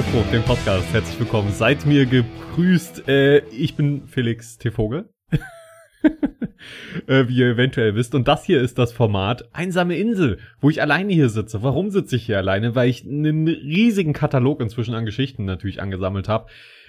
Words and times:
Schiffbruch, 0.00 0.30
dem 0.32 0.42
Podcast. 0.44 0.90
Herzlich 0.94 1.20
willkommen. 1.20 1.52
Seid 1.52 1.84
mir 1.84 2.06
gegrüßt. 2.06 3.06
Äh, 3.06 3.40
ich 3.50 3.76
bin 3.76 4.06
Felix 4.06 4.56
T. 4.56 4.70
Vogel. 4.70 5.10
äh, 7.06 7.28
wie 7.28 7.36
ihr 7.36 7.50
eventuell 7.50 7.94
wisst. 7.94 8.14
Und 8.14 8.26
das 8.26 8.46
hier 8.46 8.62
ist 8.62 8.78
das 8.78 8.94
Format 8.94 9.54
Einsame 9.54 9.98
Insel, 9.98 10.38
wo 10.58 10.70
ich 10.70 10.80
alleine 10.80 11.12
hier 11.12 11.28
sitze. 11.28 11.62
Warum 11.62 11.90
sitze 11.90 12.16
ich 12.16 12.24
hier 12.24 12.38
alleine? 12.38 12.74
Weil 12.74 12.88
ich 12.88 13.04
einen 13.04 13.46
riesigen 13.46 14.14
Katalog 14.14 14.62
inzwischen 14.62 14.94
an 14.94 15.04
Geschichten 15.04 15.44
natürlich 15.44 15.82
angesammelt 15.82 16.30
habe. 16.30 16.46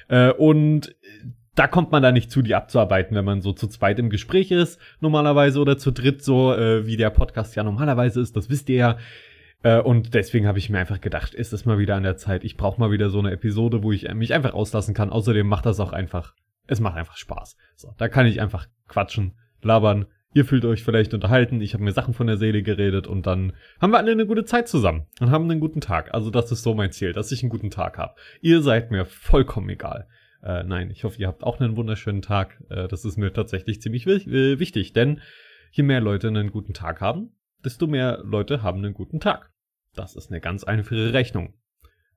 Äh, 0.08 0.32
und 0.32 0.96
da 1.54 1.68
kommt 1.68 1.92
man 1.92 2.02
da 2.02 2.14
nicht 2.14 2.32
zu, 2.32 2.42
die 2.42 2.56
abzuarbeiten, 2.56 3.18
wenn 3.18 3.26
man 3.26 3.42
so 3.42 3.52
zu 3.52 3.68
zweit 3.68 4.00
im 4.00 4.10
Gespräch 4.10 4.52
ist, 4.52 4.80
normalerweise, 5.02 5.60
oder 5.60 5.78
zu 5.78 5.92
dritt, 5.92 6.24
so 6.24 6.54
äh, 6.54 6.86
wie 6.86 6.96
der 6.96 7.10
Podcast 7.10 7.58
ja 7.58 7.64
normalerweise 7.64 8.22
ist, 8.22 8.38
das 8.38 8.50
wisst 8.50 8.70
ihr 8.70 8.78
ja. 8.78 8.98
Äh, 9.64 9.80
und 9.80 10.14
deswegen 10.14 10.48
habe 10.48 10.60
ich 10.60 10.70
mir 10.70 10.80
einfach 10.80 11.02
gedacht, 11.02 11.34
ist 11.34 11.54
es 11.54 11.66
mal 11.66 11.78
wieder 11.78 11.96
an 11.96 12.04
der 12.04 12.18
Zeit. 12.18 12.44
Ich 12.44 12.58
brauche 12.58 12.80
mal 12.80 12.92
wieder 12.92 13.10
so 13.10 13.20
eine 13.20 13.32
Episode, 13.32 13.84
wo 13.84 13.92
ich 13.92 14.12
mich 14.14 14.34
einfach 14.34 14.54
auslassen 14.54 14.94
kann. 14.94 15.10
Außerdem 15.10 15.48
macht 15.48 15.66
das 15.66 15.80
auch 15.80 15.94
einfach, 15.94 16.36
es 16.68 16.80
macht 16.80 16.98
einfach 16.98 17.18
Spaß. 17.18 17.58
So, 17.76 17.94
da 17.98 18.08
kann 18.08 18.26
ich 18.26 18.42
einfach 18.42 18.68
quatschen, 18.88 19.34
labern. 19.62 20.06
Ihr 20.34 20.46
fühlt 20.46 20.64
euch 20.64 20.84
vielleicht 20.84 21.14
unterhalten. 21.14 21.60
Ich 21.60 21.74
habe 21.74 21.84
mir 21.84 21.92
Sachen 21.92 22.14
von 22.14 22.28
der 22.28 22.38
Seele 22.38 22.64
geredet 22.64 23.06
und 23.06 23.28
dann 23.28 23.54
haben 23.82 23.92
wir 23.92 23.98
alle 23.98 24.14
eine 24.14 24.26
gute 24.26 24.46
Zeit 24.46 24.70
zusammen 24.70 25.08
und 25.20 25.30
haben 25.30 25.50
einen 25.50 25.60
guten 25.60 25.82
Tag. 25.82 26.14
Also 26.14 26.30
das 26.30 26.52
ist 26.52 26.64
so 26.64 26.74
mein 26.74 26.94
Ziel, 26.94 27.12
dass 27.12 27.34
ich 27.34 27.44
einen 27.44 27.50
guten 27.50 27.70
Tag 27.70 27.98
habe. 27.98 28.16
Ihr 28.40 28.62
seid 28.62 28.92
mir 28.92 29.06
vollkommen 29.06 29.70
egal. 29.70 30.08
Äh, 30.42 30.64
nein, 30.64 30.90
ich 30.90 31.04
hoffe, 31.04 31.20
ihr 31.20 31.28
habt 31.28 31.44
auch 31.44 31.60
einen 31.60 31.76
wunderschönen 31.76 32.22
Tag. 32.22 32.64
Äh, 32.70 32.88
das 32.88 33.04
ist 33.04 33.18
mir 33.18 33.34
tatsächlich 33.34 33.82
ziemlich 33.82 34.08
äh, 34.08 34.58
wichtig, 34.58 34.94
denn 34.94 35.20
je 35.72 35.84
mehr 35.84 36.00
Leute 36.00 36.30
einen 36.30 36.50
guten 36.50 36.74
Tag 36.74 37.02
haben, 37.02 37.36
desto 37.64 37.88
mehr 37.88 38.22
Leute 38.24 38.64
haben 38.64 38.80
einen 38.80 38.94
guten 38.94 39.20
Tag. 39.20 39.51
Das 39.96 40.16
ist 40.16 40.32
eine 40.32 40.42
ganz 40.42 40.64
einfache 40.64 41.14
Rechnung. 41.14 41.54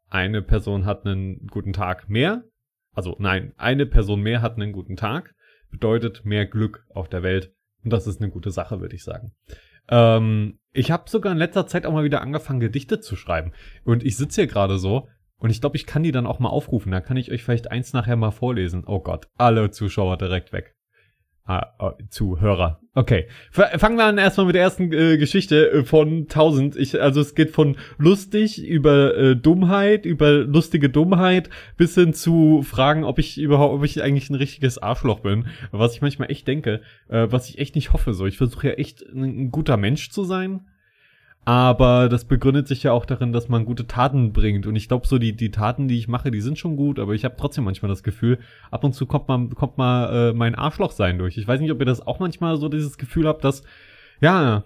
Eine 0.08 0.42
Person 0.42 0.84
hat 0.84 1.06
einen 1.06 1.46
guten 1.48 1.72
Tag 1.72 2.08
mehr, 2.08 2.44
also 2.92 3.16
nein, 3.18 3.52
eine 3.56 3.86
Person 3.86 4.20
mehr 4.20 4.40
hat 4.40 4.54
einen 4.54 4.72
guten 4.72 4.96
Tag, 4.96 5.34
bedeutet 5.70 6.24
mehr 6.24 6.46
Glück 6.46 6.86
auf 6.90 7.08
der 7.08 7.22
Welt. 7.22 7.52
Und 7.82 7.92
das 7.92 8.06
ist 8.06 8.20
eine 8.20 8.30
gute 8.30 8.50
Sache, 8.50 8.80
würde 8.80 8.94
ich 8.94 9.02
sagen. 9.02 9.32
Ähm, 9.88 10.58
ich 10.72 10.90
habe 10.90 11.10
sogar 11.10 11.32
in 11.32 11.38
letzter 11.38 11.66
Zeit 11.66 11.84
auch 11.84 11.92
mal 11.92 12.04
wieder 12.04 12.22
angefangen, 12.22 12.60
Gedichte 12.60 13.00
zu 13.00 13.16
schreiben. 13.16 13.52
Und 13.84 14.04
ich 14.04 14.16
sitze 14.16 14.42
hier 14.42 14.50
gerade 14.50 14.78
so 14.78 15.08
und 15.36 15.50
ich 15.50 15.60
glaube, 15.60 15.76
ich 15.76 15.86
kann 15.86 16.02
die 16.02 16.12
dann 16.12 16.26
auch 16.26 16.38
mal 16.38 16.48
aufrufen. 16.48 16.92
Da 16.92 17.00
kann 17.00 17.16
ich 17.16 17.30
euch 17.30 17.42
vielleicht 17.42 17.70
eins 17.70 17.92
nachher 17.92 18.16
mal 18.16 18.30
vorlesen. 18.30 18.84
Oh 18.86 19.00
Gott, 19.00 19.28
alle 19.36 19.70
Zuschauer 19.70 20.16
direkt 20.16 20.52
weg. 20.52 20.73
Ah, 21.46 21.74
oh, 21.78 21.90
Zuhörer. 22.08 22.80
Okay. 22.94 23.26
Fangen 23.50 23.98
wir 23.98 24.04
an 24.04 24.16
erstmal 24.16 24.46
mit 24.46 24.54
der 24.54 24.62
ersten 24.62 24.90
äh, 24.94 25.18
Geschichte 25.18 25.70
äh, 25.70 25.84
von 25.84 26.22
1000. 26.22 26.74
Ich, 26.76 26.98
also 27.02 27.20
es 27.20 27.34
geht 27.34 27.50
von 27.50 27.76
lustig 27.98 28.64
über 28.64 29.14
äh, 29.14 29.36
Dummheit, 29.36 30.06
über 30.06 30.30
lustige 30.32 30.88
Dummheit 30.88 31.50
bis 31.76 31.96
hin 31.96 32.14
zu 32.14 32.62
Fragen, 32.62 33.04
ob 33.04 33.18
ich 33.18 33.38
überhaupt, 33.38 33.74
ob 33.74 33.84
ich 33.84 34.02
eigentlich 34.02 34.30
ein 34.30 34.36
richtiges 34.36 34.78
Arschloch 34.78 35.20
bin. 35.20 35.48
Was 35.70 35.94
ich 35.94 36.00
manchmal 36.00 36.30
echt 36.30 36.48
denke, 36.48 36.80
äh, 37.08 37.26
was 37.28 37.50
ich 37.50 37.58
echt 37.58 37.74
nicht 37.74 37.92
hoffe. 37.92 38.14
So, 38.14 38.24
ich 38.24 38.38
versuche 38.38 38.68
ja 38.68 38.74
echt 38.74 39.02
ein, 39.02 39.22
ein 39.22 39.50
guter 39.50 39.76
Mensch 39.76 40.08
zu 40.08 40.24
sein 40.24 40.62
aber 41.44 42.08
das 42.08 42.24
begründet 42.24 42.68
sich 42.68 42.82
ja 42.82 42.92
auch 42.92 43.04
darin, 43.04 43.32
dass 43.32 43.48
man 43.48 43.66
gute 43.66 43.86
Taten 43.86 44.32
bringt. 44.32 44.66
Und 44.66 44.76
ich 44.76 44.88
glaube, 44.88 45.06
so 45.06 45.18
die, 45.18 45.36
die 45.36 45.50
Taten, 45.50 45.88
die 45.88 45.98
ich 45.98 46.08
mache, 46.08 46.30
die 46.30 46.40
sind 46.40 46.58
schon 46.58 46.76
gut, 46.76 46.98
aber 46.98 47.12
ich 47.12 47.24
habe 47.24 47.36
trotzdem 47.36 47.64
manchmal 47.64 47.90
das 47.90 48.02
Gefühl, 48.02 48.38
ab 48.70 48.84
und 48.84 48.94
zu 48.94 49.06
kommt 49.06 49.28
mal, 49.28 49.48
kommt 49.50 49.76
mal 49.76 50.30
äh, 50.30 50.32
mein 50.32 50.54
Arschloch 50.54 50.92
sein 50.92 51.18
durch. 51.18 51.36
Ich 51.36 51.46
weiß 51.46 51.60
nicht, 51.60 51.70
ob 51.70 51.80
ihr 51.80 51.86
das 51.86 52.06
auch 52.06 52.18
manchmal 52.18 52.56
so 52.56 52.68
dieses 52.68 52.96
Gefühl 52.96 53.28
habt, 53.28 53.44
dass, 53.44 53.62
ja, 54.20 54.64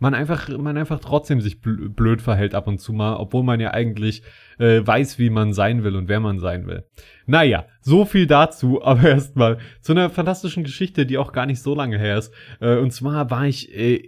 man 0.00 0.14
einfach, 0.14 0.48
man 0.48 0.76
einfach 0.76 0.98
trotzdem 0.98 1.40
sich 1.40 1.60
blöd 1.60 2.22
verhält 2.22 2.54
ab 2.54 2.66
und 2.66 2.80
zu 2.80 2.92
mal, 2.92 3.16
obwohl 3.16 3.42
man 3.42 3.60
ja 3.60 3.72
eigentlich 3.72 4.22
äh, 4.58 4.80
weiß, 4.84 5.18
wie 5.18 5.30
man 5.30 5.52
sein 5.52 5.84
will 5.84 5.94
und 5.94 6.08
wer 6.08 6.20
man 6.20 6.38
sein 6.38 6.66
will. 6.66 6.84
Naja, 7.30 7.66
so 7.80 8.04
viel 8.04 8.26
dazu, 8.26 8.82
aber 8.84 9.08
erstmal 9.08 9.58
zu 9.82 9.92
einer 9.92 10.10
fantastischen 10.10 10.64
Geschichte, 10.64 11.06
die 11.06 11.16
auch 11.16 11.30
gar 11.30 11.46
nicht 11.46 11.62
so 11.62 11.76
lange 11.76 11.96
her 11.96 12.18
ist. 12.18 12.34
Äh, 12.60 12.78
und 12.78 12.90
zwar 12.90 13.30
war 13.30 13.46
ich 13.46 13.72
äh, 13.72 14.02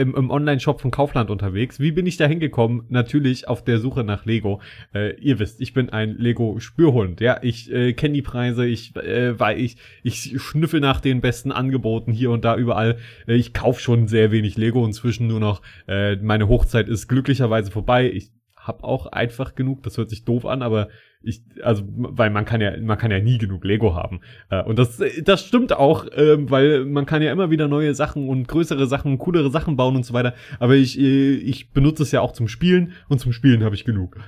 im, 0.00 0.16
im 0.16 0.30
Online-Shop 0.30 0.80
von 0.80 0.90
Kaufland 0.90 1.30
unterwegs. 1.30 1.78
Wie 1.78 1.92
bin 1.92 2.06
ich 2.06 2.16
da 2.16 2.26
hingekommen? 2.26 2.84
Natürlich 2.88 3.46
auf 3.46 3.62
der 3.62 3.78
Suche 3.78 4.02
nach 4.02 4.24
Lego. 4.26 4.60
Äh, 4.92 5.14
ihr 5.20 5.38
wisst, 5.38 5.60
ich 5.60 5.74
bin 5.74 5.90
ein 5.90 6.16
Lego-Spürhund. 6.18 7.20
Ja, 7.20 7.38
ich 7.40 7.70
äh, 7.70 7.92
kenne 7.92 8.14
die 8.14 8.22
Preise, 8.22 8.66
ich, 8.66 8.96
äh, 8.96 9.38
weil 9.38 9.60
ich, 9.60 9.76
ich 10.02 10.42
schnüffel 10.42 10.80
nach 10.80 11.00
den 11.00 11.20
besten 11.20 11.52
Angeboten 11.52 12.10
hier 12.10 12.32
und 12.32 12.44
da 12.44 12.56
überall. 12.56 12.98
Äh, 13.28 13.34
ich 13.34 13.54
kaufe 13.54 13.80
schon 13.80 14.08
sehr 14.08 14.32
wenig 14.32 14.56
Lego 14.56 14.84
inzwischen 14.84 15.28
nur 15.28 15.38
noch. 15.38 15.62
Äh, 15.86 16.16
meine 16.16 16.48
Hochzeit 16.48 16.88
ist 16.88 17.06
glücklicherweise 17.06 17.70
vorbei. 17.70 18.10
Ich 18.10 18.32
habe 18.56 18.82
auch 18.82 19.06
einfach 19.06 19.54
genug. 19.54 19.84
Das 19.84 19.96
hört 19.96 20.10
sich 20.10 20.24
doof 20.24 20.44
an, 20.44 20.62
aber 20.62 20.88
ich, 21.22 21.42
also, 21.62 21.82
weil 21.88 22.30
man 22.30 22.44
kann 22.44 22.60
ja, 22.60 22.76
man 22.80 22.98
kann 22.98 23.10
ja 23.10 23.18
nie 23.18 23.38
genug 23.38 23.64
Lego 23.64 23.94
haben. 23.94 24.20
Äh, 24.48 24.62
und 24.62 24.78
das, 24.78 25.02
das 25.24 25.44
stimmt 25.44 25.72
auch, 25.72 26.06
äh, 26.06 26.50
weil 26.50 26.84
man 26.84 27.04
kann 27.04 27.20
ja 27.20 27.32
immer 27.32 27.50
wieder 27.50 27.68
neue 27.68 27.94
Sachen 27.94 28.28
und 28.28 28.46
größere 28.46 28.86
Sachen, 28.86 29.18
coolere 29.18 29.50
Sachen 29.50 29.76
bauen 29.76 29.96
und 29.96 30.04
so 30.04 30.14
weiter. 30.14 30.34
Aber 30.60 30.74
ich, 30.74 30.98
äh, 30.98 31.34
ich 31.34 31.72
benutze 31.72 32.04
es 32.04 32.12
ja 32.12 32.20
auch 32.20 32.32
zum 32.32 32.48
Spielen 32.48 32.92
und 33.08 33.18
zum 33.18 33.32
Spielen 33.32 33.64
habe 33.64 33.74
ich 33.74 33.84
genug. 33.84 34.18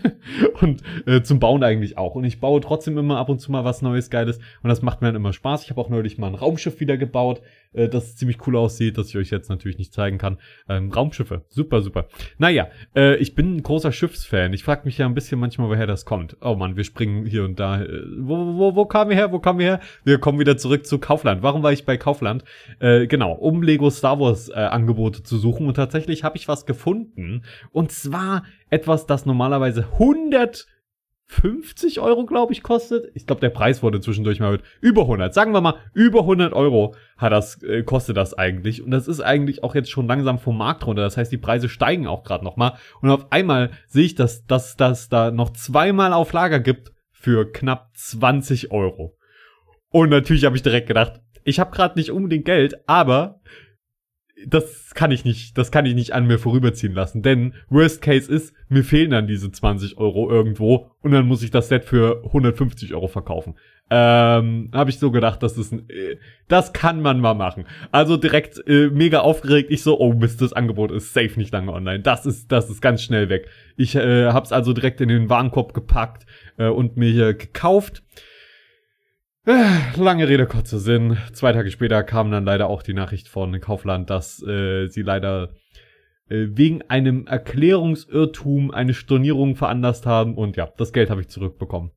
und 0.60 0.82
äh, 1.06 1.22
zum 1.22 1.38
Bauen 1.38 1.62
eigentlich 1.62 1.98
auch. 1.98 2.14
Und 2.14 2.24
ich 2.24 2.40
baue 2.40 2.60
trotzdem 2.60 2.96
immer 2.96 3.18
ab 3.18 3.28
und 3.28 3.40
zu 3.40 3.52
mal 3.52 3.64
was 3.64 3.82
Neues, 3.82 4.08
Geiles. 4.08 4.38
Und 4.62 4.68
das 4.68 4.80
macht 4.82 5.02
mir 5.02 5.08
dann 5.08 5.16
immer 5.16 5.32
Spaß. 5.32 5.64
Ich 5.64 5.70
habe 5.70 5.80
auch 5.80 5.90
neulich 5.90 6.18
mal 6.18 6.28
ein 6.28 6.34
Raumschiff 6.34 6.80
wieder 6.80 6.96
gebaut, 6.96 7.42
äh, 7.72 7.88
das 7.88 8.16
ziemlich 8.16 8.46
cool 8.46 8.56
aussieht, 8.56 8.96
das 8.96 9.08
ich 9.08 9.16
euch 9.16 9.30
jetzt 9.30 9.50
natürlich 9.50 9.78
nicht 9.78 9.92
zeigen 9.92 10.18
kann. 10.18 10.38
Ähm, 10.68 10.90
Raumschiffe, 10.90 11.44
super, 11.48 11.82
super. 11.82 12.08
Naja, 12.38 12.68
äh, 12.96 13.16
ich 13.16 13.34
bin 13.34 13.56
ein 13.56 13.62
großer 13.62 13.92
Schiffsfan. 13.92 14.52
Ich 14.52 14.64
frage 14.64 14.82
mich 14.84 14.96
ja 14.96 15.06
ein 15.06 15.14
bisschen 15.14 15.38
manchmal, 15.38 15.68
woher 15.68 15.86
das 15.86 16.04
kommt 16.04 16.27
oh 16.40 16.54
man, 16.54 16.76
wir 16.76 16.84
springen 16.84 17.26
hier 17.26 17.44
und 17.44 17.58
da. 17.58 17.84
Wo, 18.18 18.36
wo, 18.56 18.76
wo 18.76 18.84
kamen 18.86 19.10
wir 19.10 19.16
her? 19.16 19.32
Wo 19.32 19.38
kamen 19.38 19.58
wir 19.58 19.66
her? 19.66 19.80
Wir 20.04 20.18
kommen 20.18 20.38
wieder 20.38 20.56
zurück 20.56 20.86
zu 20.86 20.98
Kaufland. 20.98 21.42
Warum 21.42 21.62
war 21.62 21.72
ich 21.72 21.84
bei 21.84 21.96
Kaufland? 21.96 22.44
Äh, 22.80 23.06
genau, 23.06 23.32
um 23.32 23.62
Lego 23.62 23.90
Star 23.90 24.20
Wars 24.20 24.48
äh, 24.48 24.54
Angebote 24.54 25.22
zu 25.22 25.38
suchen. 25.38 25.66
Und 25.66 25.74
tatsächlich 25.74 26.24
habe 26.24 26.36
ich 26.36 26.48
was 26.48 26.66
gefunden. 26.66 27.42
Und 27.72 27.92
zwar 27.92 28.44
etwas, 28.70 29.06
das 29.06 29.26
normalerweise 29.26 29.86
100 29.92 30.66
50 31.30 32.00
Euro, 32.00 32.24
glaube 32.24 32.54
ich, 32.54 32.62
kostet. 32.62 33.10
Ich 33.14 33.26
glaube, 33.26 33.40
der 33.40 33.50
Preis 33.50 33.82
wurde 33.82 34.00
zwischendurch 34.00 34.40
mal 34.40 34.52
mit 34.52 34.62
über 34.80 35.02
100. 35.02 35.32
Sagen 35.34 35.52
wir 35.52 35.60
mal, 35.60 35.74
über 35.92 36.20
100 36.20 36.54
Euro 36.54 36.94
hat 37.18 37.32
das, 37.32 37.62
äh, 37.62 37.82
kostet 37.82 38.16
das 38.16 38.32
eigentlich. 38.32 38.82
Und 38.82 38.90
das 38.90 39.06
ist 39.06 39.20
eigentlich 39.20 39.62
auch 39.62 39.74
jetzt 39.74 39.90
schon 39.90 40.06
langsam 40.06 40.38
vom 40.38 40.56
Markt 40.56 40.86
runter. 40.86 41.02
Das 41.02 41.18
heißt, 41.18 41.30
die 41.30 41.36
Preise 41.36 41.68
steigen 41.68 42.06
auch 42.06 42.24
gerade 42.24 42.44
nochmal. 42.44 42.72
Und 43.02 43.10
auf 43.10 43.30
einmal 43.30 43.70
sehe 43.86 44.06
ich, 44.06 44.14
dass, 44.14 44.46
dass 44.46 44.76
das 44.76 45.10
da 45.10 45.30
noch 45.30 45.50
zweimal 45.50 46.14
auf 46.14 46.32
Lager 46.32 46.60
gibt 46.60 46.92
für 47.12 47.52
knapp 47.52 47.90
20 47.94 48.72
Euro. 48.72 49.14
Und 49.90 50.08
natürlich 50.08 50.46
habe 50.46 50.56
ich 50.56 50.62
direkt 50.62 50.88
gedacht, 50.88 51.20
ich 51.44 51.60
habe 51.60 51.70
gerade 51.70 51.98
nicht 51.98 52.10
unbedingt 52.10 52.46
Geld, 52.46 52.88
aber 52.88 53.40
das 54.46 54.94
kann 54.94 55.10
ich 55.10 55.24
nicht, 55.24 55.58
das 55.58 55.70
kann 55.70 55.86
ich 55.86 55.94
nicht 55.94 56.12
an 56.12 56.26
mir 56.26 56.38
vorüberziehen 56.38 56.94
lassen. 56.94 57.22
Denn 57.22 57.54
Worst 57.68 58.02
Case 58.02 58.30
ist, 58.32 58.54
mir 58.68 58.84
fehlen 58.84 59.10
dann 59.10 59.26
diese 59.26 59.50
20 59.50 59.98
Euro 59.98 60.30
irgendwo 60.30 60.90
und 61.02 61.12
dann 61.12 61.26
muss 61.26 61.42
ich 61.42 61.50
das 61.50 61.68
Set 61.68 61.84
für 61.84 62.22
150 62.24 62.94
Euro 62.94 63.08
verkaufen. 63.08 63.54
Ähm, 63.90 64.70
habe 64.74 64.90
ich 64.90 64.98
so 64.98 65.10
gedacht, 65.10 65.42
das 65.42 65.56
ist 65.56 65.72
ein, 65.72 65.88
äh, 65.88 66.16
das 66.46 66.74
kann 66.74 67.00
man 67.00 67.20
mal 67.20 67.34
machen. 67.34 67.64
Also 67.90 68.18
direkt 68.18 68.62
äh, 68.66 68.90
mega 68.90 69.20
aufgeregt. 69.20 69.70
Ich 69.70 69.82
so, 69.82 69.98
oh 69.98 70.12
Mist, 70.12 70.42
das 70.42 70.52
Angebot 70.52 70.90
ist 70.90 71.14
safe 71.14 71.38
nicht 71.38 71.52
lange 71.52 71.72
online. 71.72 72.00
Das 72.00 72.26
ist, 72.26 72.52
das 72.52 72.68
ist 72.68 72.82
ganz 72.82 73.02
schnell 73.02 73.30
weg. 73.30 73.48
Ich 73.76 73.94
äh, 73.94 74.26
hab's 74.26 74.52
also 74.52 74.74
direkt 74.74 75.00
in 75.00 75.08
den 75.08 75.30
Warenkorb 75.30 75.72
gepackt 75.72 76.26
äh, 76.58 76.68
und 76.68 76.98
mir 76.98 77.10
hier 77.10 77.32
gekauft. 77.32 78.02
Äh, 79.48 79.98
lange 79.98 80.28
Rede, 80.28 80.44
kurzer 80.44 80.78
Sinn. 80.78 81.16
Zwei 81.32 81.54
Tage 81.54 81.70
später 81.70 82.02
kam 82.02 82.30
dann 82.30 82.44
leider 82.44 82.68
auch 82.68 82.82
die 82.82 82.92
Nachricht 82.92 83.28
von 83.28 83.58
Kaufland, 83.62 84.10
dass 84.10 84.42
äh, 84.42 84.88
sie 84.88 85.00
leider 85.00 85.54
äh, 86.28 86.48
wegen 86.50 86.82
einem 86.90 87.26
Erklärungsirrtum 87.26 88.70
eine 88.70 88.92
Stornierung 88.92 89.56
veranlasst 89.56 90.04
haben 90.04 90.34
und 90.34 90.58
ja, 90.58 90.68
das 90.76 90.92
Geld 90.92 91.08
habe 91.08 91.22
ich 91.22 91.28
zurückbekommen. 91.28 91.92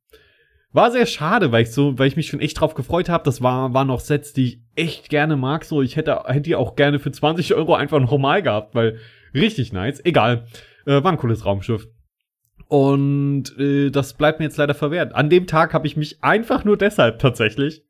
War 0.72 0.90
sehr 0.90 1.04
schade, 1.04 1.52
weil 1.52 1.64
ich 1.64 1.72
so, 1.72 1.98
weil 1.98 2.08
ich 2.08 2.16
mich 2.16 2.28
schon 2.28 2.40
echt 2.40 2.58
drauf 2.58 2.72
gefreut 2.72 3.10
habe. 3.10 3.24
Das 3.24 3.42
war, 3.42 3.74
waren 3.74 3.88
noch 3.88 4.00
Sets, 4.00 4.32
die 4.32 4.46
ich 4.46 4.60
echt 4.74 5.10
gerne 5.10 5.36
mag. 5.36 5.66
So, 5.66 5.82
ich 5.82 5.96
hätte, 5.96 6.22
hätte 6.24 6.40
die 6.40 6.56
auch 6.56 6.74
gerne 6.74 7.00
für 7.00 7.12
20 7.12 7.52
Euro 7.52 7.74
einfach 7.74 8.00
normal 8.00 8.42
gehabt, 8.42 8.74
weil 8.74 8.96
richtig 9.34 9.74
nice. 9.74 10.02
Egal. 10.06 10.46
Äh, 10.86 11.04
war 11.04 11.12
ein 11.12 11.18
cooles 11.18 11.44
Raumschiff. 11.44 11.86
Und 12.72 13.54
äh, 13.58 13.90
das 13.90 14.14
bleibt 14.14 14.38
mir 14.38 14.46
jetzt 14.46 14.56
leider 14.56 14.72
verwehrt. 14.72 15.14
An 15.14 15.28
dem 15.28 15.46
Tag 15.46 15.74
habe 15.74 15.86
ich 15.86 15.98
mich 15.98 16.24
einfach 16.24 16.64
nur 16.64 16.78
deshalb 16.78 17.18
tatsächlich 17.18 17.84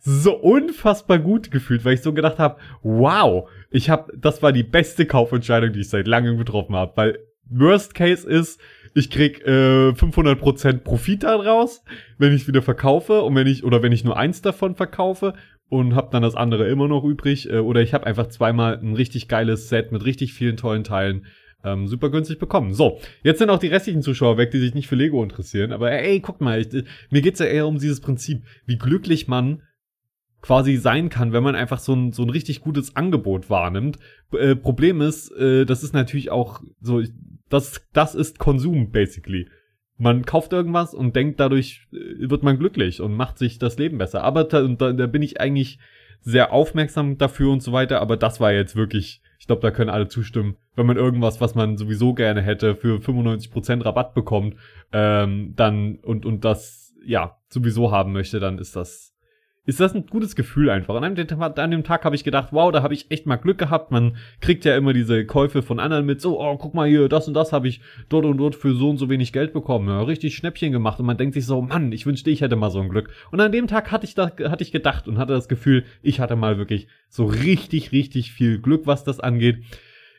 so 0.00 0.34
unfassbar 0.34 1.20
gut 1.20 1.52
gefühlt, 1.52 1.84
weil 1.84 1.94
ich 1.94 2.02
so 2.02 2.12
gedacht 2.12 2.40
habe, 2.40 2.56
wow, 2.82 3.48
ich 3.70 3.88
habe, 3.88 4.12
das 4.18 4.42
war 4.42 4.50
die 4.50 4.64
beste 4.64 5.06
Kaufentscheidung, 5.06 5.72
die 5.72 5.78
ich 5.78 5.90
seit 5.90 6.08
langem 6.08 6.38
getroffen 6.38 6.74
habe, 6.74 6.92
weil 6.96 7.18
Worst 7.48 7.94
Case 7.94 8.28
ist, 8.28 8.60
ich 8.94 9.10
krieg 9.10 9.46
äh, 9.46 9.90
500% 9.90 10.78
Profit 10.78 11.22
daraus, 11.22 11.84
wenn 12.18 12.34
ich 12.34 12.48
wieder 12.48 12.62
verkaufe 12.62 13.22
und 13.22 13.36
wenn 13.36 13.46
ich 13.46 13.62
oder 13.62 13.80
wenn 13.84 13.92
ich 13.92 14.02
nur 14.02 14.16
eins 14.16 14.42
davon 14.42 14.74
verkaufe 14.74 15.34
und 15.68 15.94
hab 15.94 16.10
dann 16.10 16.24
das 16.24 16.34
andere 16.34 16.66
immer 16.66 16.88
noch 16.88 17.04
übrig 17.04 17.48
äh, 17.48 17.58
oder 17.58 17.80
ich 17.80 17.94
habe 17.94 18.06
einfach 18.06 18.26
zweimal 18.26 18.76
ein 18.76 18.94
richtig 18.94 19.28
geiles 19.28 19.68
Set 19.68 19.92
mit 19.92 20.04
richtig 20.04 20.32
vielen 20.32 20.56
tollen 20.56 20.82
Teilen 20.82 21.26
ähm, 21.64 21.88
super 21.88 22.10
günstig 22.10 22.38
bekommen. 22.38 22.74
So, 22.74 23.00
jetzt 23.22 23.38
sind 23.38 23.50
auch 23.50 23.58
die 23.58 23.68
restlichen 23.68 24.02
Zuschauer 24.02 24.38
weg, 24.38 24.50
die 24.50 24.60
sich 24.60 24.74
nicht 24.74 24.88
für 24.88 24.94
Lego 24.94 25.22
interessieren. 25.22 25.72
Aber 25.72 25.90
ey, 25.90 26.20
guck 26.20 26.40
mal, 26.40 26.60
ich, 26.60 26.84
mir 27.10 27.22
geht's 27.22 27.40
ja 27.40 27.46
eher 27.46 27.66
um 27.66 27.78
dieses 27.78 28.00
Prinzip, 28.00 28.42
wie 28.66 28.78
glücklich 28.78 29.28
man 29.28 29.62
quasi 30.42 30.76
sein 30.76 31.08
kann, 31.08 31.32
wenn 31.32 31.42
man 31.42 31.56
einfach 31.56 31.80
so 31.80 31.92
ein, 31.94 32.12
so 32.12 32.22
ein 32.22 32.30
richtig 32.30 32.60
gutes 32.60 32.94
Angebot 32.94 33.50
wahrnimmt. 33.50 33.98
Äh, 34.32 34.54
Problem 34.54 35.00
ist, 35.00 35.30
äh, 35.32 35.64
das 35.64 35.82
ist 35.82 35.92
natürlich 35.92 36.30
auch 36.30 36.62
so, 36.80 37.02
das, 37.48 37.82
das 37.92 38.14
ist 38.14 38.38
Konsum, 38.38 38.92
basically. 38.92 39.48
Man 39.98 40.24
kauft 40.24 40.52
irgendwas 40.52 40.94
und 40.94 41.16
denkt, 41.16 41.40
dadurch 41.40 41.88
äh, 41.92 42.28
wird 42.28 42.42
man 42.44 42.58
glücklich 42.58 43.00
und 43.00 43.14
macht 43.14 43.38
sich 43.38 43.58
das 43.58 43.78
Leben 43.78 43.98
besser. 43.98 44.22
Aber 44.22 44.44
da, 44.44 44.62
da, 44.62 44.92
da 44.92 45.06
bin 45.06 45.22
ich 45.22 45.40
eigentlich 45.40 45.78
sehr 46.20 46.52
aufmerksam 46.52 47.18
dafür 47.18 47.50
und 47.50 47.62
so 47.62 47.72
weiter, 47.72 48.00
aber 48.00 48.16
das 48.16 48.40
war 48.40 48.52
jetzt 48.52 48.76
wirklich, 48.76 49.22
ich 49.46 49.48
glaube, 49.48 49.62
da 49.62 49.70
können 49.70 49.90
alle 49.90 50.08
zustimmen, 50.08 50.56
wenn 50.74 50.86
man 50.86 50.96
irgendwas, 50.96 51.40
was 51.40 51.54
man 51.54 51.76
sowieso 51.76 52.14
gerne 52.14 52.42
hätte, 52.42 52.74
für 52.74 52.98
95% 52.98 53.84
Rabatt 53.84 54.12
bekommt, 54.12 54.56
ähm, 54.92 55.52
dann 55.54 56.00
und, 56.00 56.26
und 56.26 56.44
das 56.44 56.92
ja 57.04 57.38
sowieso 57.48 57.92
haben 57.92 58.12
möchte, 58.12 58.40
dann 58.40 58.58
ist 58.58 58.74
das 58.74 59.14
ist 59.66 59.80
das 59.80 59.94
ein 59.94 60.06
gutes 60.06 60.36
Gefühl 60.36 60.70
einfach. 60.70 60.94
An 60.94 61.14
dem, 61.14 61.42
an 61.42 61.70
dem 61.70 61.84
Tag 61.84 62.04
habe 62.04 62.14
ich 62.14 62.24
gedacht, 62.24 62.48
wow, 62.52 62.70
da 62.70 62.82
habe 62.82 62.94
ich 62.94 63.10
echt 63.10 63.26
mal 63.26 63.36
Glück 63.36 63.58
gehabt. 63.58 63.90
Man 63.90 64.16
kriegt 64.40 64.64
ja 64.64 64.76
immer 64.76 64.92
diese 64.92 65.26
Käufe 65.26 65.60
von 65.60 65.80
anderen 65.80 66.06
mit, 66.06 66.20
so, 66.20 66.40
oh, 66.40 66.56
guck 66.56 66.72
mal 66.72 66.88
hier, 66.88 67.08
das 67.08 67.26
und 67.26 67.34
das 67.34 67.52
habe 67.52 67.66
ich 67.66 67.80
dort 68.08 68.24
und 68.24 68.38
dort 68.38 68.54
für 68.54 68.74
so 68.74 68.88
und 68.88 68.98
so 68.98 69.10
wenig 69.10 69.32
Geld 69.32 69.52
bekommen. 69.52 69.88
Ja, 69.88 70.02
richtig 70.02 70.36
Schnäppchen 70.36 70.70
gemacht. 70.70 71.00
Und 71.00 71.06
man 71.06 71.16
denkt 71.16 71.34
sich 71.34 71.46
so, 71.46 71.60
Mann, 71.60 71.90
ich 71.90 72.06
wünschte, 72.06 72.30
ich 72.30 72.40
hätte 72.40 72.56
mal 72.56 72.70
so 72.70 72.80
ein 72.80 72.88
Glück. 72.88 73.10
Und 73.32 73.40
an 73.40 73.52
dem 73.52 73.66
Tag 73.66 73.90
hatte 73.90 74.06
ich, 74.06 74.14
da, 74.14 74.30
hatte 74.44 74.62
ich 74.62 74.70
gedacht 74.70 75.08
und 75.08 75.18
hatte 75.18 75.32
das 75.32 75.48
Gefühl, 75.48 75.84
ich 76.00 76.20
hatte 76.20 76.36
mal 76.36 76.58
wirklich 76.58 76.86
so 77.08 77.24
richtig, 77.24 77.90
richtig 77.90 78.32
viel 78.32 78.60
Glück, 78.60 78.86
was 78.86 79.02
das 79.02 79.18
angeht. 79.18 79.64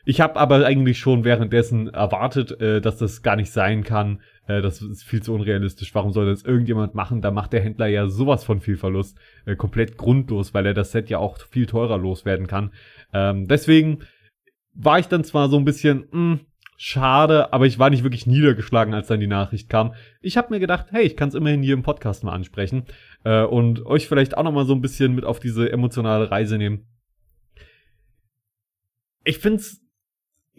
Ich 0.04 0.22
habe 0.22 0.36
aber 0.40 0.64
eigentlich 0.64 0.98
schon 0.98 1.24
währenddessen 1.24 1.88
erwartet, 1.88 2.58
äh, 2.60 2.80
dass 2.80 2.96
das 2.96 3.22
gar 3.22 3.36
nicht 3.36 3.50
sein 3.50 3.82
kann. 3.82 4.20
Äh, 4.48 4.62
das 4.62 4.82
ist 4.82 5.04
viel 5.04 5.22
zu 5.22 5.32
unrealistisch. 5.34 5.94
Warum 5.94 6.12
soll 6.12 6.26
das 6.26 6.42
irgendjemand 6.42 6.94
machen? 6.94 7.22
Da 7.22 7.30
macht 7.30 7.52
der 7.52 7.60
Händler 7.60 7.86
ja 7.86 8.08
sowas 8.08 8.42
von 8.42 8.60
viel 8.60 8.76
Verlust. 8.76 9.16
Äh, 9.44 9.54
komplett 9.54 9.96
grundlos, 9.96 10.54
weil 10.54 10.66
er 10.66 10.74
das 10.74 10.90
Set 10.90 11.08
ja 11.10 11.18
auch 11.18 11.38
viel 11.38 11.66
teurer 11.66 11.98
loswerden 11.98 12.48
kann. 12.48 12.72
Ähm, 13.12 13.46
deswegen 13.46 14.00
war 14.74 14.98
ich 14.98 15.06
dann 15.06 15.24
zwar 15.24 15.48
so 15.48 15.56
ein 15.56 15.64
bisschen, 15.64 16.06
mh, 16.10 16.12
hm, 16.12 16.40
schade, 16.80 17.52
aber 17.52 17.66
ich 17.66 17.78
war 17.80 17.90
nicht 17.90 18.04
wirklich 18.04 18.26
niedergeschlagen, 18.26 18.94
als 18.94 19.08
dann 19.08 19.20
die 19.20 19.26
Nachricht 19.26 19.68
kam. 19.68 19.94
Ich 20.20 20.36
habe 20.36 20.50
mir 20.50 20.60
gedacht, 20.60 20.86
hey, 20.90 21.02
ich 21.02 21.16
kann 21.16 21.28
es 21.28 21.34
immerhin 21.34 21.62
hier 21.62 21.74
im 21.74 21.82
Podcast 21.82 22.22
mal 22.22 22.32
ansprechen 22.32 22.84
äh, 23.24 23.42
und 23.42 23.84
euch 23.84 24.06
vielleicht 24.06 24.36
auch 24.36 24.44
noch 24.44 24.52
mal 24.52 24.64
so 24.64 24.74
ein 24.74 24.80
bisschen 24.80 25.14
mit 25.14 25.24
auf 25.24 25.40
diese 25.40 25.70
emotionale 25.70 26.30
Reise 26.30 26.56
nehmen. 26.56 26.86
Ich 29.24 29.38
find's 29.38 29.82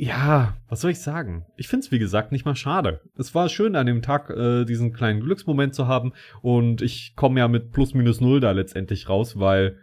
ja, 0.02 0.56
was 0.70 0.80
soll 0.80 0.92
ich 0.92 1.02
sagen? 1.02 1.46
Ich 1.58 1.68
find's 1.68 1.92
wie 1.92 2.00
gesagt 2.00 2.32
nicht 2.32 2.46
mal 2.46 2.56
schade. 2.56 3.02
Es 3.18 3.36
war 3.36 3.50
schön 3.50 3.76
an 3.76 3.86
dem 3.86 4.02
Tag 4.02 4.30
äh, 4.30 4.64
diesen 4.64 4.94
kleinen 4.94 5.20
Glücksmoment 5.20 5.76
zu 5.76 5.88
haben 5.88 6.14
und 6.42 6.82
ich 6.82 7.18
komme 7.18 7.42
ja 7.42 7.50
mit 7.50 7.74
plus 7.74 7.94
minus 7.94 8.22
null 8.22 8.40
da 8.40 8.52
letztendlich 8.52 9.10
raus, 9.10 9.40
weil 9.40 9.78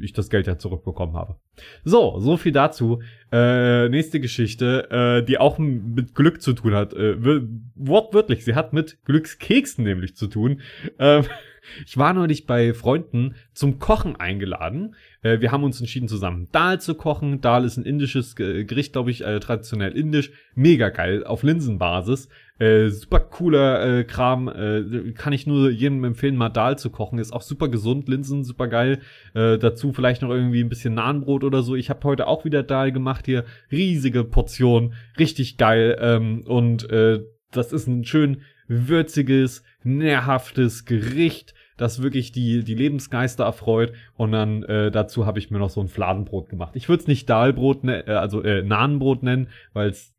ich 0.00 0.12
das 0.12 0.30
Geld 0.30 0.48
ja 0.48 0.58
zurückbekommen 0.58 1.14
habe. 1.14 1.36
So, 1.84 2.18
so 2.18 2.36
viel 2.36 2.50
dazu. 2.50 3.02
Äh, 3.30 3.88
nächste 3.88 4.18
Geschichte, 4.18 4.90
äh, 4.90 5.24
die 5.24 5.38
auch 5.38 5.58
mit 5.58 6.16
Glück 6.16 6.42
zu 6.42 6.54
tun 6.54 6.74
hat. 6.74 6.92
Äh, 6.94 7.14
wortwörtlich, 7.76 8.44
sie 8.44 8.56
hat 8.56 8.72
mit 8.72 8.98
Glückskeksen 9.04 9.84
nämlich 9.84 10.16
zu 10.16 10.26
tun. 10.26 10.60
Äh, 10.98 11.22
ich 11.86 11.96
war 11.96 12.12
neulich 12.12 12.46
bei 12.46 12.74
Freunden 12.74 13.34
zum 13.52 13.78
Kochen 13.78 14.16
eingeladen. 14.16 14.94
Äh, 15.22 15.40
wir 15.40 15.52
haben 15.52 15.64
uns 15.64 15.80
entschieden, 15.80 16.08
zusammen 16.08 16.48
Dal 16.52 16.80
zu 16.80 16.94
kochen. 16.94 17.40
Dal 17.40 17.64
ist 17.64 17.76
ein 17.76 17.84
indisches 17.84 18.36
Gericht, 18.36 18.92
glaube 18.92 19.10
ich, 19.10 19.24
äh, 19.24 19.40
traditionell 19.40 19.92
indisch. 19.92 20.32
Mega 20.54 20.88
geil, 20.88 21.24
auf 21.24 21.42
Linsenbasis. 21.42 22.28
Äh, 22.58 22.90
super 22.90 23.20
cooler 23.20 23.98
äh, 24.00 24.04
Kram. 24.04 24.48
Äh, 24.48 25.12
kann 25.12 25.32
ich 25.32 25.46
nur 25.46 25.70
jedem 25.70 26.04
empfehlen, 26.04 26.36
mal 26.36 26.48
Dal 26.48 26.78
zu 26.78 26.90
kochen. 26.90 27.18
Ist 27.18 27.32
auch 27.32 27.42
super 27.42 27.68
gesund, 27.68 28.08
Linsen, 28.08 28.44
super 28.44 28.68
geil. 28.68 29.00
Äh, 29.34 29.58
dazu 29.58 29.92
vielleicht 29.92 30.22
noch 30.22 30.30
irgendwie 30.30 30.62
ein 30.62 30.68
bisschen 30.68 30.94
Nahenbrot 30.94 31.44
oder 31.44 31.62
so. 31.62 31.74
Ich 31.74 31.90
habe 31.90 32.04
heute 32.04 32.26
auch 32.26 32.44
wieder 32.44 32.62
Dal 32.62 32.92
gemacht 32.92 33.26
hier. 33.26 33.44
Riesige 33.70 34.24
Portion, 34.24 34.94
richtig 35.18 35.56
geil. 35.56 35.96
Ähm, 36.00 36.42
und 36.46 36.88
äh, 36.90 37.20
das 37.50 37.72
ist 37.72 37.86
ein 37.86 38.04
schön 38.04 38.42
würziges, 38.68 39.62
nährhaftes 39.82 40.84
Gericht, 40.84 41.54
das 41.76 42.02
wirklich 42.02 42.32
die, 42.32 42.64
die 42.64 42.74
Lebensgeister 42.74 43.44
erfreut. 43.44 43.92
Und 44.14 44.32
dann 44.32 44.62
äh, 44.64 44.90
dazu 44.90 45.26
habe 45.26 45.38
ich 45.38 45.50
mir 45.50 45.58
noch 45.58 45.70
so 45.70 45.80
ein 45.80 45.88
Fladenbrot 45.88 46.48
gemacht. 46.48 46.76
Ich 46.76 46.88
würde 46.88 47.02
es 47.02 47.08
nicht 47.08 47.28
Dahlbrot, 47.28 47.84
ne, 47.84 48.06
äh, 48.06 48.12
also 48.12 48.42
äh, 48.42 48.62
Nahenbrot 48.62 49.22
nennen, 49.22 49.48
weil 49.72 49.90
es 49.90 50.14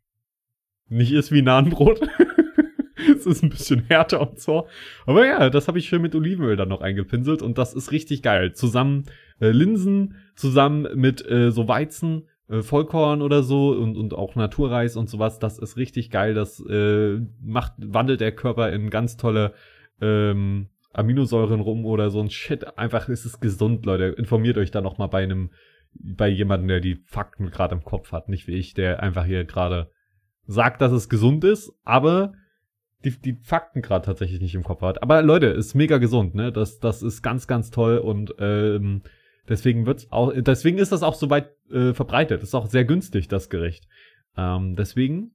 nicht 0.89 1.11
ist 1.11 1.31
wie 1.31 1.41
Nahenbrot. 1.41 2.01
es 3.17 3.25
ist 3.25 3.43
ein 3.43 3.49
bisschen 3.49 3.83
härter 3.87 4.21
und 4.21 4.39
so. 4.39 4.67
Aber 5.05 5.25
ja, 5.25 5.49
das 5.49 5.67
habe 5.67 5.79
ich 5.79 5.87
schön 5.87 6.01
mit 6.01 6.15
Olivenöl 6.15 6.55
dann 6.55 6.69
noch 6.69 6.81
eingepinselt 6.81 7.41
und 7.41 7.57
das 7.57 7.73
ist 7.73 7.91
richtig 7.91 8.21
geil. 8.21 8.53
Zusammen 8.53 9.05
äh, 9.39 9.49
Linsen, 9.49 10.15
zusammen 10.35 10.87
mit 10.95 11.25
äh, 11.29 11.51
so 11.51 11.67
Weizen 11.67 12.27
äh, 12.49 12.61
Vollkorn 12.61 13.21
oder 13.21 13.43
so 13.43 13.71
und, 13.71 13.97
und 13.97 14.13
auch 14.13 14.35
Naturreis 14.35 14.95
und 14.95 15.09
sowas, 15.09 15.39
das 15.39 15.59
ist 15.59 15.77
richtig 15.77 16.09
geil. 16.09 16.33
Das 16.33 16.59
äh, 16.59 17.19
macht, 17.41 17.73
wandelt 17.77 18.21
der 18.21 18.33
Körper 18.33 18.71
in 18.71 18.89
ganz 18.89 19.17
tolle 19.17 19.53
ähm, 20.01 20.67
Aminosäuren 20.93 21.61
rum 21.61 21.85
oder 21.85 22.09
so 22.09 22.19
ein 22.21 22.29
Shit. 22.29 22.77
Einfach 22.77 23.09
ist 23.09 23.25
es 23.25 23.39
gesund, 23.39 23.85
Leute. 23.85 24.05
Informiert 24.05 24.57
euch 24.57 24.71
da 24.71 24.81
noch 24.81 24.97
mal 24.97 25.07
bei 25.07 25.23
einem, 25.23 25.51
bei 25.93 26.27
jemandem, 26.27 26.67
der 26.67 26.79
die 26.79 27.03
Fakten 27.05 27.49
gerade 27.49 27.75
im 27.75 27.83
Kopf 27.83 28.11
hat, 28.11 28.29
nicht 28.29 28.47
wie 28.47 28.55
ich, 28.55 28.73
der 28.73 29.01
einfach 29.01 29.25
hier 29.25 29.45
gerade 29.45 29.89
sagt, 30.45 30.81
dass 30.81 30.91
es 30.91 31.09
gesund 31.09 31.43
ist, 31.43 31.73
aber 31.83 32.33
die, 33.03 33.11
die 33.11 33.33
Fakten 33.41 33.81
gerade 33.81 34.05
tatsächlich 34.05 34.41
nicht 34.41 34.55
im 34.55 34.63
Kopf 34.63 34.81
hat. 34.81 35.01
Aber 35.01 35.21
Leute, 35.21 35.47
ist 35.47 35.73
mega 35.73 35.97
gesund, 35.97 36.35
ne? 36.35 36.51
Das, 36.51 36.79
das 36.79 37.01
ist 37.01 37.21
ganz, 37.21 37.47
ganz 37.47 37.71
toll 37.71 37.97
und 37.97 38.35
ähm, 38.39 39.01
Deswegen 39.49 39.85
wird's 39.85 40.11
auch, 40.11 40.31
deswegen 40.35 40.77
ist 40.77 40.91
das 40.91 41.03
auch 41.03 41.15
so 41.15 41.29
weit 41.29 41.49
äh, 41.69 41.93
verbreitet. 41.93 42.43
Ist 42.43 42.55
auch 42.55 42.67
sehr 42.67 42.85
günstig, 42.85 43.27
das 43.27 43.49
Gericht. 43.49 43.87
Ähm, 44.37 44.75
deswegen 44.75 45.31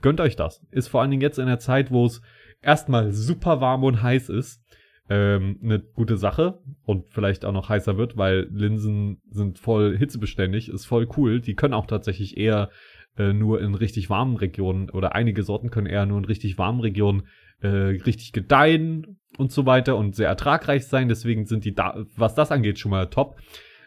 gönnt 0.00 0.20
euch 0.20 0.36
das. 0.36 0.64
Ist 0.70 0.88
vor 0.88 1.00
allen 1.00 1.10
Dingen 1.10 1.22
jetzt 1.22 1.38
in 1.38 1.46
der 1.46 1.58
Zeit, 1.58 1.90
wo 1.90 2.06
es 2.06 2.22
erstmal 2.62 3.12
super 3.12 3.60
warm 3.60 3.84
und 3.84 4.02
heiß 4.02 4.28
ist, 4.30 4.62
ähm, 5.08 5.58
eine 5.62 5.80
gute 5.80 6.16
Sache 6.16 6.60
und 6.84 7.10
vielleicht 7.10 7.44
auch 7.44 7.52
noch 7.52 7.68
heißer 7.68 7.98
wird, 7.98 8.16
weil 8.16 8.48
Linsen 8.50 9.20
sind 9.28 9.58
voll 9.58 9.96
hitzebeständig, 9.96 10.68
ist 10.68 10.86
voll 10.86 11.08
cool. 11.16 11.40
Die 11.40 11.54
können 11.54 11.74
auch 11.74 11.86
tatsächlich 11.86 12.36
eher 12.36 12.70
äh, 13.18 13.32
nur 13.32 13.60
in 13.60 13.74
richtig 13.74 14.08
warmen 14.08 14.36
Regionen 14.36 14.88
oder 14.90 15.14
einige 15.14 15.42
Sorten 15.42 15.70
können 15.70 15.86
eher 15.86 16.06
nur 16.06 16.18
in 16.18 16.24
richtig 16.24 16.56
warmen 16.56 16.80
Regionen 16.80 17.24
äh, 17.62 17.68
richtig 17.68 18.32
gedeihen 18.32 19.18
und 19.38 19.52
so 19.52 19.66
weiter 19.66 19.96
und 19.96 20.14
sehr 20.14 20.28
ertragreich 20.28 20.86
sein. 20.86 21.08
Deswegen 21.08 21.46
sind 21.46 21.64
die 21.64 21.74
da, 21.74 22.04
was 22.16 22.34
das 22.34 22.50
angeht, 22.50 22.78
schon 22.78 22.90
mal 22.90 23.06
top. 23.06 23.36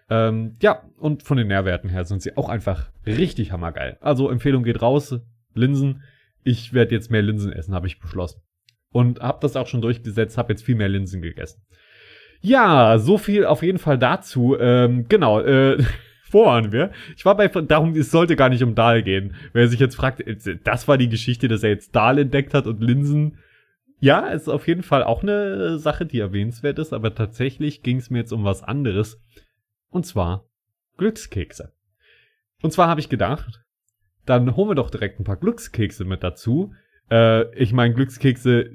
Ähm, 0.09 0.57
ja, 0.61 0.83
und 0.97 1.23
von 1.23 1.37
den 1.37 1.47
Nährwerten 1.47 1.89
her 1.89 2.05
sind 2.05 2.21
sie 2.21 2.37
auch 2.37 2.49
einfach 2.49 2.89
richtig 3.05 3.51
hammergeil. 3.51 3.97
Also 4.01 4.29
Empfehlung 4.29 4.63
geht 4.63 4.81
raus, 4.81 5.19
Linsen. 5.53 6.03
Ich 6.43 6.73
werde 6.73 6.93
jetzt 6.93 7.09
mehr 7.09 7.23
Linsen 7.23 7.51
essen, 7.51 7.73
habe 7.73 7.87
ich 7.87 7.99
beschlossen. 7.99 8.41
Und 8.91 9.19
habe 9.19 9.39
das 9.41 9.55
auch 9.55 9.67
schon 9.67 9.81
durchgesetzt, 9.81 10.37
habe 10.37 10.53
jetzt 10.53 10.63
viel 10.63 10.75
mehr 10.75 10.89
Linsen 10.89 11.21
gegessen. 11.21 11.63
Ja, 12.41 12.99
so 12.99 13.17
viel 13.17 13.45
auf 13.45 13.63
jeden 13.63 13.79
Fall 13.79 13.97
dazu. 13.97 14.55
Ähm, 14.59 15.07
genau, 15.09 15.41
äh, 15.41 15.83
wo 16.31 16.45
waren 16.45 16.71
wir? 16.71 16.91
Ich 17.17 17.25
war 17.25 17.35
bei, 17.35 17.47
darum, 17.47 17.95
es 17.95 18.11
sollte 18.11 18.35
gar 18.35 18.49
nicht 18.49 18.63
um 18.63 18.75
Dahl 18.75 19.01
gehen. 19.01 19.35
Wer 19.53 19.67
sich 19.67 19.79
jetzt 19.79 19.95
fragt, 19.95 20.21
äh, 20.21 20.57
das 20.63 20.87
war 20.87 20.97
die 20.97 21.09
Geschichte, 21.09 21.47
dass 21.47 21.63
er 21.63 21.71
jetzt 21.71 21.95
Dahl 21.95 22.19
entdeckt 22.19 22.53
hat 22.53 22.67
und 22.67 22.81
Linsen 22.81 23.39
ja, 24.05 24.27
ist 24.27 24.47
auf 24.47 24.67
jeden 24.67 24.83
Fall 24.83 25.03
auch 25.03 25.23
eine 25.23 25.79
Sache, 25.79 26.05
die 26.05 26.19
erwähnenswert 26.19 26.77
ist, 26.77 26.93
aber 26.93 27.15
tatsächlich 27.15 27.81
ging 27.81 27.97
es 27.97 28.11
mir 28.11 28.19
jetzt 28.19 28.33
um 28.33 28.43
was 28.43 28.61
anderes. 28.61 29.19
Und 29.89 30.05
zwar 30.05 30.45
Glückskekse. 30.97 31.73
Und 32.61 32.69
zwar 32.69 32.87
habe 32.87 32.99
ich 32.99 33.09
gedacht, 33.09 33.65
dann 34.27 34.55
holen 34.55 34.69
wir 34.69 34.75
doch 34.75 34.91
direkt 34.91 35.19
ein 35.19 35.23
paar 35.23 35.37
Glückskekse 35.37 36.05
mit 36.05 36.21
dazu. 36.21 36.75
Äh, 37.09 37.51
ich 37.55 37.73
meine, 37.73 37.95
Glückskekse, 37.95 38.69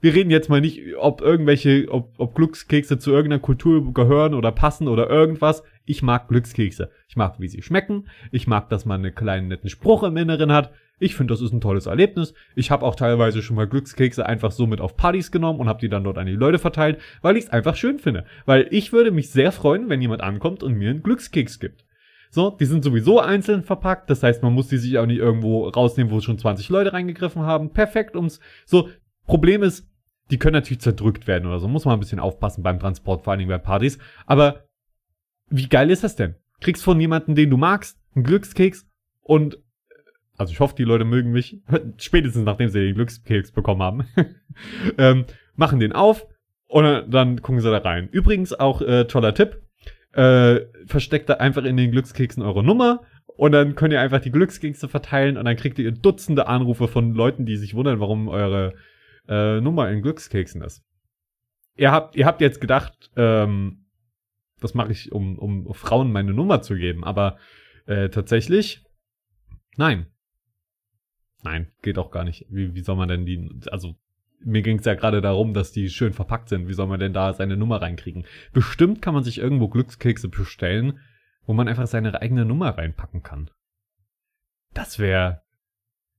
wir 0.00 0.14
reden 0.14 0.30
jetzt 0.30 0.50
mal 0.50 0.60
nicht, 0.60 0.80
ob 0.96 1.20
irgendwelche, 1.20 1.88
ob, 1.90 2.14
ob 2.18 2.36
Glückskekse 2.36 2.96
zu 2.96 3.10
irgendeiner 3.10 3.42
Kultur 3.42 3.92
gehören 3.92 4.34
oder 4.34 4.52
passen 4.52 4.86
oder 4.86 5.10
irgendwas. 5.10 5.64
Ich 5.84 6.04
mag 6.04 6.28
Glückskekse. 6.28 6.92
Ich 7.08 7.16
mag, 7.16 7.40
wie 7.40 7.48
sie 7.48 7.62
schmecken. 7.62 8.06
Ich 8.30 8.46
mag, 8.46 8.68
dass 8.68 8.84
man 8.84 9.04
einen 9.04 9.16
kleinen 9.16 9.48
netten 9.48 9.68
Spruch 9.68 10.04
im 10.04 10.16
Inneren 10.16 10.52
hat. 10.52 10.72
Ich 10.98 11.14
finde, 11.14 11.34
das 11.34 11.42
ist 11.42 11.52
ein 11.52 11.60
tolles 11.60 11.86
Erlebnis. 11.86 12.32
Ich 12.54 12.70
habe 12.70 12.84
auch 12.86 12.94
teilweise 12.94 13.42
schon 13.42 13.56
mal 13.56 13.66
Glückskekse 13.66 14.24
einfach 14.24 14.50
so 14.50 14.66
mit 14.66 14.80
auf 14.80 14.96
Partys 14.96 15.30
genommen 15.30 15.60
und 15.60 15.68
habe 15.68 15.80
die 15.80 15.90
dann 15.90 16.04
dort 16.04 16.16
an 16.16 16.26
die 16.26 16.32
Leute 16.32 16.58
verteilt, 16.58 17.00
weil 17.20 17.36
ich 17.36 17.44
es 17.44 17.50
einfach 17.50 17.76
schön 17.76 17.98
finde. 17.98 18.24
Weil 18.46 18.66
ich 18.70 18.92
würde 18.92 19.10
mich 19.10 19.30
sehr 19.30 19.52
freuen, 19.52 19.90
wenn 19.90 20.00
jemand 20.00 20.22
ankommt 20.22 20.62
und 20.62 20.74
mir 20.74 20.90
einen 20.90 21.02
Glückskeks 21.02 21.58
gibt. 21.58 21.84
So, 22.30 22.50
die 22.50 22.64
sind 22.64 22.82
sowieso 22.82 23.20
einzeln 23.20 23.62
verpackt, 23.62 24.10
das 24.10 24.22
heißt, 24.22 24.42
man 24.42 24.52
muss 24.52 24.68
die 24.68 24.78
sich 24.78 24.98
auch 24.98 25.06
nicht 25.06 25.18
irgendwo 25.18 25.68
rausnehmen, 25.68 26.12
wo 26.12 26.20
schon 26.20 26.38
20 26.38 26.68
Leute 26.70 26.92
reingegriffen 26.92 27.42
haben. 27.42 27.70
Perfekt 27.72 28.16
ums 28.16 28.40
so. 28.64 28.88
Problem 29.26 29.62
ist, 29.62 29.88
die 30.30 30.38
können 30.38 30.54
natürlich 30.54 30.80
zerdrückt 30.80 31.26
werden 31.26 31.46
oder 31.46 31.58
so. 31.58 31.68
Muss 31.68 31.84
man 31.84 31.94
ein 31.94 32.00
bisschen 32.00 32.20
aufpassen 32.20 32.62
beim 32.62 32.78
Transport, 32.78 33.22
vor 33.24 33.32
allen 33.32 33.40
Dingen 33.40 33.50
bei 33.50 33.58
Partys. 33.58 33.98
Aber 34.26 34.66
wie 35.48 35.68
geil 35.68 35.90
ist 35.90 36.04
das 36.04 36.16
denn? 36.16 36.36
Kriegst 36.60 36.82
von 36.82 37.00
jemandem, 37.00 37.34
den 37.34 37.50
du 37.50 37.56
magst, 37.56 37.98
einen 38.14 38.24
Glückskeks 38.24 38.86
und 39.22 39.58
Also 40.36 40.52
ich 40.52 40.60
hoffe, 40.60 40.74
die 40.76 40.84
Leute 40.84 41.04
mögen 41.04 41.32
mich. 41.32 41.60
Spätestens 41.98 42.44
nachdem 42.44 42.68
sie 42.68 42.80
den 42.80 42.94
Glückskeks 42.94 43.52
bekommen 43.52 43.82
haben. 43.82 44.04
ähm, 44.98 45.24
machen 45.54 45.80
den 45.80 45.92
auf 45.92 46.26
und 46.68 46.84
dann 47.12 47.42
gucken 47.42 47.60
sie 47.60 47.70
da 47.70 47.78
rein. 47.78 48.08
Übrigens 48.10 48.52
auch 48.52 48.82
äh, 48.82 49.04
toller 49.04 49.34
Tipp. 49.34 49.62
Äh, 50.12 50.66
versteckt 50.86 51.28
da 51.28 51.34
einfach 51.34 51.64
in 51.64 51.76
den 51.76 51.90
Glückskeksen 51.90 52.42
eure 52.42 52.64
Nummer 52.64 53.02
und 53.26 53.52
dann 53.52 53.74
könnt 53.74 53.92
ihr 53.92 54.00
einfach 54.00 54.20
die 54.20 54.30
Glückskekse 54.30 54.88
verteilen 54.88 55.36
und 55.36 55.44
dann 55.44 55.56
kriegt 55.56 55.78
ihr 55.78 55.92
Dutzende 55.92 56.46
Anrufe 56.46 56.88
von 56.88 57.12
Leuten, 57.12 57.44
die 57.44 57.56
sich 57.56 57.74
wundern, 57.74 58.00
warum 58.00 58.28
eure 58.28 58.74
äh, 59.28 59.60
Nummer 59.60 59.90
in 59.90 60.00
Glückskeksen 60.00 60.62
ist. 60.62 60.82
Ihr 61.76 61.92
habt, 61.92 62.16
ihr 62.16 62.24
habt 62.24 62.40
jetzt 62.40 62.62
gedacht, 62.62 63.10
ähm, 63.16 63.84
das 64.60 64.72
mache 64.72 64.92
ich, 64.92 65.12
um, 65.12 65.38
um 65.38 65.74
Frauen 65.74 66.10
meine 66.10 66.32
Nummer 66.32 66.62
zu 66.62 66.76
geben, 66.76 67.04
aber 67.04 67.36
äh, 67.84 68.08
tatsächlich, 68.08 68.82
nein. 69.76 70.06
Nein, 71.46 71.68
geht 71.80 71.96
auch 71.96 72.10
gar 72.10 72.24
nicht. 72.24 72.44
Wie, 72.48 72.74
wie 72.74 72.80
soll 72.80 72.96
man 72.96 73.08
denn 73.08 73.24
die, 73.24 73.48
also 73.70 73.94
mir 74.40 74.62
ging 74.62 74.80
es 74.80 74.84
ja 74.84 74.94
gerade 74.94 75.20
darum, 75.20 75.54
dass 75.54 75.70
die 75.70 75.88
schön 75.90 76.12
verpackt 76.12 76.48
sind. 76.48 76.66
Wie 76.66 76.72
soll 76.74 76.88
man 76.88 76.98
denn 76.98 77.12
da 77.12 77.32
seine 77.32 77.56
Nummer 77.56 77.80
reinkriegen? 77.80 78.24
Bestimmt 78.52 79.00
kann 79.00 79.14
man 79.14 79.22
sich 79.22 79.38
irgendwo 79.38 79.68
Glückskekse 79.68 80.28
bestellen, 80.28 80.98
wo 81.46 81.52
man 81.52 81.68
einfach 81.68 81.86
seine 81.86 82.20
eigene 82.20 82.44
Nummer 82.44 82.76
reinpacken 82.76 83.22
kann. 83.22 83.48
Das 84.74 84.98
wäre, 84.98 85.42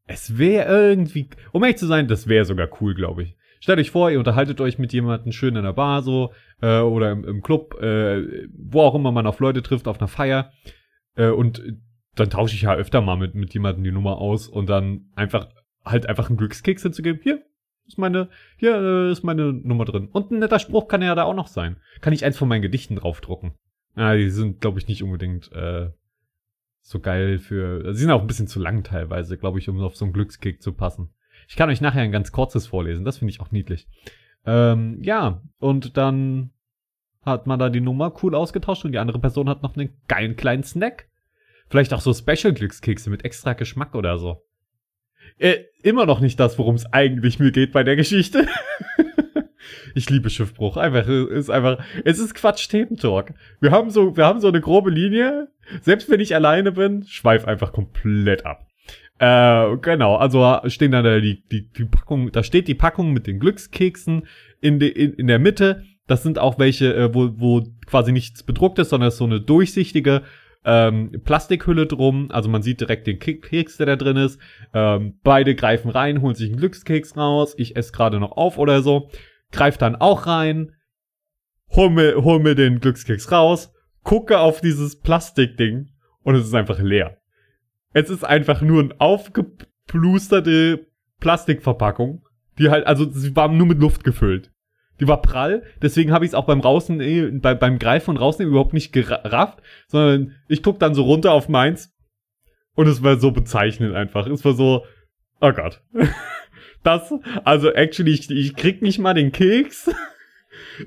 es 0.05 0.37
wäre 0.37 0.69
irgendwie, 0.69 1.27
um 1.51 1.61
ehrlich 1.61 1.77
zu 1.77 1.87
sein, 1.87 2.07
das 2.07 2.29
wäre 2.29 2.45
sogar 2.45 2.69
cool, 2.79 2.95
glaube 2.95 3.23
ich. 3.23 3.35
Stellt 3.59 3.79
euch 3.79 3.91
vor, 3.91 4.09
ihr 4.09 4.19
unterhaltet 4.19 4.61
euch 4.61 4.79
mit 4.79 4.93
jemandem 4.93 5.33
schön 5.33 5.57
in 5.57 5.63
der 5.63 5.73
Bar 5.73 6.03
so 6.03 6.31
äh, 6.61 6.79
oder 6.79 7.11
im, 7.11 7.25
im 7.25 7.41
Club, 7.41 7.73
äh, 7.81 8.47
wo 8.55 8.81
auch 8.81 8.95
immer 8.95 9.11
man 9.11 9.27
auf 9.27 9.41
Leute 9.41 9.61
trifft, 9.61 9.89
auf 9.89 9.99
einer 9.99 10.07
Feier. 10.07 10.53
Äh, 11.15 11.31
und 11.31 11.61
dann 12.19 12.29
tausche 12.29 12.55
ich 12.55 12.63
ja 12.63 12.73
öfter 12.73 13.01
mal 13.01 13.17
mit, 13.17 13.35
mit 13.35 13.53
jemandem 13.53 13.83
die 13.83 13.91
Nummer 13.91 14.17
aus 14.17 14.47
und 14.47 14.69
dann 14.69 15.11
einfach 15.15 15.49
halt 15.85 16.07
einfach 16.07 16.29
einen 16.29 16.37
Glückskeks 16.37 16.83
hinzugeben. 16.83 17.21
Hier 17.23 17.43
ist 17.87 17.97
meine, 17.97 18.29
hier 18.57 18.75
äh, 18.75 19.11
ist 19.11 19.23
meine 19.23 19.53
Nummer 19.53 19.85
drin. 19.85 20.09
Und 20.11 20.31
ein 20.31 20.39
netter 20.39 20.59
Spruch 20.59 20.87
kann 20.87 21.01
ja 21.01 21.15
da 21.15 21.23
auch 21.23 21.35
noch 21.35 21.47
sein. 21.47 21.77
Kann 22.01 22.13
ich 22.13 22.25
eins 22.25 22.37
von 22.37 22.47
meinen 22.47 22.61
Gedichten 22.61 22.95
draufdrucken. 22.95 23.53
Ja, 23.95 24.13
die 24.15 24.29
sind, 24.29 24.61
glaube 24.61 24.79
ich, 24.79 24.87
nicht 24.87 25.03
unbedingt 25.03 25.51
äh, 25.53 25.89
so 26.81 26.99
geil 26.99 27.39
für. 27.39 27.93
Sie 27.93 28.01
sind 28.01 28.11
auch 28.11 28.21
ein 28.21 28.27
bisschen 28.27 28.47
zu 28.47 28.59
lang 28.59 28.83
teilweise, 28.83 29.37
glaube 29.37 29.59
ich, 29.59 29.69
um 29.69 29.79
auf 29.81 29.95
so 29.95 30.05
einen 30.05 30.13
Glückskick 30.13 30.61
zu 30.61 30.73
passen. 30.73 31.13
Ich 31.47 31.55
kann 31.55 31.69
euch 31.69 31.81
nachher 31.81 32.01
ein 32.01 32.11
ganz 32.11 32.31
kurzes 32.31 32.67
vorlesen, 32.67 33.05
das 33.05 33.17
finde 33.17 33.31
ich 33.31 33.39
auch 33.39 33.51
niedlich. 33.51 33.87
Ähm, 34.45 35.01
ja, 35.01 35.41
und 35.59 35.97
dann 35.97 36.51
hat 37.21 37.47
man 37.47 37.59
da 37.59 37.69
die 37.69 37.81
Nummer 37.81 38.13
cool 38.23 38.35
ausgetauscht 38.35 38.85
und 38.85 38.91
die 38.91 38.99
andere 38.99 39.19
Person 39.19 39.49
hat 39.49 39.63
noch 39.63 39.75
einen 39.75 40.01
geilen 40.07 40.35
kleinen 40.35 40.63
Snack. 40.63 41.09
Vielleicht 41.69 41.93
auch 41.93 42.01
so 42.01 42.13
Special-Glückskekse 42.13 43.09
mit 43.09 43.25
extra 43.25 43.53
Geschmack 43.53 43.95
oder 43.95 44.17
so. 44.17 44.43
Äh, 45.37 45.65
immer 45.83 46.05
noch 46.05 46.19
nicht 46.19 46.39
das, 46.39 46.57
worum 46.57 46.75
es 46.75 46.85
eigentlich 46.91 47.39
mir 47.39 47.51
geht 47.51 47.71
bei 47.71 47.83
der 47.83 47.95
Geschichte. 47.95 48.47
ich 49.95 50.09
liebe 50.09 50.29
Schiffbruch. 50.29 50.77
Einfach, 50.77 51.07
ist 51.07 51.49
einfach, 51.49 51.83
es 52.05 52.19
ist 52.19 52.33
Quatsch 52.33 52.69
Thementalk. 52.69 53.33
Wir 53.59 53.71
haben 53.71 53.89
so, 53.89 54.15
wir 54.15 54.25
haben 54.25 54.39
so 54.39 54.47
eine 54.47 54.61
grobe 54.61 54.89
Linie. 54.89 55.49
Selbst 55.81 56.09
wenn 56.09 56.19
ich 56.19 56.33
alleine 56.33 56.71
bin, 56.71 57.03
schweif 57.03 57.45
einfach 57.45 57.73
komplett 57.73 58.45
ab. 58.45 58.67
Äh, 59.19 59.77
genau, 59.77 60.15
also 60.15 60.59
stehen 60.67 60.91
da 60.91 61.19
die, 61.19 61.43
die, 61.51 61.69
die 61.69 61.85
Packung, 61.85 62.31
da 62.31 62.43
steht 62.43 62.67
die 62.67 62.75
Packung 62.75 63.13
mit 63.13 63.25
den 63.25 63.39
Glückskeksen 63.39 64.27
in, 64.61 64.79
de, 64.79 64.89
in, 64.89 65.13
in 65.13 65.27
der 65.27 65.39
Mitte. 65.39 65.83
Das 66.05 66.23
sind 66.23 66.39
auch 66.39 66.59
welche, 66.59 66.93
äh, 66.93 67.13
wo, 67.13 67.31
wo 67.35 67.63
quasi 67.87 68.11
nichts 68.11 68.43
bedruckt 68.43 68.79
ist, 68.79 68.89
sondern 68.89 69.07
es 69.07 69.15
ist 69.15 69.19
so 69.19 69.25
eine 69.25 69.41
durchsichtige 69.41 70.21
ähm, 70.67 71.21
Plastikhülle 71.23 71.87
drum. 71.87 72.29
Also 72.29 72.49
man 72.49 72.61
sieht 72.61 72.81
direkt 72.81 73.07
den 73.07 73.19
Keks, 73.19 73.77
der 73.77 73.85
da 73.85 73.95
drin 73.95 74.17
ist. 74.17 74.39
Ähm, 74.73 75.17
beide 75.23 75.55
greifen 75.55 75.89
rein, 75.89 76.21
holen 76.21 76.35
sich 76.35 76.49
einen 76.49 76.59
Glückskeks 76.59 77.15
raus. 77.15 77.55
Ich 77.57 77.75
esse 77.75 77.93
gerade 77.93 78.19
noch 78.19 78.33
auf 78.33 78.57
oder 78.57 78.81
so. 78.83 79.09
Greif 79.51 79.77
dann 79.77 79.95
auch 79.95 80.27
rein, 80.27 80.73
hol 81.69 81.89
mir, 81.89 82.15
hol 82.21 82.39
mir 82.39 82.53
den 82.53 82.81
Glückskeks 82.81 83.31
raus, 83.31 83.73
gucke 84.03 84.39
auf 84.39 84.59
dieses 84.59 84.99
Plastikding 84.99 85.89
und 86.21 86.35
es 86.35 86.45
ist 86.45 86.53
einfach 86.53 86.79
leer. 86.79 87.17
Es 87.93 88.09
ist 88.09 88.25
einfach 88.25 88.61
nur 88.61 88.83
eine 88.83 88.99
aufgeplusterte 88.99 90.85
Plastikverpackung, 91.21 92.27
die 92.59 92.69
halt, 92.69 92.85
also 92.85 93.09
sie 93.09 93.33
war 93.37 93.47
nur 93.47 93.67
mit 93.67 93.79
Luft 93.79 94.03
gefüllt. 94.03 94.51
Die 94.99 95.07
war 95.07 95.21
prall, 95.21 95.63
deswegen 95.81 96.11
habe 96.11 96.25
ich 96.25 96.31
es 96.31 96.35
auch 96.35 96.45
beim 96.45 96.59
Rausen, 96.59 96.99
äh, 97.01 97.29
bei, 97.33 97.53
beim 97.53 97.77
Greifen 97.77 98.11
und 98.11 98.17
Rausnehmen 98.17 98.51
überhaupt 98.51 98.73
nicht 98.73 98.91
gerafft, 98.91 99.61
sondern 99.87 100.35
ich 100.47 100.63
guck 100.63 100.79
dann 100.79 100.95
so 100.95 101.03
runter 101.03 101.31
auf 101.33 101.49
meins 101.49 101.93
und 102.75 102.87
es 102.87 103.03
war 103.03 103.19
so 103.19 103.31
bezeichnend 103.31 103.95
einfach. 103.95 104.27
Es 104.27 104.43
war 104.45 104.53
so, 104.53 104.85
oh 105.41 105.51
Gott. 105.51 105.81
Das, 106.83 107.11
also 107.43 107.73
actually, 107.73 108.13
ich, 108.13 108.29
ich 108.29 108.55
krieg 108.55 108.81
nicht 108.81 108.99
mal 108.99 109.13
den 109.13 109.31
Keks. 109.31 109.91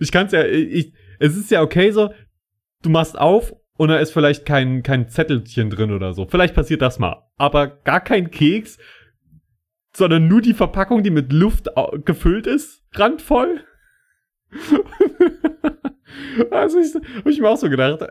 Ich 0.00 0.11
kann's 0.12 0.33
ja, 0.33 0.45
ich, 0.45 0.93
es 1.19 1.37
ist 1.37 1.50
ja 1.50 1.62
okay 1.62 1.90
so, 1.90 2.11
du 2.83 2.90
machst 2.90 3.19
auf 3.19 3.52
und 3.76 3.88
da 3.88 3.99
ist 3.99 4.12
vielleicht 4.12 4.47
kein, 4.47 4.83
kein 4.83 5.09
Zettelchen 5.09 5.71
drin 5.71 5.90
oder 5.90 6.12
so. 6.14 6.26
Vielleicht 6.26 6.55
passiert 6.55 6.81
das 6.81 6.99
mal. 6.99 7.29
Aber 7.37 7.67
gar 7.67 8.00
kein 8.00 8.31
Keks, 8.31 8.79
sondern 9.93 10.29
nur 10.29 10.40
die 10.40 10.55
Verpackung, 10.55 11.02
die 11.02 11.11
mit 11.11 11.33
Luft 11.33 11.69
gefüllt 12.05 12.47
ist, 12.47 12.83
randvoll. 12.93 13.64
also 16.50 16.78
ich, 16.78 16.95
hab 16.95 17.26
ich 17.26 17.40
mir 17.40 17.49
auch 17.49 17.57
so 17.57 17.69
gedacht, 17.69 18.07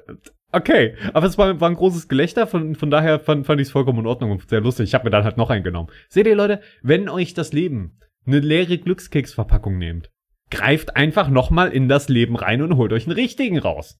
okay, 0.52 0.96
aber 1.14 1.28
es 1.28 1.38
war, 1.38 1.60
war 1.60 1.70
ein 1.70 1.76
großes 1.76 2.08
Gelächter, 2.08 2.48
von, 2.48 2.76
von 2.76 2.90
daher 2.90 3.20
fand, 3.20 3.46
fand 3.46 3.62
ich 3.62 3.68
es 3.68 3.72
vollkommen 3.72 4.00
in 4.00 4.08
Ordnung 4.08 4.32
und 4.32 4.50
sehr 4.50 4.62
lustig. 4.62 4.86
Ich 4.86 4.94
habe 4.94 5.06
mir 5.06 5.12
dann 5.12 5.24
halt 5.24 5.38
noch 5.38 5.50
einen 5.50 5.64
genommen. 5.64 5.90
Seht 6.08 6.28
ihr 6.28 6.36
Leute, 6.36 6.62
wenn 6.82 7.10
euch 7.10 7.34
das 7.34 7.54
Leben 7.54 7.98
eine 8.26 8.40
leere 8.40 8.78
Glückskeksverpackung 8.78 9.78
nehmt, 9.78 10.10
greift 10.50 10.96
einfach 10.96 11.30
nochmal 11.30 11.72
in 11.72 11.88
das 11.88 12.10
Leben 12.10 12.36
rein 12.36 12.62
und 12.62 12.78
holt 12.78 12.94
euch 12.94 13.06
einen 13.06 13.16
richtigen 13.16 13.60
raus. 13.60 14.00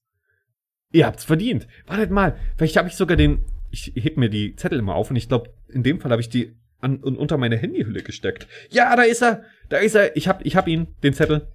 Ihr 0.92 1.06
habt's 1.06 1.24
verdient. 1.24 1.68
Wartet 1.86 2.12
mal, 2.12 2.36
vielleicht 2.58 2.78
habe 2.78 2.88
ich 2.88 2.96
sogar 2.96 3.18
den. 3.18 3.46
Ich 3.72 3.94
heb 3.96 4.18
mir 4.18 4.30
die 4.30 4.56
Zettel 4.56 4.80
immer 4.80 4.96
auf 4.96 5.12
und 5.12 5.16
ich 5.16 5.30
glaube, 5.30 5.54
in 5.68 5.84
dem 5.84 6.00
Fall 6.00 6.10
habe 6.10 6.22
ich 6.22 6.30
die 6.30 6.56
an, 6.82 6.98
unter 6.98 7.38
meine 7.38 7.58
Handyhülle 7.58 8.02
gesteckt. 8.02 8.48
Ja, 8.72 8.96
da 8.96 9.04
ist 9.04 9.22
er, 9.22 9.44
da 9.70 9.78
ist 9.78 9.94
er. 9.94 10.16
Ich 10.16 10.28
hab, 10.28 10.44
ich 10.46 10.56
hab 10.56 10.68
ihn, 10.68 10.96
den 11.04 11.14
Zettel. 11.14 11.48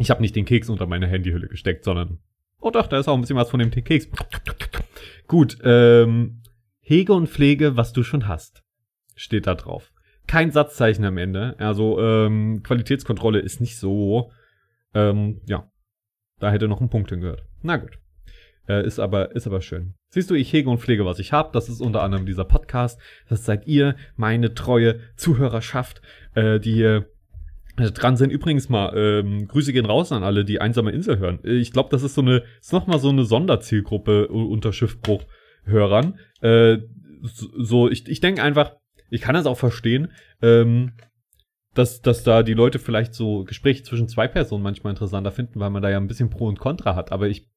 Ich 0.00 0.08
habe 0.08 0.22
nicht 0.22 0.34
den 0.34 0.46
Keks 0.46 0.70
unter 0.70 0.86
meine 0.86 1.06
Handyhülle 1.06 1.46
gesteckt, 1.46 1.84
sondern 1.84 2.20
oh 2.58 2.70
doch, 2.70 2.86
da 2.86 2.98
ist 2.98 3.06
auch 3.06 3.14
ein 3.14 3.20
bisschen 3.20 3.36
was 3.36 3.50
von 3.50 3.60
dem 3.60 3.70
Keks. 3.70 4.08
Gut, 5.28 5.58
ähm, 5.62 6.42
hege 6.80 7.12
und 7.12 7.28
pflege, 7.28 7.76
was 7.76 7.92
du 7.92 8.02
schon 8.02 8.26
hast, 8.26 8.64
steht 9.14 9.46
da 9.46 9.54
drauf. 9.54 9.92
Kein 10.26 10.52
Satzzeichen 10.52 11.04
am 11.04 11.18
Ende. 11.18 11.54
Also 11.58 12.00
ähm, 12.00 12.62
Qualitätskontrolle 12.62 13.40
ist 13.40 13.60
nicht 13.60 13.76
so. 13.76 14.32
Ähm, 14.94 15.42
ja, 15.44 15.70
da 16.38 16.50
hätte 16.50 16.66
noch 16.66 16.80
ein 16.80 16.88
Punkt 16.88 17.10
hingehört. 17.10 17.44
Na 17.60 17.76
gut. 17.76 17.98
Äh, 18.68 18.86
ist 18.86 19.00
aber, 19.00 19.36
ist 19.36 19.46
aber 19.46 19.60
schön. 19.60 19.96
Siehst 20.08 20.30
du, 20.30 20.34
ich 20.34 20.50
hege 20.50 20.70
und 20.70 20.78
pflege, 20.78 21.04
was 21.04 21.18
ich 21.18 21.34
habe. 21.34 21.50
Das 21.52 21.68
ist 21.68 21.82
unter 21.82 22.02
anderem 22.02 22.24
dieser 22.24 22.46
Podcast. 22.46 22.98
Das 23.28 23.44
seid 23.44 23.66
ihr, 23.66 23.96
meine 24.16 24.54
treue 24.54 25.00
Zuhörerschaft, 25.16 26.00
äh, 26.34 26.58
die 26.58 27.02
dran 27.76 28.16
sind. 28.16 28.30
Übrigens 28.30 28.68
mal, 28.68 28.92
ähm, 28.96 29.48
Grüße 29.48 29.72
gehen 29.72 29.86
raus 29.86 30.12
an 30.12 30.22
alle, 30.22 30.44
die 30.44 30.60
einsame 30.60 30.90
Insel 30.90 31.18
hören. 31.18 31.40
Äh, 31.44 31.54
ich 31.54 31.72
glaube, 31.72 31.88
das 31.90 32.02
ist 32.02 32.14
so 32.14 32.20
eine, 32.20 32.42
ist 32.60 32.72
noch 32.72 32.86
mal 32.86 32.98
so 32.98 33.08
eine 33.08 33.24
Sonderzielgruppe 33.24 34.28
unter 34.28 34.72
Schiffbruch-Hörern. 34.72 36.18
Äh, 36.40 36.78
so, 37.22 37.88
ich, 37.88 38.08
ich 38.08 38.20
denke 38.20 38.42
einfach, 38.42 38.76
ich 39.10 39.20
kann 39.20 39.34
das 39.34 39.46
auch 39.46 39.58
verstehen, 39.58 40.12
ähm, 40.42 40.92
dass, 41.74 42.00
dass 42.00 42.24
da 42.24 42.42
die 42.42 42.54
Leute 42.54 42.78
vielleicht 42.78 43.14
so 43.14 43.44
Gespräche 43.44 43.82
zwischen 43.82 44.08
zwei 44.08 44.26
Personen 44.26 44.62
manchmal 44.62 44.92
interessanter 44.92 45.30
finden, 45.30 45.60
weil 45.60 45.70
man 45.70 45.82
da 45.82 45.90
ja 45.90 45.98
ein 45.98 46.08
bisschen 46.08 46.30
Pro 46.30 46.46
und 46.46 46.58
Contra 46.58 46.94
hat. 46.94 47.12
Aber 47.12 47.28
ich 47.28 47.48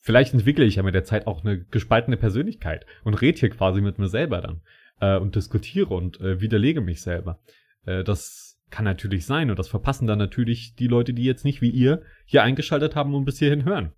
vielleicht 0.00 0.32
entwickle 0.34 0.64
ich 0.64 0.76
ja 0.76 0.82
mit 0.82 0.94
der 0.94 1.04
Zeit 1.04 1.26
auch 1.26 1.44
eine 1.44 1.62
gespaltene 1.64 2.16
Persönlichkeit 2.16 2.86
und 3.04 3.20
rede 3.20 3.38
hier 3.38 3.50
quasi 3.50 3.80
mit 3.80 3.98
mir 3.98 4.08
selber 4.08 4.40
dann 4.40 4.62
äh, 5.00 5.18
und 5.18 5.36
diskutiere 5.36 5.94
und 5.94 6.20
äh, 6.20 6.40
widerlege 6.40 6.80
mich 6.80 7.02
selber. 7.02 7.40
Äh, 7.84 8.02
das 8.02 8.49
kann 8.70 8.84
natürlich 8.84 9.26
sein 9.26 9.50
und 9.50 9.58
das 9.58 9.68
verpassen 9.68 10.06
dann 10.06 10.18
natürlich 10.18 10.74
die 10.74 10.86
Leute, 10.86 11.12
die 11.12 11.24
jetzt 11.24 11.44
nicht 11.44 11.60
wie 11.60 11.70
ihr 11.70 12.02
hier 12.24 12.42
eingeschaltet 12.42 12.96
haben 12.96 13.14
und 13.14 13.24
bis 13.24 13.38
hierhin 13.38 13.64
hören. 13.64 13.92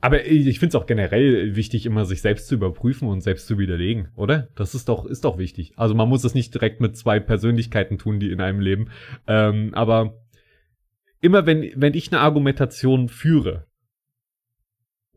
Aber 0.00 0.24
ich 0.24 0.60
finde 0.60 0.76
es 0.76 0.80
auch 0.80 0.86
generell 0.86 1.56
wichtig, 1.56 1.84
immer 1.84 2.04
sich 2.04 2.22
selbst 2.22 2.46
zu 2.46 2.54
überprüfen 2.54 3.08
und 3.08 3.20
selbst 3.20 3.48
zu 3.48 3.58
widerlegen, 3.58 4.08
oder? 4.14 4.48
Das 4.54 4.76
ist 4.76 4.88
doch, 4.88 5.04
ist 5.04 5.24
doch 5.24 5.38
wichtig. 5.38 5.72
Also 5.76 5.94
man 5.94 6.08
muss 6.08 6.22
es 6.22 6.34
nicht 6.34 6.54
direkt 6.54 6.80
mit 6.80 6.96
zwei 6.96 7.18
Persönlichkeiten 7.18 7.98
tun, 7.98 8.20
die 8.20 8.30
in 8.30 8.40
einem 8.40 8.60
leben. 8.60 8.90
Ähm, 9.26 9.74
aber 9.74 10.14
immer 11.20 11.46
wenn, 11.46 11.72
wenn 11.74 11.94
ich 11.94 12.12
eine 12.12 12.20
Argumentation 12.20 13.08
führe, 13.08 13.66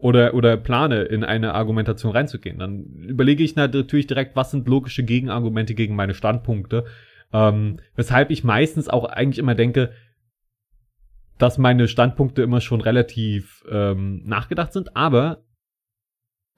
oder, 0.02 0.34
oder 0.34 0.58
plane, 0.58 1.04
in 1.04 1.24
eine 1.24 1.54
Argumentation 1.54 2.12
reinzugehen. 2.12 2.58
Dann 2.58 2.86
überlege 3.08 3.44
ich 3.44 3.56
natürlich 3.56 4.08
direkt, 4.08 4.36
was 4.36 4.52
sind 4.52 4.68
logische 4.68 5.04
Gegenargumente 5.04 5.76
gegen 5.76 5.96
meine 5.96 6.16
Standpunkte. 6.16 6.86
Ähm, 7.34 7.80
weshalb 7.96 8.30
ich 8.30 8.44
meistens 8.44 8.90
auch 8.90 9.06
eigentlich 9.06 9.40
immer 9.40 9.56
denke, 9.56 9.94
dass 11.38 11.58
meine 11.58 11.88
Standpunkte 11.88 12.44
immer 12.44 12.62
schon 12.62 12.82
relativ 12.82 13.64
ähm, 13.70 14.22
nachgedacht 14.26 14.74
sind, 14.74 14.96
aber 14.96 15.44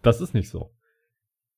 das 0.01 0.19
ist 0.19 0.33
nicht 0.33 0.49
so. 0.49 0.73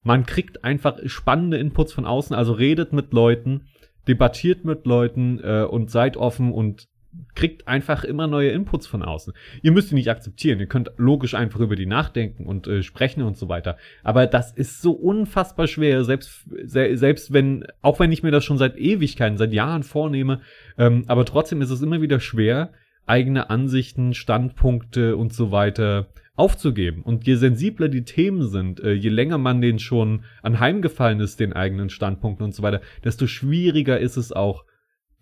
Man 0.04 0.26
kriegt 0.26 0.64
einfach 0.64 1.00
spannende 1.06 1.58
Inputs 1.58 1.92
von 1.92 2.06
außen, 2.06 2.36
also 2.36 2.54
redet 2.54 2.94
mit 2.94 3.12
Leuten, 3.12 3.68
debattiert 4.08 4.64
mit 4.64 4.86
Leuten 4.86 5.40
äh, 5.44 5.64
und 5.64 5.90
seid 5.90 6.18
offen 6.18 6.52
und 6.52 6.88
kriegt 7.36 7.68
einfach 7.68 8.04
immer 8.04 8.28
neue 8.28 8.50
Inputs 8.50 8.88
von 8.88 9.04
außen. 9.04 9.34
Ihr 9.62 9.72
müsst 9.72 9.92
die 9.92 9.96
nicht 9.96 10.10
akzeptieren, 10.10 10.60
ihr 10.60 10.68
könnt 10.68 10.92
logisch 10.98 11.36
einfach 11.36 11.60
über 11.60 11.76
die 11.76 11.86
nachdenken 11.86 12.46
und 12.46 12.68
äh, 12.68 12.82
sprechen 12.82 13.24
und 13.24 13.38
so 13.38 13.50
weiter. 13.50 13.78
Aber 14.04 14.26
das 14.26 14.52
ist 14.52 14.82
so 14.82 14.92
unfassbar 14.92 15.68
schwer, 15.68 16.04
selbst, 16.04 16.46
se 16.64 16.98
selbst 16.98 17.34
wenn, 17.34 17.66
auch 17.82 18.00
wenn 18.00 18.12
ich 18.12 18.24
mir 18.24 18.32
das 18.32 18.46
schon 18.46 18.58
seit 18.58 18.78
Ewigkeiten, 18.78 19.38
seit 19.38 19.54
Jahren 19.54 19.84
vornehme, 19.84 20.42
ähm, 20.78 21.04
aber 21.08 21.26
trotzdem 21.26 21.62
ist 21.62 21.72
es 21.72 21.82
immer 21.82 22.02
wieder 22.02 22.20
schwer, 22.20 22.72
eigene 23.06 23.50
Ansichten, 23.50 24.14
Standpunkte 24.14 25.16
und 25.16 25.34
so 25.34 25.52
weiter 25.52 26.08
aufzugeben. 26.36 27.02
Und 27.02 27.26
je 27.26 27.36
sensibler 27.36 27.88
die 27.88 28.04
Themen 28.04 28.48
sind, 28.48 28.80
äh, 28.82 28.94
je 28.94 29.10
länger 29.10 29.38
man 29.38 29.62
denen 29.62 29.80
schon 29.80 30.24
anheimgefallen 30.42 31.20
ist, 31.20 31.40
den 31.40 31.54
eigenen 31.54 31.90
Standpunkten 31.90 32.46
und 32.46 32.54
so 32.54 32.64
weiter, 32.64 32.82
desto 33.04 33.28
schwieriger 33.28 34.00
ist 34.00 34.18
es 34.18 34.32
auch, 34.32 34.66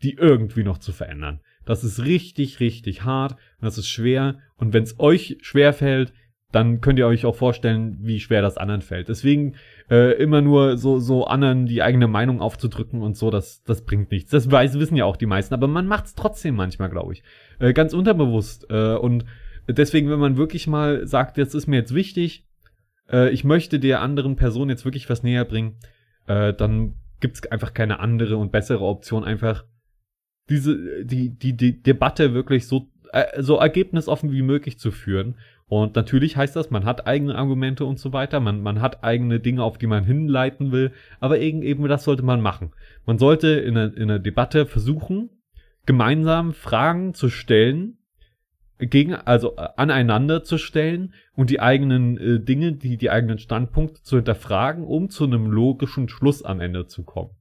die 0.01 0.13
irgendwie 0.13 0.63
noch 0.63 0.79
zu 0.79 0.91
verändern. 0.91 1.39
Das 1.65 1.83
ist 1.83 2.03
richtig, 2.03 2.59
richtig 2.59 3.03
hart 3.03 3.33
und 3.33 3.65
das 3.65 3.77
ist 3.77 3.87
schwer. 3.87 4.39
Und 4.57 4.73
wenn 4.73 4.83
es 4.83 4.99
euch 4.99 5.37
schwer 5.41 5.73
fällt, 5.73 6.13
dann 6.53 6.81
könnt 6.81 6.99
ihr 6.99 7.07
euch 7.07 7.25
auch 7.25 7.35
vorstellen, 7.35 7.97
wie 8.01 8.19
schwer 8.19 8.43
das 8.43 8.57
anderen 8.57 8.81
fällt. 8.81 9.09
Deswegen 9.09 9.55
äh, 9.89 10.13
immer 10.21 10.41
nur 10.41 10.77
so, 10.77 10.99
so 10.99 11.25
anderen 11.25 11.65
die 11.65 11.81
eigene 11.81 12.07
Meinung 12.07 12.41
aufzudrücken 12.41 13.01
und 13.01 13.17
so, 13.17 13.31
das, 13.31 13.63
das 13.63 13.83
bringt 13.83 14.11
nichts. 14.11 14.29
Das 14.29 14.51
weiß, 14.51 14.77
wissen 14.77 14.95
ja 14.95 15.05
auch 15.05 15.17
die 15.17 15.25
meisten, 15.25 15.55
aber 15.55 15.67
man 15.67 15.87
macht 15.87 16.05
es 16.05 16.15
trotzdem 16.15 16.55
manchmal, 16.55 16.89
glaube 16.89 17.13
ich. 17.13 17.23
Äh, 17.59 17.73
ganz 17.73 17.93
unterbewusst. 17.93 18.67
Äh, 18.69 18.95
und 18.95 19.25
deswegen, 19.67 20.11
wenn 20.11 20.19
man 20.19 20.37
wirklich 20.37 20.67
mal 20.67 21.07
sagt, 21.07 21.37
jetzt 21.37 21.55
ist 21.55 21.65
mir 21.65 21.77
jetzt 21.77 21.95
wichtig, 21.95 22.45
äh, 23.11 23.31
ich 23.31 23.43
möchte 23.43 23.79
der 23.79 24.01
anderen 24.01 24.35
Person 24.35 24.69
jetzt 24.69 24.85
wirklich 24.85 25.09
was 25.09 25.23
näher 25.23 25.45
bringen, 25.45 25.77
äh, 26.27 26.53
dann 26.53 26.93
gibt 27.19 27.37
es 27.37 27.51
einfach 27.51 27.73
keine 27.73 27.99
andere 27.99 28.37
und 28.37 28.51
bessere 28.51 28.83
Option, 28.83 29.23
einfach 29.23 29.65
diese, 30.49 31.05
die, 31.05 31.29
die, 31.29 31.55
die 31.55 31.81
Debatte 31.81 32.33
wirklich 32.33 32.67
so, 32.67 32.87
äh, 33.11 33.41
so 33.41 33.57
ergebnisoffen 33.57 34.31
wie 34.31 34.41
möglich 34.41 34.79
zu 34.79 34.91
führen. 34.91 35.35
Und 35.67 35.95
natürlich 35.95 36.37
heißt 36.37 36.55
das, 36.55 36.69
man 36.69 36.85
hat 36.85 37.07
eigene 37.07 37.35
Argumente 37.35 37.85
und 37.85 37.97
so 37.97 38.13
weiter, 38.13 38.39
man, 38.39 38.61
man 38.61 38.81
hat 38.81 39.03
eigene 39.03 39.39
Dinge, 39.39 39.63
auf 39.63 39.77
die 39.77 39.87
man 39.87 40.03
hinleiten 40.03 40.71
will, 40.71 40.91
aber 41.19 41.39
eben, 41.39 41.63
eben 41.63 41.87
das 41.87 42.03
sollte 42.03 42.23
man 42.23 42.41
machen. 42.41 42.73
Man 43.05 43.17
sollte 43.17 43.47
in 43.49 43.77
einer, 43.77 43.95
in 43.95 44.03
einer 44.03 44.19
Debatte 44.19 44.65
versuchen, 44.65 45.29
gemeinsam 45.85 46.53
Fragen 46.53 47.13
zu 47.13 47.29
stellen, 47.29 47.97
gegen, 48.77 49.15
also 49.15 49.55
äh, 49.55 49.69
aneinander 49.77 50.43
zu 50.43 50.57
stellen 50.57 51.13
und 51.35 51.49
die 51.49 51.59
eigenen 51.59 52.17
äh, 52.17 52.39
Dinge, 52.39 52.73
die, 52.73 52.97
die 52.97 53.09
eigenen 53.09 53.39
Standpunkte 53.39 54.01
zu 54.01 54.17
hinterfragen, 54.17 54.83
um 54.83 55.09
zu 55.09 55.25
einem 55.25 55.47
logischen 55.51 56.09
Schluss 56.09 56.43
am 56.43 56.59
Ende 56.59 56.87
zu 56.87 57.03
kommen. 57.03 57.31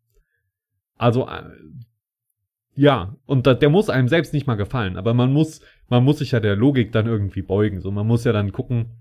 Also 0.97 1.27
äh, 1.29 1.43
ja, 2.75 3.17
und 3.27 3.47
da, 3.47 3.55
der 3.55 3.69
muss 3.69 3.91
einem 3.91 4.09
selbst 4.09 4.33
nicht 4.33 4.47
mal 4.47 4.55
gefallen, 4.55 4.97
aber 4.97 5.13
man 5.15 5.33
muss, 5.33 5.61
man 5.89 6.05
muss 6.05 6.19
sich 6.19 6.31
ja 6.31 6.41
der 6.41 6.57
Logik 6.57 6.93
dann 6.93 7.07
irgendwie 7.07 7.43
beugen. 7.43 7.81
So, 7.81 7.91
man 7.91 8.07
muss 8.07 8.25
ja 8.25 8.33
dann 8.33 8.53
gucken, 8.53 8.99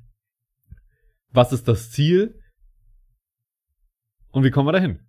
was 1.32 1.54
ist 1.54 1.68
das 1.68 1.92
Ziel 1.92 2.40
und 4.32 4.44
wie 4.44 4.52
kommen 4.52 4.68
wir 4.68 4.74
dahin? 4.74 5.00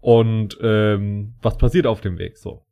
Und 0.00 0.56
ähm, 0.62 1.34
was 1.42 1.58
passiert 1.58 1.86
auf 1.86 2.00
dem 2.00 2.18
Weg? 2.18 2.38
So. 2.38 2.64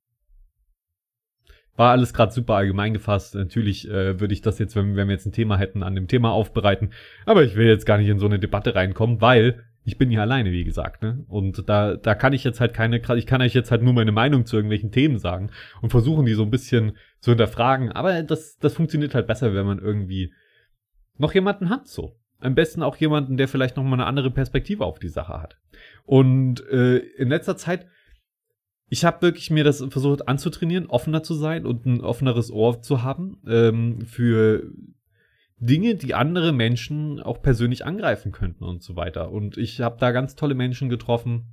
War 1.76 1.90
alles 1.90 2.14
gerade 2.14 2.32
super 2.32 2.54
allgemein 2.54 2.94
gefasst. 2.94 3.34
Natürlich 3.34 3.88
äh, 3.88 4.18
würde 4.18 4.34
ich 4.34 4.40
das 4.40 4.58
jetzt, 4.58 4.74
wenn, 4.74 4.96
wenn 4.96 5.08
wir 5.08 5.14
jetzt 5.14 5.26
ein 5.26 5.32
Thema 5.32 5.58
hätten, 5.58 5.82
an 5.82 5.94
dem 5.94 6.08
Thema 6.08 6.32
aufbereiten. 6.32 6.92
Aber 7.26 7.44
ich 7.44 7.54
will 7.54 7.66
jetzt 7.66 7.86
gar 7.86 7.98
nicht 7.98 8.08
in 8.08 8.18
so 8.18 8.26
eine 8.26 8.38
Debatte 8.38 8.74
reinkommen, 8.74 9.20
weil 9.20 9.67
ich 9.88 9.96
bin 9.96 10.10
hier 10.10 10.20
alleine, 10.20 10.52
wie 10.52 10.64
gesagt, 10.64 11.00
ne? 11.00 11.24
Und 11.28 11.66
da, 11.66 11.96
da 11.96 12.14
kann 12.14 12.34
ich 12.34 12.44
jetzt 12.44 12.60
halt 12.60 12.74
keine, 12.74 13.00
ich 13.16 13.26
kann 13.26 13.40
euch 13.40 13.54
jetzt 13.54 13.70
halt 13.70 13.82
nur 13.82 13.94
meine 13.94 14.12
Meinung 14.12 14.44
zu 14.44 14.56
irgendwelchen 14.56 14.92
Themen 14.92 15.18
sagen 15.18 15.50
und 15.80 15.88
versuchen, 15.88 16.26
die 16.26 16.34
so 16.34 16.42
ein 16.42 16.50
bisschen 16.50 16.92
zu 17.20 17.30
hinterfragen. 17.30 17.90
Aber 17.90 18.22
das, 18.22 18.58
das 18.58 18.74
funktioniert 18.74 19.14
halt 19.14 19.26
besser, 19.26 19.54
wenn 19.54 19.64
man 19.64 19.78
irgendwie 19.78 20.34
noch 21.16 21.32
jemanden 21.32 21.70
hat, 21.70 21.88
so. 21.88 22.18
Am 22.38 22.54
besten 22.54 22.82
auch 22.82 22.96
jemanden, 22.96 23.38
der 23.38 23.48
vielleicht 23.48 23.78
noch 23.78 23.82
mal 23.82 23.94
eine 23.94 24.04
andere 24.04 24.30
Perspektive 24.30 24.84
auf 24.84 24.98
die 24.98 25.08
Sache 25.08 25.40
hat. 25.40 25.56
Und 26.04 26.60
äh, 26.68 26.98
in 26.98 27.30
letzter 27.30 27.56
Zeit, 27.56 27.86
ich 28.90 29.06
habe 29.06 29.22
wirklich 29.22 29.50
mir 29.50 29.64
das 29.64 29.82
versucht 29.88 30.28
anzutrainieren, 30.28 30.86
offener 30.86 31.22
zu 31.22 31.32
sein 31.32 31.64
und 31.64 31.86
ein 31.86 32.02
offeneres 32.02 32.50
Ohr 32.50 32.82
zu 32.82 33.02
haben 33.02 33.40
ähm, 33.46 34.02
für 34.02 34.70
Dinge, 35.60 35.96
die 35.96 36.14
andere 36.14 36.52
Menschen 36.52 37.20
auch 37.20 37.42
persönlich 37.42 37.84
angreifen 37.84 38.32
könnten 38.32 38.64
und 38.64 38.82
so 38.82 38.96
weiter. 38.96 39.32
Und 39.32 39.56
ich 39.56 39.80
habe 39.80 39.96
da 39.98 40.12
ganz 40.12 40.36
tolle 40.36 40.54
Menschen 40.54 40.88
getroffen 40.88 41.46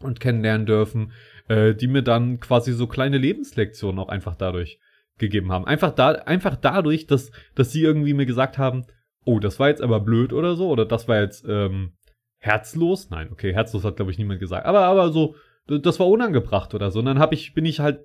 und 0.00 0.20
kennenlernen 0.20 0.66
dürfen, 0.66 1.12
äh, 1.48 1.74
die 1.74 1.86
mir 1.86 2.02
dann 2.02 2.40
quasi 2.40 2.72
so 2.72 2.86
kleine 2.86 3.18
Lebenslektionen 3.18 3.98
auch 3.98 4.08
einfach 4.08 4.36
dadurch 4.36 4.80
gegeben 5.18 5.52
haben. 5.52 5.66
Einfach 5.66 5.92
da, 5.92 6.12
einfach 6.12 6.56
dadurch, 6.56 7.06
dass, 7.06 7.30
dass 7.54 7.70
sie 7.70 7.82
irgendwie 7.82 8.14
mir 8.14 8.26
gesagt 8.26 8.58
haben, 8.58 8.86
oh, 9.24 9.38
das 9.38 9.60
war 9.60 9.68
jetzt 9.68 9.82
aber 9.82 10.00
blöd 10.00 10.32
oder 10.32 10.56
so, 10.56 10.68
oder 10.68 10.84
das 10.84 11.06
war 11.06 11.20
jetzt 11.20 11.44
ähm, 11.48 11.92
herzlos. 12.38 13.10
Nein, 13.10 13.30
okay, 13.30 13.52
herzlos 13.52 13.84
hat 13.84 13.96
glaube 13.96 14.10
ich 14.10 14.18
niemand 14.18 14.40
gesagt, 14.40 14.66
aber 14.66 14.80
aber 14.80 15.12
so, 15.12 15.36
das 15.66 16.00
war 16.00 16.08
unangebracht 16.08 16.74
oder 16.74 16.90
so. 16.90 16.98
Und 16.98 17.06
dann 17.06 17.18
hab 17.18 17.32
ich, 17.32 17.54
bin 17.54 17.64
ich 17.64 17.80
halt 17.80 18.00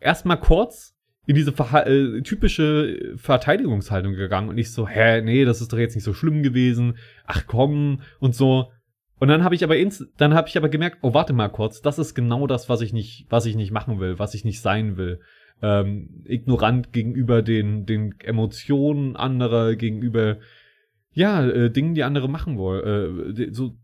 erstmal 0.00 0.40
kurz 0.40 0.95
in 1.26 1.34
diese 1.34 1.50
äh, 1.50 2.22
typische 2.22 3.14
Verteidigungshaltung 3.16 4.14
gegangen 4.14 4.48
und 4.48 4.58
ich 4.58 4.72
so, 4.72 4.86
hä, 4.86 5.20
nee, 5.22 5.44
das 5.44 5.60
ist 5.60 5.72
doch 5.72 5.78
jetzt 5.78 5.96
nicht 5.96 6.04
so 6.04 6.14
schlimm 6.14 6.42
gewesen. 6.42 6.98
Ach 7.26 7.44
komm 7.46 8.00
und 8.20 8.34
so. 8.34 8.70
Und 9.18 9.28
dann 9.28 9.42
habe 9.42 9.54
ich 9.54 9.64
aber 9.64 9.76
ins, 9.76 10.06
dann 10.18 10.34
habe 10.34 10.48
ich 10.48 10.56
aber 10.56 10.68
gemerkt, 10.68 10.98
oh 11.02 11.14
warte 11.14 11.32
mal 11.32 11.48
kurz, 11.48 11.82
das 11.82 11.98
ist 11.98 12.14
genau 12.14 12.46
das, 12.46 12.68
was 12.68 12.80
ich 12.80 12.92
nicht, 12.92 13.26
was 13.28 13.46
ich 13.46 13.56
nicht 13.56 13.72
machen 13.72 13.98
will, 13.98 14.18
was 14.18 14.34
ich 14.34 14.44
nicht 14.44 14.60
sein 14.60 14.96
will. 14.96 15.20
Ähm, 15.62 16.22
ignorant 16.26 16.92
gegenüber 16.92 17.42
den 17.42 17.86
den 17.86 18.14
Emotionen 18.22 19.16
anderer, 19.16 19.74
gegenüber 19.74 20.36
ja 21.12 21.44
äh, 21.46 21.70
Dingen, 21.70 21.94
die 21.94 22.04
andere 22.04 22.28
machen 22.28 22.58
wollen, 22.58 23.34
äh, 23.36 23.52
so 23.52 23.74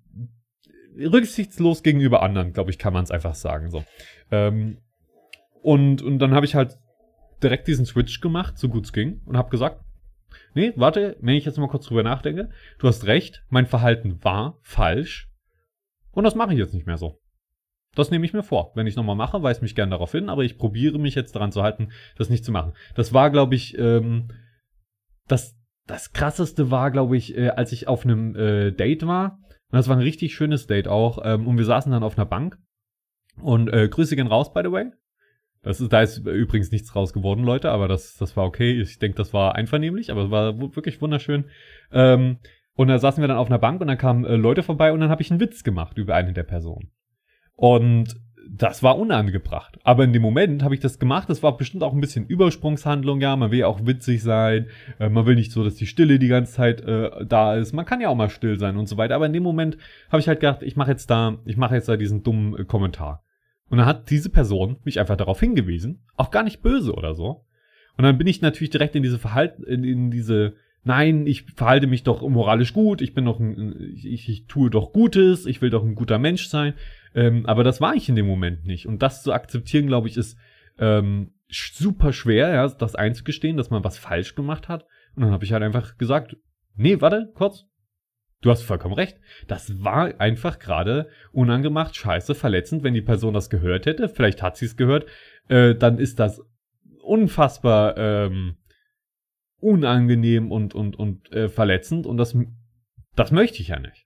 rücksichtslos 0.98 1.82
gegenüber 1.82 2.22
anderen, 2.22 2.52
glaube 2.52 2.70
ich, 2.70 2.78
kann 2.78 2.92
man 2.92 3.04
es 3.04 3.10
einfach 3.10 3.34
sagen 3.34 3.70
so. 3.70 3.82
Ähm, 4.30 4.78
und 5.62 6.02
und 6.02 6.18
dann 6.18 6.34
habe 6.34 6.44
ich 6.44 6.54
halt 6.54 6.76
direkt 7.42 7.68
diesen 7.68 7.86
Switch 7.86 8.20
gemacht, 8.20 8.58
so 8.58 8.68
gut 8.68 8.84
es 8.84 8.92
ging, 8.92 9.20
und 9.24 9.36
habe 9.36 9.50
gesagt, 9.50 9.84
nee, 10.54 10.72
warte, 10.76 11.16
wenn 11.20 11.36
ich 11.36 11.44
jetzt 11.44 11.58
mal 11.58 11.68
kurz 11.68 11.86
drüber 11.86 12.02
nachdenke, 12.02 12.50
du 12.78 12.88
hast 12.88 13.06
recht, 13.06 13.44
mein 13.48 13.66
Verhalten 13.66 14.22
war 14.22 14.58
falsch 14.62 15.30
und 16.12 16.24
das 16.24 16.34
mache 16.34 16.52
ich 16.52 16.58
jetzt 16.58 16.74
nicht 16.74 16.86
mehr 16.86 16.98
so. 16.98 17.18
Das 17.94 18.10
nehme 18.10 18.24
ich 18.24 18.32
mir 18.32 18.42
vor. 18.42 18.72
Wenn 18.74 18.86
ich 18.86 18.96
nochmal 18.96 19.16
mache, 19.16 19.42
weise 19.42 19.60
mich 19.60 19.74
gern 19.74 19.90
darauf 19.90 20.12
hin, 20.12 20.30
aber 20.30 20.44
ich 20.44 20.56
probiere 20.56 20.98
mich 20.98 21.14
jetzt 21.14 21.34
daran 21.34 21.52
zu 21.52 21.62
halten, 21.62 21.90
das 22.16 22.30
nicht 22.30 22.44
zu 22.44 22.52
machen. 22.52 22.72
Das 22.94 23.12
war, 23.12 23.30
glaube 23.30 23.54
ich, 23.54 23.76
ähm, 23.76 24.28
das, 25.28 25.58
das 25.86 26.12
krasseste 26.12 26.70
war, 26.70 26.90
glaube 26.90 27.16
ich, 27.16 27.36
äh, 27.36 27.50
als 27.50 27.72
ich 27.72 27.88
auf 27.88 28.04
einem 28.04 28.34
äh, 28.34 28.70
Date 28.72 29.06
war. 29.06 29.38
Und 29.70 29.76
das 29.76 29.88
war 29.88 29.96
ein 29.96 30.02
richtig 30.02 30.34
schönes 30.34 30.66
Date 30.66 30.88
auch. 30.88 31.18
Ähm, 31.22 31.46
und 31.46 31.58
wir 31.58 31.66
saßen 31.66 31.92
dann 31.92 32.02
auf 32.02 32.16
einer 32.16 32.26
Bank. 32.26 32.58
Und 33.40 33.68
äh, 33.68 33.88
Grüße 33.88 34.16
gehen 34.16 34.26
raus, 34.26 34.54
by 34.54 34.62
the 34.64 34.72
way. 34.72 34.90
Das 35.62 35.80
ist, 35.80 35.92
da 35.92 36.02
ist 36.02 36.18
übrigens 36.18 36.72
nichts 36.72 36.94
raus 36.96 37.12
geworden, 37.12 37.44
Leute, 37.44 37.70
aber 37.70 37.86
das, 37.86 38.16
das 38.16 38.36
war 38.36 38.44
okay. 38.44 38.80
Ich 38.80 38.98
denke, 38.98 39.16
das 39.16 39.32
war 39.32 39.54
einvernehmlich, 39.54 40.10
aber 40.10 40.24
es 40.24 40.30
war 40.30 40.58
wirklich 40.58 41.00
wunderschön. 41.00 41.44
Ähm, 41.92 42.38
und 42.74 42.88
da 42.88 42.98
saßen 42.98 43.22
wir 43.22 43.28
dann 43.28 43.36
auf 43.36 43.48
einer 43.48 43.58
Bank 43.58 43.80
und 43.80 43.86
dann 43.86 43.98
kamen 43.98 44.24
äh, 44.24 44.36
Leute 44.36 44.62
vorbei 44.62 44.92
und 44.92 45.00
dann 45.00 45.10
habe 45.10 45.22
ich 45.22 45.30
einen 45.30 45.40
Witz 45.40 45.62
gemacht 45.62 45.98
über 45.98 46.14
eine 46.14 46.32
der 46.32 46.42
Personen. 46.42 46.90
Und 47.54 48.16
das 48.50 48.82
war 48.82 48.98
unangebracht. 48.98 49.78
Aber 49.84 50.04
in 50.04 50.12
dem 50.12 50.22
Moment 50.22 50.62
habe 50.62 50.74
ich 50.74 50.80
das 50.80 50.98
gemacht. 50.98 51.30
Das 51.30 51.42
war 51.42 51.56
bestimmt 51.56 51.82
auch 51.82 51.92
ein 51.92 52.00
bisschen 52.00 52.26
Übersprungshandlung, 52.26 53.20
ja. 53.20 53.36
Man 53.36 53.50
will 53.50 53.60
ja 53.60 53.66
auch 53.66 53.86
witzig 53.86 54.22
sein. 54.22 54.66
Äh, 54.98 55.08
man 55.08 55.26
will 55.26 55.36
nicht 55.36 55.52
so, 55.52 55.62
dass 55.62 55.76
die 55.76 55.86
Stille 55.86 56.18
die 56.18 56.28
ganze 56.28 56.54
Zeit 56.54 56.80
äh, 56.80 57.24
da 57.24 57.54
ist. 57.54 57.72
Man 57.72 57.86
kann 57.86 58.00
ja 58.00 58.08
auch 58.08 58.16
mal 58.16 58.30
still 58.30 58.58
sein 58.58 58.76
und 58.76 58.88
so 58.88 58.96
weiter. 58.96 59.14
Aber 59.14 59.26
in 59.26 59.32
dem 59.32 59.42
Moment 59.42 59.78
habe 60.10 60.20
ich 60.20 60.28
halt 60.28 60.40
gedacht, 60.40 60.62
ich 60.62 60.76
mache 60.76 60.90
jetzt 60.90 61.08
da, 61.08 61.38
ich 61.44 61.56
mache 61.56 61.74
jetzt 61.74 61.88
da 61.88 61.96
diesen 61.96 62.22
dummen 62.22 62.58
äh, 62.58 62.64
Kommentar. 62.64 63.22
Und 63.72 63.78
dann 63.78 63.86
hat 63.86 64.10
diese 64.10 64.28
Person 64.28 64.76
mich 64.84 65.00
einfach 65.00 65.16
darauf 65.16 65.40
hingewiesen, 65.40 66.02
auch 66.18 66.30
gar 66.30 66.42
nicht 66.42 66.60
böse 66.60 66.92
oder 66.92 67.14
so. 67.14 67.46
Und 67.96 68.04
dann 68.04 68.18
bin 68.18 68.26
ich 68.26 68.42
natürlich 68.42 68.68
direkt 68.68 68.94
in 68.94 69.02
diese 69.02 69.18
Verhalten, 69.18 69.62
in, 69.62 69.82
in 69.82 70.10
diese, 70.10 70.56
nein, 70.84 71.26
ich 71.26 71.44
verhalte 71.54 71.86
mich 71.86 72.02
doch 72.02 72.20
moralisch 72.28 72.74
gut, 72.74 73.00
ich 73.00 73.14
bin 73.14 73.24
doch 73.24 73.40
ein, 73.40 73.94
ich, 73.94 74.28
ich 74.28 74.44
tue 74.44 74.68
doch 74.68 74.92
Gutes, 74.92 75.46
ich 75.46 75.62
will 75.62 75.70
doch 75.70 75.82
ein 75.82 75.94
guter 75.94 76.18
Mensch 76.18 76.48
sein. 76.48 76.74
Ähm, 77.14 77.46
aber 77.46 77.64
das 77.64 77.80
war 77.80 77.94
ich 77.94 78.10
in 78.10 78.14
dem 78.14 78.26
Moment 78.26 78.66
nicht. 78.66 78.86
Und 78.86 79.00
das 79.00 79.22
zu 79.22 79.32
akzeptieren, 79.32 79.86
glaube 79.86 80.06
ich, 80.06 80.18
ist 80.18 80.36
ähm, 80.78 81.32
super 81.48 82.12
schwer, 82.12 82.52
ja, 82.52 82.68
das 82.68 82.94
einzugestehen, 82.94 83.56
dass 83.56 83.70
man 83.70 83.84
was 83.84 83.96
falsch 83.96 84.34
gemacht 84.34 84.68
hat. 84.68 84.84
Und 85.16 85.22
dann 85.22 85.30
habe 85.30 85.46
ich 85.46 85.54
halt 85.54 85.62
einfach 85.62 85.96
gesagt, 85.96 86.36
nee, 86.76 87.00
warte, 87.00 87.32
kurz, 87.32 87.64
Du 88.42 88.50
hast 88.50 88.62
vollkommen 88.62 88.94
recht. 88.94 89.18
Das 89.46 89.82
war 89.82 90.20
einfach 90.20 90.58
gerade 90.58 91.08
unangemacht, 91.30 91.96
scheiße, 91.96 92.34
verletzend. 92.34 92.82
Wenn 92.82 92.92
die 92.92 93.00
Person 93.00 93.34
das 93.34 93.48
gehört 93.48 93.86
hätte, 93.86 94.08
vielleicht 94.08 94.42
hat 94.42 94.56
sie 94.56 94.66
es 94.66 94.76
gehört, 94.76 95.06
äh, 95.48 95.74
dann 95.74 95.98
ist 95.98 96.18
das 96.18 96.42
unfassbar 97.00 97.96
ähm, 97.96 98.56
unangenehm 99.58 100.50
und 100.50 100.74
und 100.74 100.98
und 100.98 101.32
äh, 101.32 101.48
verletzend 101.48 102.04
und 102.04 102.16
das 102.16 102.36
Das 103.14 103.30
möchte 103.30 103.62
ich 103.62 103.68
ja 103.68 103.78
nicht. 103.78 104.01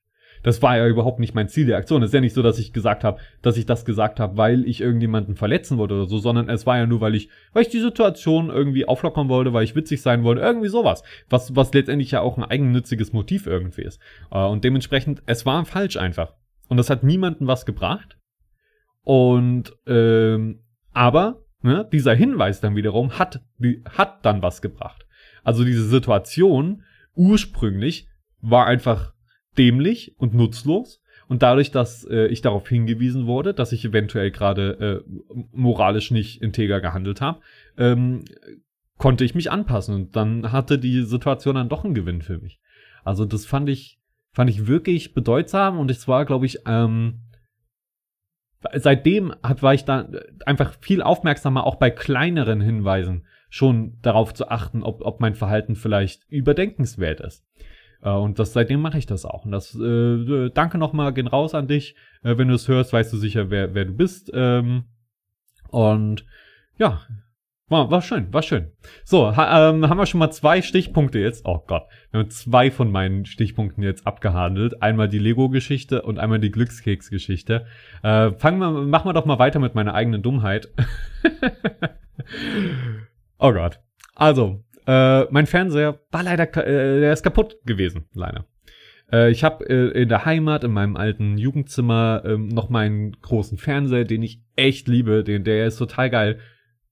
Das 0.46 0.62
war 0.62 0.76
ja 0.76 0.86
überhaupt 0.86 1.18
nicht 1.18 1.34
mein 1.34 1.48
Ziel 1.48 1.66
der 1.66 1.76
Aktion. 1.76 2.04
Es 2.04 2.10
ist 2.10 2.14
ja 2.14 2.20
nicht 2.20 2.32
so, 2.32 2.40
dass 2.40 2.60
ich 2.60 2.72
gesagt 2.72 3.02
habe, 3.02 3.18
dass 3.42 3.56
ich 3.56 3.66
das 3.66 3.84
gesagt 3.84 4.20
habe, 4.20 4.36
weil 4.36 4.64
ich 4.64 4.80
irgendjemanden 4.80 5.34
verletzen 5.34 5.76
wollte 5.76 5.94
oder 5.94 6.06
so, 6.06 6.18
sondern 6.18 6.48
es 6.48 6.64
war 6.66 6.78
ja 6.78 6.86
nur, 6.86 7.00
weil 7.00 7.16
ich, 7.16 7.30
weil 7.52 7.62
ich 7.62 7.68
die 7.68 7.80
Situation 7.80 8.48
irgendwie 8.48 8.86
auflockern 8.86 9.28
wollte, 9.28 9.52
weil 9.52 9.64
ich 9.64 9.74
witzig 9.74 10.02
sein 10.02 10.22
wollte, 10.22 10.42
irgendwie 10.42 10.68
sowas. 10.68 11.02
Was, 11.28 11.56
was 11.56 11.74
letztendlich 11.74 12.12
ja 12.12 12.20
auch 12.20 12.38
ein 12.38 12.44
eigennütziges 12.44 13.12
Motiv 13.12 13.48
irgendwie 13.48 13.82
ist. 13.82 14.00
Äh, 14.30 14.38
und 14.38 14.62
dementsprechend, 14.62 15.20
es 15.26 15.44
war 15.46 15.64
falsch 15.64 15.96
einfach. 15.96 16.34
Und 16.68 16.76
das 16.76 16.90
hat 16.90 17.02
niemanden 17.02 17.48
was 17.48 17.66
gebracht. 17.66 18.16
Und, 19.02 19.76
ähm, 19.88 20.62
aber, 20.92 21.42
ne, 21.62 21.88
dieser 21.92 22.14
Hinweis 22.14 22.60
dann 22.60 22.76
wiederum 22.76 23.18
hat, 23.18 23.40
hat 23.98 24.24
dann 24.24 24.42
was 24.42 24.62
gebracht. 24.62 25.08
Also 25.42 25.64
diese 25.64 25.88
Situation 25.88 26.84
ursprünglich 27.16 28.06
war 28.40 28.66
einfach 28.66 29.12
dämlich 29.58 30.14
und 30.18 30.34
nutzlos. 30.34 31.02
Und 31.28 31.42
dadurch, 31.42 31.72
dass 31.72 32.04
äh, 32.04 32.26
ich 32.26 32.40
darauf 32.40 32.68
hingewiesen 32.68 33.26
wurde, 33.26 33.52
dass 33.52 33.72
ich 33.72 33.84
eventuell 33.84 34.30
gerade 34.30 35.04
äh, 35.06 35.34
moralisch 35.52 36.10
nicht 36.10 36.40
integer 36.40 36.80
gehandelt 36.80 37.20
habe, 37.20 37.40
ähm, 37.76 38.24
konnte 38.96 39.24
ich 39.24 39.34
mich 39.34 39.50
anpassen. 39.50 39.94
Und 39.94 40.16
dann 40.16 40.52
hatte 40.52 40.78
die 40.78 41.02
Situation 41.02 41.56
dann 41.56 41.68
doch 41.68 41.84
einen 41.84 41.94
Gewinn 41.94 42.22
für 42.22 42.38
mich. 42.38 42.60
Also 43.04 43.24
das 43.24 43.44
fand 43.44 43.68
ich, 43.68 43.98
fand 44.32 44.50
ich 44.50 44.66
wirklich 44.66 45.14
bedeutsam 45.14 45.78
und 45.78 45.90
es 45.90 46.06
war, 46.06 46.24
glaube 46.24 46.46
ich, 46.46 46.60
ähm, 46.66 47.22
seitdem 48.74 49.34
hat, 49.42 49.62
war 49.62 49.74
ich 49.74 49.84
da 49.84 50.08
einfach 50.44 50.74
viel 50.80 51.02
aufmerksamer, 51.02 51.64
auch 51.64 51.76
bei 51.76 51.90
kleineren 51.90 52.60
Hinweisen 52.60 53.26
schon 53.48 53.98
darauf 54.02 54.34
zu 54.34 54.48
achten, 54.48 54.82
ob, 54.82 55.02
ob 55.02 55.20
mein 55.20 55.34
Verhalten 55.34 55.76
vielleicht 55.76 56.24
überdenkenswert 56.28 57.20
ist. 57.20 57.44
Äh, 58.06 58.10
und 58.10 58.38
das, 58.38 58.52
seitdem 58.52 58.80
mache 58.80 58.98
ich 58.98 59.06
das 59.06 59.26
auch. 59.26 59.44
Und 59.44 59.50
das, 59.50 59.74
äh, 59.74 60.50
danke 60.50 60.78
nochmal, 60.78 61.12
gehen 61.12 61.26
raus 61.26 61.54
an 61.54 61.66
dich. 61.66 61.96
Äh, 62.22 62.38
wenn 62.38 62.48
du 62.48 62.54
es 62.54 62.68
hörst, 62.68 62.92
weißt 62.92 63.12
du 63.12 63.18
sicher, 63.18 63.50
wer, 63.50 63.74
wer 63.74 63.84
du 63.84 63.92
bist. 63.92 64.30
Ähm, 64.32 64.84
und 65.68 66.24
ja, 66.78 67.02
war, 67.68 67.90
war 67.90 68.00
schön, 68.00 68.32
war 68.32 68.42
schön. 68.42 68.70
So, 69.04 69.36
ha, 69.36 69.70
ähm, 69.70 69.88
haben 69.88 69.98
wir 69.98 70.06
schon 70.06 70.20
mal 70.20 70.30
zwei 70.30 70.62
Stichpunkte 70.62 71.18
jetzt. 71.18 71.44
Oh 71.46 71.64
Gott, 71.66 71.82
wir 72.12 72.20
haben 72.20 72.30
zwei 72.30 72.70
von 72.70 72.92
meinen 72.92 73.26
Stichpunkten 73.26 73.82
jetzt 73.82 74.06
abgehandelt. 74.06 74.82
Einmal 74.82 75.08
die 75.08 75.18
Lego-Geschichte 75.18 76.02
und 76.02 76.20
einmal 76.20 76.38
die 76.38 76.52
Glückskeks-Geschichte. 76.52 77.66
Äh, 78.04 78.30
fangen 78.32 78.60
wir, 78.60 78.70
machen 78.70 79.08
wir 79.08 79.14
doch 79.14 79.24
mal 79.24 79.40
weiter 79.40 79.58
mit 79.58 79.74
meiner 79.74 79.94
eigenen 79.94 80.22
Dummheit. 80.22 80.68
oh 83.38 83.52
Gott. 83.52 83.80
Also, 84.14 84.62
äh, 84.86 85.24
mein 85.30 85.46
Fernseher 85.46 86.00
war 86.10 86.22
leider, 86.22 86.44
äh, 86.56 87.00
der 87.00 87.12
ist 87.12 87.22
kaputt 87.22 87.56
gewesen, 87.64 88.06
leider. 88.14 88.46
Äh, 89.12 89.30
ich 89.30 89.44
habe 89.44 89.68
äh, 89.68 90.02
in 90.02 90.08
der 90.08 90.24
Heimat, 90.24 90.64
in 90.64 90.72
meinem 90.72 90.96
alten 90.96 91.38
Jugendzimmer, 91.38 92.22
äh, 92.24 92.36
noch 92.36 92.68
meinen 92.68 93.12
großen 93.20 93.58
Fernseher, 93.58 94.04
den 94.04 94.22
ich 94.22 94.42
echt 94.56 94.88
liebe. 94.88 95.24
Den, 95.24 95.44
der 95.44 95.66
ist 95.66 95.76
total 95.76 96.10
geil. 96.10 96.38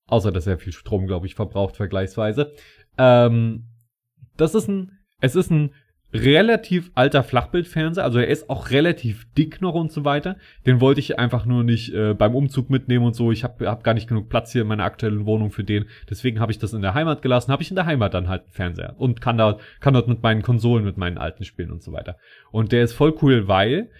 Außer, 0.06 0.32
dass 0.32 0.46
er 0.46 0.58
viel 0.58 0.72
Strom, 0.72 1.06
glaube 1.06 1.26
ich, 1.26 1.34
verbraucht 1.34 1.76
vergleichsweise. 1.76 2.52
Ähm, 2.98 3.64
das 4.36 4.54
ist 4.54 4.68
ein, 4.68 4.98
es 5.20 5.34
ist 5.34 5.50
ein 5.50 5.72
relativ 6.14 6.92
alter 6.94 7.24
Flachbildfernseher, 7.24 8.04
also 8.04 8.20
er 8.20 8.28
ist 8.28 8.48
auch 8.48 8.70
relativ 8.70 9.26
dick 9.36 9.60
noch 9.60 9.74
und 9.74 9.90
so 9.90 10.04
weiter. 10.04 10.36
Den 10.64 10.80
wollte 10.80 11.00
ich 11.00 11.18
einfach 11.18 11.44
nur 11.44 11.64
nicht 11.64 11.92
äh, 11.92 12.14
beim 12.14 12.36
Umzug 12.36 12.70
mitnehmen 12.70 13.04
und 13.04 13.14
so. 13.14 13.32
Ich 13.32 13.42
habe 13.42 13.68
hab 13.68 13.82
gar 13.82 13.94
nicht 13.94 14.08
genug 14.08 14.28
Platz 14.28 14.52
hier 14.52 14.62
in 14.62 14.68
meiner 14.68 14.84
aktuellen 14.84 15.26
Wohnung 15.26 15.50
für 15.50 15.64
den. 15.64 15.86
Deswegen 16.08 16.38
habe 16.38 16.52
ich 16.52 16.58
das 16.58 16.72
in 16.72 16.82
der 16.82 16.94
Heimat 16.94 17.20
gelassen. 17.20 17.50
Habe 17.50 17.62
ich 17.62 17.70
in 17.70 17.76
der 17.76 17.86
Heimat 17.86 18.14
dann 18.14 18.28
halt 18.28 18.42
einen 18.42 18.52
Fernseher 18.52 18.94
und 18.96 19.20
kann 19.20 19.36
da 19.36 19.58
kann 19.80 19.94
dort 19.94 20.06
mit 20.06 20.22
meinen 20.22 20.42
Konsolen, 20.42 20.84
mit 20.84 20.96
meinen 20.96 21.18
alten 21.18 21.44
spielen 21.44 21.72
und 21.72 21.82
so 21.82 21.92
weiter. 21.92 22.16
Und 22.52 22.70
der 22.70 22.84
ist 22.84 22.92
voll 22.92 23.14
cool, 23.20 23.48
weil 23.48 23.90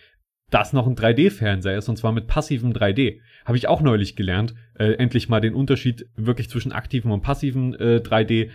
das 0.50 0.72
noch 0.72 0.87
ein 0.87 0.94
3D-Fernseher 0.94 1.79
ist 1.79 1.88
und 1.88 1.96
zwar 1.96 2.12
mit 2.12 2.29
passivem 2.29 2.72
3D. 2.72 3.18
Habe 3.44 3.57
ich 3.59 3.66
auch 3.66 3.81
neulich 3.81 4.14
gelernt, 4.14 4.55
äh, 4.79 4.92
endlich 4.92 5.29
mal 5.29 5.40
den 5.40 5.55
Unterschied 5.55 6.07
wirklich 6.16 6.48
zwischen 6.48 6.70
aktivem 6.70 7.11
und 7.11 7.22
passivem 7.22 7.74
äh, 7.74 7.96
3D 7.96 8.50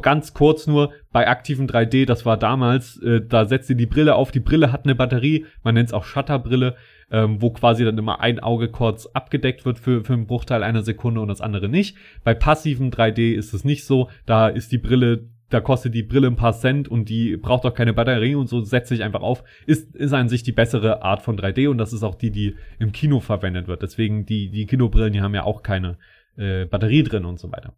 ganz 0.00 0.34
kurz 0.34 0.66
nur 0.66 0.92
bei 1.12 1.28
aktiven 1.28 1.68
3D, 1.68 2.06
das 2.06 2.24
war 2.24 2.36
damals, 2.36 2.96
äh, 3.02 3.20
da 3.20 3.44
setzt 3.46 3.68
ihr 3.70 3.76
die 3.76 3.86
Brille 3.86 4.14
auf, 4.14 4.30
die 4.30 4.40
Brille 4.40 4.72
hat 4.72 4.84
eine 4.84 4.94
Batterie, 4.94 5.46
man 5.62 5.74
nennt 5.74 5.88
es 5.88 5.92
auch 5.92 6.04
Shutterbrille, 6.04 6.76
ähm, 7.10 7.42
wo 7.42 7.50
quasi 7.50 7.84
dann 7.84 7.98
immer 7.98 8.20
ein 8.20 8.40
Auge 8.40 8.68
kurz 8.68 9.06
abgedeckt 9.06 9.64
wird 9.64 9.78
für, 9.78 10.04
für 10.04 10.14
einen 10.14 10.26
Bruchteil 10.26 10.62
einer 10.62 10.82
Sekunde 10.82 11.20
und 11.20 11.28
das 11.28 11.40
andere 11.40 11.68
nicht. 11.68 11.96
Bei 12.24 12.34
passiven 12.34 12.90
3D 12.90 13.34
ist 13.34 13.52
es 13.52 13.64
nicht 13.64 13.84
so, 13.84 14.08
da 14.24 14.48
ist 14.48 14.72
die 14.72 14.78
Brille, 14.78 15.28
da 15.50 15.60
kostet 15.60 15.94
die 15.94 16.02
Brille 16.02 16.28
ein 16.28 16.36
paar 16.36 16.54
Cent 16.54 16.88
und 16.88 17.10
die 17.10 17.36
braucht 17.36 17.66
auch 17.66 17.74
keine 17.74 17.92
Batterie 17.92 18.34
und 18.34 18.48
so 18.48 18.62
setzt 18.62 18.88
sich 18.88 19.02
einfach 19.02 19.20
auf. 19.20 19.44
Ist, 19.66 19.94
ist 19.94 20.14
an 20.14 20.30
sich 20.30 20.42
die 20.42 20.52
bessere 20.52 21.02
Art 21.02 21.20
von 21.20 21.38
3D 21.38 21.68
und 21.68 21.76
das 21.76 21.92
ist 21.92 22.02
auch 22.02 22.14
die, 22.14 22.30
die 22.30 22.56
im 22.78 22.92
Kino 22.92 23.20
verwendet 23.20 23.68
wird. 23.68 23.82
Deswegen 23.82 24.24
die, 24.24 24.48
die 24.48 24.64
Kinobrillen, 24.64 25.12
die 25.12 25.20
haben 25.20 25.34
ja 25.34 25.44
auch 25.44 25.62
keine 25.62 25.98
äh, 26.36 26.64
Batterie 26.64 27.02
drin 27.02 27.26
und 27.26 27.38
so 27.38 27.52
weiter. 27.52 27.74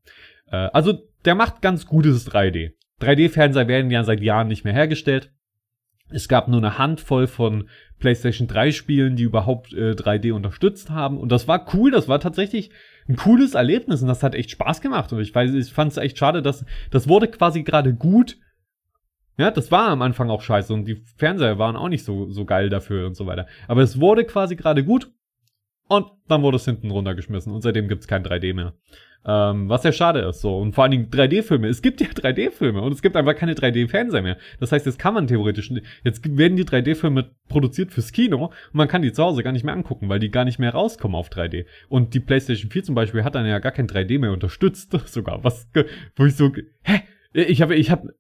Äh, 0.54 0.70
also 0.72 0.94
der 1.24 1.34
macht 1.34 1.62
ganz 1.62 1.86
gutes 1.86 2.30
3D. 2.30 2.72
3D-Fernseher 3.00 3.68
werden 3.68 3.90
ja 3.90 4.04
seit 4.04 4.20
Jahren 4.20 4.48
nicht 4.48 4.64
mehr 4.64 4.72
hergestellt. 4.72 5.32
Es 6.10 6.28
gab 6.28 6.48
nur 6.48 6.58
eine 6.58 6.78
Handvoll 6.78 7.26
von 7.26 7.68
PlayStation 7.98 8.46
3 8.46 8.72
Spielen, 8.72 9.16
die 9.16 9.22
überhaupt 9.22 9.72
äh, 9.72 9.92
3D 9.92 10.32
unterstützt 10.32 10.90
haben. 10.90 11.18
Und 11.18 11.32
das 11.32 11.48
war 11.48 11.66
cool, 11.74 11.90
das 11.90 12.08
war 12.08 12.20
tatsächlich 12.20 12.70
ein 13.08 13.16
cooles 13.16 13.54
Erlebnis 13.54 14.02
und 14.02 14.08
das 14.08 14.22
hat 14.22 14.34
echt 14.34 14.50
Spaß 14.50 14.80
gemacht. 14.80 15.12
Und 15.12 15.20
ich 15.20 15.34
weiß, 15.34 15.52
ich 15.54 15.72
fand 15.72 15.92
es 15.92 15.98
echt 15.98 16.18
schade, 16.18 16.42
dass 16.42 16.64
das 16.90 17.08
wurde 17.08 17.28
quasi 17.28 17.62
gerade 17.62 17.94
gut. 17.94 18.36
Ja, 19.36 19.50
das 19.50 19.72
war 19.72 19.88
am 19.88 20.02
Anfang 20.02 20.30
auch 20.30 20.42
scheiße 20.42 20.72
und 20.72 20.84
die 20.84 21.02
Fernseher 21.16 21.58
waren 21.58 21.74
auch 21.74 21.88
nicht 21.88 22.04
so, 22.04 22.30
so 22.30 22.44
geil 22.44 22.68
dafür 22.68 23.06
und 23.06 23.16
so 23.16 23.26
weiter. 23.26 23.46
Aber 23.66 23.82
es 23.82 23.98
wurde 23.98 24.24
quasi 24.24 24.54
gerade 24.54 24.84
gut 24.84 25.10
und 25.88 26.06
dann 26.28 26.42
wurde 26.42 26.56
es 26.56 26.64
hinten 26.64 26.90
runtergeschmissen 26.90 27.52
und 27.52 27.62
seitdem 27.62 27.88
gibt's 27.88 28.08
kein 28.08 28.24
3D 28.24 28.54
mehr. 28.54 28.74
Ähm, 29.26 29.70
was 29.70 29.84
ja 29.84 29.92
schade 29.92 30.20
ist 30.20 30.40
so. 30.40 30.58
Und 30.58 30.74
vor 30.74 30.84
allen 30.84 30.90
Dingen 30.90 31.10
3D-Filme. 31.10 31.68
Es 31.68 31.80
gibt 31.80 32.00
ja 32.00 32.08
3D-Filme 32.08 32.82
und 32.82 32.92
es 32.92 33.00
gibt 33.00 33.16
einfach 33.16 33.34
keine 33.34 33.54
3D-Fernseher 33.54 34.22
mehr. 34.22 34.36
Das 34.60 34.70
heißt, 34.70 34.84
jetzt 34.84 34.98
kann 34.98 35.14
man 35.14 35.26
theoretisch, 35.26 35.72
jetzt 36.02 36.36
werden 36.36 36.56
die 36.56 36.64
3D-Filme 36.64 37.30
produziert 37.48 37.90
fürs 37.90 38.12
Kino 38.12 38.46
und 38.46 38.74
man 38.74 38.88
kann 38.88 39.02
die 39.02 39.12
zu 39.12 39.22
Hause 39.22 39.42
gar 39.42 39.52
nicht 39.52 39.64
mehr 39.64 39.74
angucken, 39.74 40.08
weil 40.08 40.18
die 40.18 40.30
gar 40.30 40.44
nicht 40.44 40.58
mehr 40.58 40.72
rauskommen 40.72 41.14
auf 41.14 41.30
3D. 41.30 41.64
Und 41.88 42.12
die 42.12 42.20
PlayStation 42.20 42.70
4 42.70 42.84
zum 42.84 42.94
Beispiel 42.94 43.24
hat 43.24 43.34
dann 43.34 43.46
ja 43.46 43.58
gar 43.60 43.72
kein 43.72 43.88
3D 43.88 44.18
mehr 44.18 44.32
unterstützt, 44.32 44.92
sogar. 45.06 45.42
Was, 45.42 45.68
wo 46.16 46.26
ich 46.26 46.36
so, 46.36 46.52
hä? 46.82 47.00
Ich 47.32 47.62
habe, 47.62 47.74
ich 47.74 47.90
habe, 47.90 48.14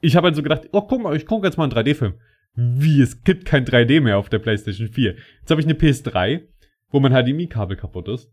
ich 0.00 0.16
habe 0.16 0.26
halt 0.26 0.36
so 0.36 0.42
gedacht, 0.42 0.68
oh, 0.72 0.82
guck 0.82 1.02
mal, 1.02 1.16
ich 1.16 1.26
gucke 1.26 1.46
jetzt 1.46 1.58
mal 1.58 1.64
einen 1.64 1.72
3D-Film. 1.72 2.14
Wie, 2.54 3.02
es 3.02 3.22
gibt 3.22 3.44
kein 3.44 3.66
3D 3.66 4.00
mehr 4.00 4.16
auf 4.16 4.28
der 4.28 4.38
PlayStation 4.38 4.88
4. 4.88 5.16
Jetzt 5.40 5.50
habe 5.50 5.60
ich 5.60 5.66
eine 5.66 5.74
PS3 5.74 6.42
wo 6.90 7.00
mein 7.00 7.12
HDMI-Kabel 7.12 7.76
kaputt 7.76 8.08
ist. 8.08 8.30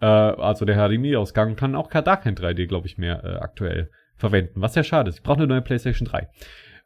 Äh, 0.00 0.06
also 0.06 0.64
der 0.64 0.76
HDMI-Ausgang 0.76 1.56
kann 1.56 1.74
auch 1.74 1.90
gar 1.90 2.20
kein 2.20 2.34
3D, 2.34 2.66
glaube 2.66 2.86
ich, 2.86 2.98
mehr 2.98 3.24
äh, 3.24 3.36
aktuell 3.36 3.90
verwenden. 4.16 4.60
Was 4.60 4.74
ja 4.74 4.84
schade 4.84 5.08
ist. 5.08 5.16
Ich 5.16 5.22
brauche 5.22 5.38
eine 5.38 5.46
neue 5.46 5.62
PlayStation 5.62 6.06
3. 6.06 6.28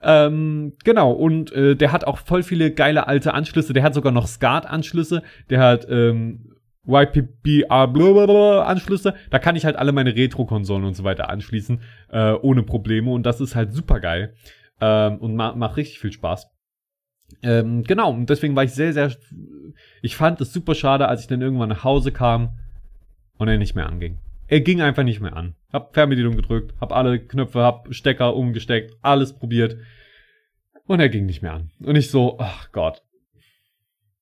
Ähm, 0.01 0.75
genau, 0.85 1.11
und 1.11 1.53
äh, 1.53 1.75
der 1.75 1.93
hat 1.93 2.05
auch 2.05 2.19
voll 2.19 2.43
viele 2.43 2.71
geile 2.71 3.09
alte 3.09 3.35
Anschlüsse. 3.35 3.73
Der 3.73 3.83
hat 3.83 3.95
sogar 3.95 4.13
noch 4.13 4.27
SCART-Anschlüsse. 4.27 5.23
Der 5.51 5.61
hat 5.61 5.87
ähm, 5.91 6.59
YPBR-Anschlüsse. 6.89 9.15
Da 9.31 9.39
kann 9.39 9.57
ich 9.57 9.65
halt 9.65 9.77
alle 9.77 9.93
meine 9.93 10.17
Retro-Konsolen 10.17 10.85
und 10.85 10.95
so 10.95 11.05
weiter 11.05 11.29
anschließen, 11.29 11.81
äh, 12.11 12.33
ohne 12.33 12.63
Probleme. 12.63 13.11
Und 13.11 13.25
das 13.25 13.41
ist 13.41 13.55
halt 13.55 13.73
super 13.73 14.01
geil. 14.01 14.35
Ähm, 14.81 15.19
und 15.19 15.37
ma 15.37 15.55
macht 15.55 15.77
richtig 15.77 16.01
viel 16.01 16.13
Spaß. 16.13 16.51
Ähm, 17.43 17.85
genau, 17.85 18.13
und 18.13 18.29
deswegen 18.31 18.57
war 18.57 18.65
ich 18.65 18.73
sehr, 18.73 18.93
sehr. 18.93 19.13
Ich 20.03 20.17
fand 20.17 20.41
es 20.41 20.53
super 20.53 20.75
schade, 20.75 21.09
als 21.09 21.23
ich 21.23 21.27
dann 21.27 21.43
irgendwann 21.43 21.69
nach 21.69 21.85
Hause 21.85 22.13
kam 22.13 22.59
und 23.37 23.49
er 23.49 23.59
nicht 23.59 23.75
mehr 23.75 23.89
anging. 23.89 24.19
Er 24.49 24.61
ging 24.61 24.81
einfach 24.81 25.05
nicht 25.05 25.21
mehr 25.21 25.37
an. 25.37 25.55
Hab 25.73 25.95
Fernbedienung 25.95 26.37
gedrückt, 26.37 26.75
hab 26.81 26.93
alle 26.93 27.19
Knöpfe, 27.19 27.61
hab 27.61 27.95
Stecker 27.95 28.35
umgesteckt, 28.35 28.97
alles 29.03 29.35
probiert. 29.35 29.77
Und 30.87 31.01
er 31.01 31.11
ging 31.11 31.27
nicht 31.27 31.43
mehr 31.43 31.53
an. 31.53 31.71
Und 31.81 31.97
ich 31.97 32.11
so, 32.11 32.39
ach 32.41 32.73
Gott. 32.73 33.03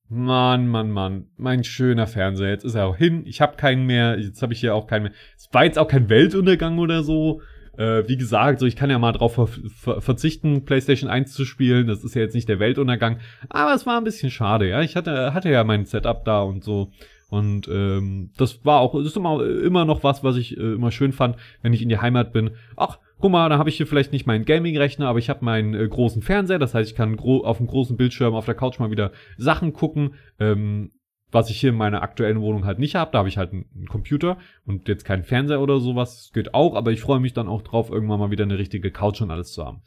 Mann, 0.09 0.67
Mann, 0.67 0.91
Mann. 0.91 1.27
Mein 1.37 1.65
schöner 1.65 2.07
Fernseher. 2.07 2.51
Jetzt 2.51 2.65
ist 2.65 2.75
er 2.75 2.87
auch 2.87 2.97
hin. 2.97 3.23
Ich 3.27 3.41
hab 3.41 3.57
keinen 3.57 3.87
mehr. 3.87 4.19
Jetzt 4.19 4.43
habe 4.43 4.53
ich 4.53 4.61
hier 4.61 4.75
auch 4.75 4.87
keinen 4.87 5.05
mehr. 5.05 5.13
Es 5.37 5.49
war 5.53 5.65
jetzt 5.65 5.79
auch 5.79 5.89
kein 5.89 6.09
Weltuntergang 6.09 6.79
oder 6.79 7.03
so. 7.03 7.41
Äh, 7.77 8.09
wie 8.09 8.17
gesagt, 8.17 8.61
so 8.61 8.67
ich 8.67 8.77
kann 8.77 8.91
ja 8.91 8.99
mal 8.99 9.13
drauf 9.13 9.35
ver 9.35 9.47
ver 9.47 10.01
verzichten, 10.01 10.65
PlayStation 10.65 11.11
1 11.11 11.33
zu 11.33 11.45
spielen. 11.45 11.87
Das 11.87 12.05
ist 12.05 12.15
ja 12.15 12.23
jetzt 12.23 12.35
nicht 12.35 12.49
der 12.49 12.59
Weltuntergang. 12.59 13.19
Aber 13.49 13.75
es 13.75 13.87
war 13.87 13.99
ein 13.99 14.05
bisschen 14.05 14.31
schade, 14.31 14.69
ja. 14.69 14.83
Ich 14.83 14.97
hatte, 14.97 15.35
hatte 15.35 15.51
ja 15.51 15.65
mein 15.65 15.85
Setup 15.85 16.25
da 16.25 16.43
und 16.43 16.65
so. 16.65 16.91
Und 17.29 17.69
ähm, 17.69 18.31
das 18.37 18.65
war 18.65 18.81
auch, 18.81 18.95
das 18.95 19.07
ist 19.07 19.17
immer, 19.17 19.45
immer 19.45 19.85
noch 19.85 20.05
was, 20.05 20.23
was 20.23 20.37
ich 20.37 20.57
äh, 20.57 20.75
immer 20.75 20.93
schön 20.93 21.13
fand, 21.13 21.37
wenn 21.63 21.73
ich 21.73 21.83
in 21.83 21.89
die 21.89 21.99
Heimat 21.99 22.33
bin. 22.33 22.53
Ach, 22.77 22.99
guck 23.19 23.33
mal, 23.33 23.49
da 23.49 23.59
habe 23.59 23.69
ich 23.69 23.77
hier 23.77 23.87
vielleicht 23.87 24.13
nicht 24.13 24.27
meinen 24.27 24.45
Gaming-Rechner, 24.45 25.09
aber 25.09 25.19
ich 25.19 25.29
habe 25.29 25.45
meinen 25.45 25.75
äh, 25.75 25.89
großen 25.89 26.23
Fernseher. 26.23 26.59
Das 26.59 26.75
heißt, 26.75 26.91
ich 26.91 26.97
kann 26.97 27.19
auf 27.19 27.57
dem 27.59 27.67
großen 27.67 27.97
Bildschirm 27.97 28.35
auf 28.35 28.47
der 28.47 28.55
Couch 28.55 28.79
mal 28.79 28.91
wieder 28.91 29.13
Sachen 29.37 29.73
gucken. 29.73 30.15
Ähm, 30.39 30.93
was 31.37 31.51
ich 31.51 31.61
hier 31.61 31.71
in 31.71 31.77
meiner 31.77 32.03
aktuellen 32.03 32.41
Wohnung 32.41 32.65
halt 32.65 32.79
nicht 32.79 32.95
habe. 32.95 33.13
Da 33.13 33.19
habe 33.19 33.29
ich 33.29 33.37
halt 33.37 33.53
einen 33.53 33.87
Computer 33.89 34.39
und 34.65 34.89
jetzt 34.89 35.05
keinen 35.05 35.23
Fernseher 35.23 35.61
oder 35.61 35.79
sowas. 35.81 36.17
Das 36.17 36.33
geht 36.33 36.55
auch, 36.55 36.75
aber 36.75 36.93
ich 36.93 37.01
freue 37.03 37.21
mich 37.21 37.35
dann 37.35 37.47
auch 37.47 37.61
drauf, 37.61 37.91
irgendwann 37.91 38.19
mal 38.19 38.31
wieder 38.31 38.45
eine 38.45 38.59
richtige 38.59 38.91
Couch 38.91 39.21
und 39.21 39.31
alles 39.31 39.53
zu 39.53 39.65
haben. 39.65 39.83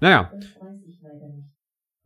Naja. 0.00 0.32
leider 1.02 1.28
nicht. 1.28 1.52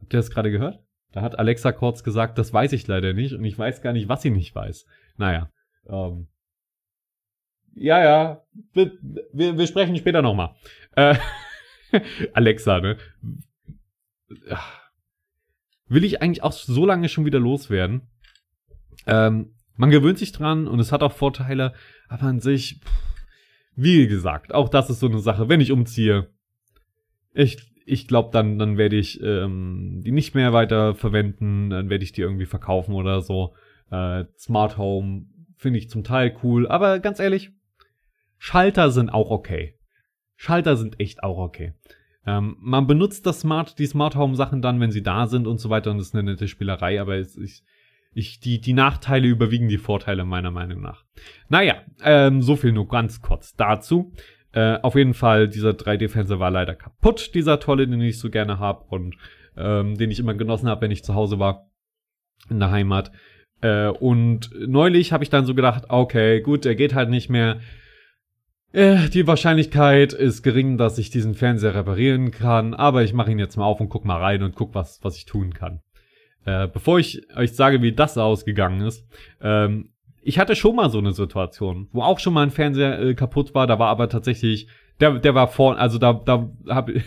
Habt 0.01 0.13
ihr 0.13 0.19
das 0.19 0.31
gerade 0.31 0.51
gehört? 0.51 0.81
Da 1.13 1.23
hat 1.23 1.39
Alexa 1.39 1.71
kurz 1.71 2.03
gesagt, 2.03 2.39
das 2.39 2.53
weiß 2.53 2.73
ich 2.73 2.87
leider 2.89 3.13
nicht 3.13 3.35
und 3.35 3.45
ich 3.45 3.57
weiß 3.57 3.83
gar 3.83 3.93
nicht, 3.93 4.09
was 4.09 4.21
sie 4.21 4.31
nicht 4.31 4.53
weiß. 4.55 4.85
Naja. 5.17 5.51
Ähm, 5.89 6.27
ja, 7.75 8.03
ja. 8.03 8.43
Wir, 8.73 8.93
wir, 9.33 9.57
wir 9.57 9.67
sprechen 9.69 9.97
später 9.97 10.23
nochmal. 10.23 10.57
Äh, 10.97 11.15
Alexa, 12.35 12.81
ne? 12.81 12.99
Will 15.87 16.03
ich 16.03 16.21
eigentlich 16.21 16.43
auch 16.43 16.53
so 16.53 16.85
lange 16.85 17.09
schon 17.09 17.25
wieder 17.25 17.39
loswerden? 17.39 18.09
Ähm, 19.09 19.55
man 19.77 19.91
gewöhnt 19.91 20.19
sich 20.19 20.33
dran 20.33 20.67
und 20.67 20.81
es 20.81 20.93
hat 20.93 21.03
auch 21.03 21.13
Vorteile, 21.13 21.73
aber 22.09 22.25
an 22.25 22.41
sich, 22.41 22.81
wie 23.77 24.07
gesagt, 24.07 24.53
auch 24.53 24.69
das 24.69 24.91
ist 24.91 25.01
so 25.01 25.07
eine 25.07 25.21
Sache. 25.21 25.49
Wenn 25.49 25.61
ich 25.61 25.73
umziehe, 25.73 26.31
ich, 27.33 27.73
ich 27.87 28.09
glaube, 28.09 28.31
dann, 28.33 28.59
dann 28.59 28.77
werde 28.77 28.97
ich 28.97 29.23
ähm, 29.23 30.03
die 30.05 30.11
nicht 30.11 30.35
mehr 30.35 30.53
weiter 30.53 30.95
verwenden, 30.95 31.71
dann 31.71 31.91
werde 31.91 32.05
ich 32.05 32.13
die 32.13 32.23
irgendwie 32.23 32.47
verkaufen 32.47 32.95
oder 32.95 33.21
so. 33.21 33.55
Äh, 33.91 34.25
Smart 34.37 34.79
Home 34.79 35.27
finde 35.57 35.79
ich 35.79 35.89
zum 35.89 36.05
Teil 36.05 36.37
cool, 36.43 36.67
aber 36.69 36.99
ganz 36.99 37.21
ehrlich, 37.21 37.53
Schalter 38.37 38.91
sind 38.91 39.11
auch 39.11 39.31
okay. 39.31 39.79
Schalter 40.37 40.77
sind 40.77 41.01
echt 41.01 41.23
auch 41.23 41.39
okay. 41.39 41.75
Ähm, 42.27 42.57
man 42.61 42.87
benutzt 42.87 43.27
das 43.27 43.41
Smart, 43.41 43.79
die 43.79 43.87
Smart 43.87 44.17
Home 44.17 44.37
Sachen 44.37 44.61
dann, 44.61 44.81
wenn 44.81 44.91
sie 44.91 45.03
da 45.03 45.27
sind 45.27 45.47
und 45.47 45.59
so 45.59 45.71
weiter 45.71 45.91
und 45.91 45.99
das 45.99 46.09
ist 46.09 46.15
eine 46.15 46.31
nette 46.31 46.49
Spielerei, 46.49 47.01
aber 47.01 47.17
es, 47.17 47.37
ich, 47.37 47.63
ich, 48.19 48.41
die, 48.41 48.61
die 48.61 48.73
Nachteile 48.73 49.29
überwiegen 49.29 49.69
die 49.69 49.79
Vorteile 49.79 50.25
meiner 50.25 50.51
Meinung 50.51 50.81
nach. 50.81 51.05
Naja, 51.49 51.77
ähm, 52.03 52.43
so 52.43 52.57
viel 52.57 52.73
nur 52.73 52.89
ganz 52.89 53.23
kurz 53.23 53.55
dazu. 53.55 54.13
Äh, 54.53 54.79
auf 54.83 54.97
jeden 54.97 55.15
Fall, 55.15 55.49
dieser 55.49 55.71
3D-Fernseher 55.71 56.41
war 56.41 56.51
leider 56.51 56.75
kaputt, 56.75 57.35
dieser 57.35 57.61
tolle, 57.61 57.87
den 57.87 58.01
ich 58.01 58.19
so 58.19 58.29
gerne 58.29 58.59
habe 58.59 58.85
und 58.89 59.17
ähm, 59.57 59.97
den 59.97 60.11
ich 60.11 60.19
immer 60.19 60.35
genossen 60.35 60.69
habe, 60.69 60.83
wenn 60.83 60.91
ich 60.91 61.05
zu 61.05 61.15
Hause 61.15 61.39
war 61.39 61.71
in 62.51 62.59
der 62.59 62.73
Heimat. 62.73 63.13
Äh, 63.61 63.89
und 63.89 64.51
neulich 64.67 65.13
habe 65.13 65.23
ich 65.23 65.31
dann 65.31 65.47
so 65.47 65.55
gedacht, 65.55 65.85
okay, 65.89 66.41
gut, 66.41 66.65
der 66.65 66.75
geht 66.75 66.95
halt 66.95 67.11
nicht 67.11 67.29
mehr. 67.29 67.61
Äh, 68.73 69.09
die 69.11 69.27
Wahrscheinlichkeit 69.27 70.13
ist 70.13 70.43
gering, 70.43 70.77
dass 70.77 70.99
ich 70.99 71.11
diesen 71.11 71.35
Fernseher 71.35 71.75
reparieren 71.75 72.33
kann, 72.33 72.75
aber 72.75 73.05
ich 73.05 73.13
mache 73.13 73.31
ihn 73.31 73.39
jetzt 73.39 73.57
mal 73.57 73.65
auf 73.65 73.81
und 73.81 73.89
guck 73.89 74.05
mal 74.05 74.21
rein 74.21 74.43
und 74.43 74.57
guck, 74.57 74.75
was, 74.75 74.99
was 75.03 75.17
ich 75.17 75.25
tun 75.25 75.55
kann. 75.55 75.81
Äh, 76.45 76.69
bevor 76.69 76.99
ich 76.99 77.23
euch 77.37 77.53
sage, 77.53 77.83
wie 77.83 77.93
das 77.93 78.17
ausgegangen 78.17 78.81
ist, 78.81 79.07
ähm, 79.41 79.91
ich 80.23 80.39
hatte 80.39 80.57
schon 80.57 80.77
mal 80.77 80.91
so 80.91 80.99
eine 80.99 81.13
Situation, 81.13 81.89
wo 81.93 82.03
auch 82.03 82.19
schon 82.19 82.35
mal 82.35 82.43
ein 82.43 82.51
Fernseher 82.51 83.01
äh, 83.01 83.15
kaputt 83.15 83.55
war, 83.55 83.67
da 83.67 83.79
war 83.79 83.89
aber 83.89 84.09
tatsächlich, 84.09 84.69
der, 85.01 85.19
der 85.19 85.35
war 85.35 85.49
vorne, 85.49 85.79
also 85.79 85.99
da, 85.99 86.13
da 86.13 86.51
ich 86.89 87.05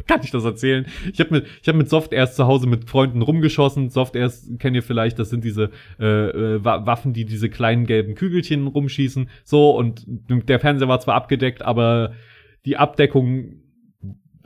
kann 0.06 0.20
ich 0.22 0.30
das 0.30 0.44
erzählen? 0.44 0.86
Ich 1.12 1.20
habe 1.20 1.30
mit, 1.30 1.46
ich 1.62 1.68
hab 1.68 1.76
mit 1.76 1.88
Soft 1.88 2.12
erst 2.12 2.36
zu 2.36 2.46
Hause 2.46 2.66
mit 2.66 2.88
Freunden 2.88 3.22
rumgeschossen. 3.22 3.90
Soft 3.90 4.16
erst 4.16 4.58
kennt 4.58 4.74
ihr 4.74 4.82
vielleicht, 4.82 5.18
das 5.18 5.30
sind 5.30 5.44
diese 5.44 5.70
äh, 5.98 6.06
äh, 6.06 6.64
Waffen, 6.64 7.12
die 7.12 7.24
diese 7.24 7.50
kleinen 7.50 7.86
gelben 7.86 8.14
Kügelchen 8.14 8.66
rumschießen. 8.66 9.28
So, 9.44 9.76
und 9.76 10.04
der 10.06 10.60
Fernseher 10.60 10.88
war 10.88 11.00
zwar 11.00 11.16
abgedeckt, 11.16 11.62
aber 11.62 12.12
die 12.64 12.76
Abdeckung 12.76 13.60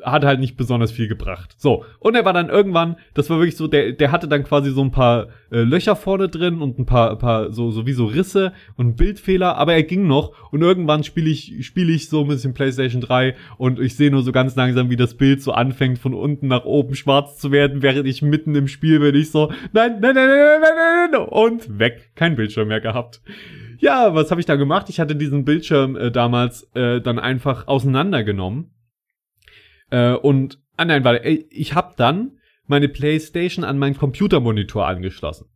hat 0.05 0.25
halt 0.25 0.41
nicht 0.41 0.57
besonders 0.57 0.93
viel 0.93 1.09
gebracht. 1.09 1.55
So, 1.57 1.85
und 1.99 2.15
er 2.15 2.25
war 2.25 2.33
dann 2.33 2.49
irgendwann, 2.49 2.97
das 3.15 3.31
war 3.31 3.39
wirklich 3.39 3.57
so, 3.57 3.67
der, 3.67 3.93
der 3.93 4.13
hatte 4.13 4.29
dann 4.29 4.45
quasi 4.45 4.71
so 4.71 4.83
ein 4.83 4.91
paar 4.91 5.29
äh, 5.51 5.61
Löcher 5.61 5.97
vorne 5.97 6.29
drin 6.29 6.61
und 6.61 6.79
ein 6.79 6.87
paar, 6.87 7.17
paar 7.17 7.53
so, 7.53 7.71
so 7.71 7.87
wie 7.87 7.93
so 7.93 8.07
Risse 8.07 8.53
und 8.77 8.97
Bildfehler, 8.97 9.57
aber 9.57 9.75
er 9.75 9.83
ging 9.83 10.07
noch 10.07 10.33
und 10.53 10.63
irgendwann 10.63 11.05
spiele 11.05 11.31
ich, 11.31 11.67
spiele 11.67 11.93
ich 11.93 12.09
so 12.09 12.23
ein 12.23 12.29
bisschen 12.29 12.55
PlayStation 12.55 13.01
3 13.01 13.35
und 13.57 13.81
ich 13.81 13.97
sehe 13.97 14.11
nur 14.11 14.23
so 14.23 14.33
ganz 14.33 14.57
langsam, 14.57 14.91
wie 14.91 14.97
das 14.97 15.15
Bild 15.15 15.43
so 15.43 15.53
anfängt 15.53 15.99
von 15.99 16.15
unten 16.15 16.49
nach 16.49 16.65
oben 16.65 16.95
schwarz 16.95 17.39
zu 17.39 17.51
werden, 17.51 17.83
während 17.83 18.07
ich 18.07 18.23
mitten 18.23 18.55
im 18.55 18.69
Spiel 18.69 19.01
bin, 19.01 19.15
ich 19.15 19.31
so, 19.31 19.53
nein, 19.73 19.99
nein, 20.01 20.15
nein, 20.15 20.29
nein, 20.29 20.61
nein, 20.61 20.73
nein, 20.77 21.11
nein, 21.13 21.21
und 21.21 21.79
weg, 21.79 22.11
kein 22.15 22.37
Bildschirm 22.37 22.69
mehr 22.69 22.81
gehabt. 22.81 23.21
Ja, 23.79 24.15
was 24.15 24.31
habe 24.31 24.41
ich 24.41 24.47
da 24.47 24.57
gemacht? 24.57 24.89
Ich 24.89 25.01
hatte 25.01 25.17
diesen 25.17 25.45
Bildschirm 25.45 25.97
äh, 25.97 26.11
damals 26.11 26.69
äh, 26.75 27.01
dann 27.01 27.19
einfach 27.19 27.67
auseinandergenommen 27.67 28.71
äh, 29.95 30.15
und, 30.15 30.59
ah 30.77 30.85
nein, 30.85 31.05
warte, 31.05 31.29
ich 31.29 31.75
habe 31.75 31.95
dann 31.97 32.39
meine 32.67 32.89
Playstation 32.89 33.65
an 33.65 33.79
meinen 33.79 33.97
Computermonitor 33.97 34.87
angeschlossen. 34.87 35.47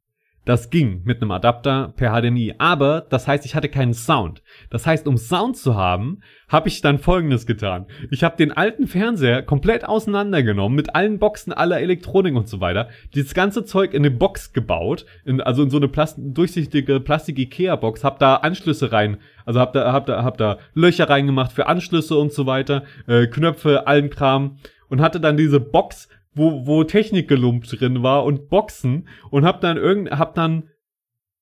Das 0.49 0.71
ging 0.71 1.03
mit 1.05 1.21
einem 1.21 1.31
Adapter 1.33 1.93
per 1.95 2.19
HDMI, 2.19 2.55
aber 2.57 3.03
das 3.03 3.29
heißt, 3.29 3.45
ich 3.45 3.55
hatte 3.55 3.69
keinen 3.69 3.93
Sound. 3.93 4.43
Das 4.71 4.87
heißt, 4.87 5.07
um 5.07 5.19
Sound 5.19 5.59
zu 5.59 5.77
haben, 5.77 6.23
habe 6.49 6.69
ich 6.69 6.81
dann 6.81 6.97
folgendes 6.97 7.45
getan. 7.45 7.85
Ich 8.11 8.25
habe 8.25 8.39
den 8.39 8.53
alten 8.53 8.87
Fernseher 8.87 9.43
komplett 9.43 9.87
auseinandergenommen 9.87 10.75
mit 10.75 10.95
allen 10.95 11.19
Boxen, 11.19 11.53
aller 11.53 11.83
Elektronik 11.83 12.35
und 12.35 12.49
so 12.49 12.63
weiter. 12.63 12.89
Dieses 13.15 13.35
ganze 13.35 13.67
Zeug 13.67 13.93
in 13.93 14.07
eine 14.07 14.11
Box 14.11 14.55
gebaut, 14.55 15.05
in, 15.27 15.43
also 15.43 15.63
in 15.63 15.69
so 15.69 15.77
eine 15.77 15.89
Plast 15.89 16.17
durchsichtige 16.19 16.99
Plastik 16.99 17.39
Ikea 17.39 17.77
Box, 17.77 18.03
habe 18.03 18.17
da 18.19 18.37
Anschlüsse 18.37 18.91
rein, 18.91 19.19
also 19.45 19.61
habe 19.61 19.79
da 19.79 19.93
hab 19.93 20.07
da 20.07 20.25
hab 20.25 20.39
da 20.39 20.57
Löcher 20.73 21.11
reingemacht 21.11 21.53
für 21.53 21.67
Anschlüsse 21.67 22.17
und 22.17 22.33
so 22.33 22.47
weiter, 22.47 22.85
äh, 23.07 23.27
Knöpfe, 23.27 23.87
allen 23.87 24.09
Kram 24.09 24.57
und 24.89 25.03
hatte 25.03 25.21
dann 25.21 25.37
diese 25.37 25.61
Box 25.61 26.09
wo, 26.39 26.67
wo 26.67 26.85
Technikgelump 26.85 27.65
drin 27.65 28.03
war 28.03 28.25
und 28.25 28.49
Boxen 28.49 29.09
und 29.31 29.45
hab 29.45 29.61
dann 29.61 29.77
irgend, 29.77 30.11
hab 30.11 30.35
dann, 30.35 30.71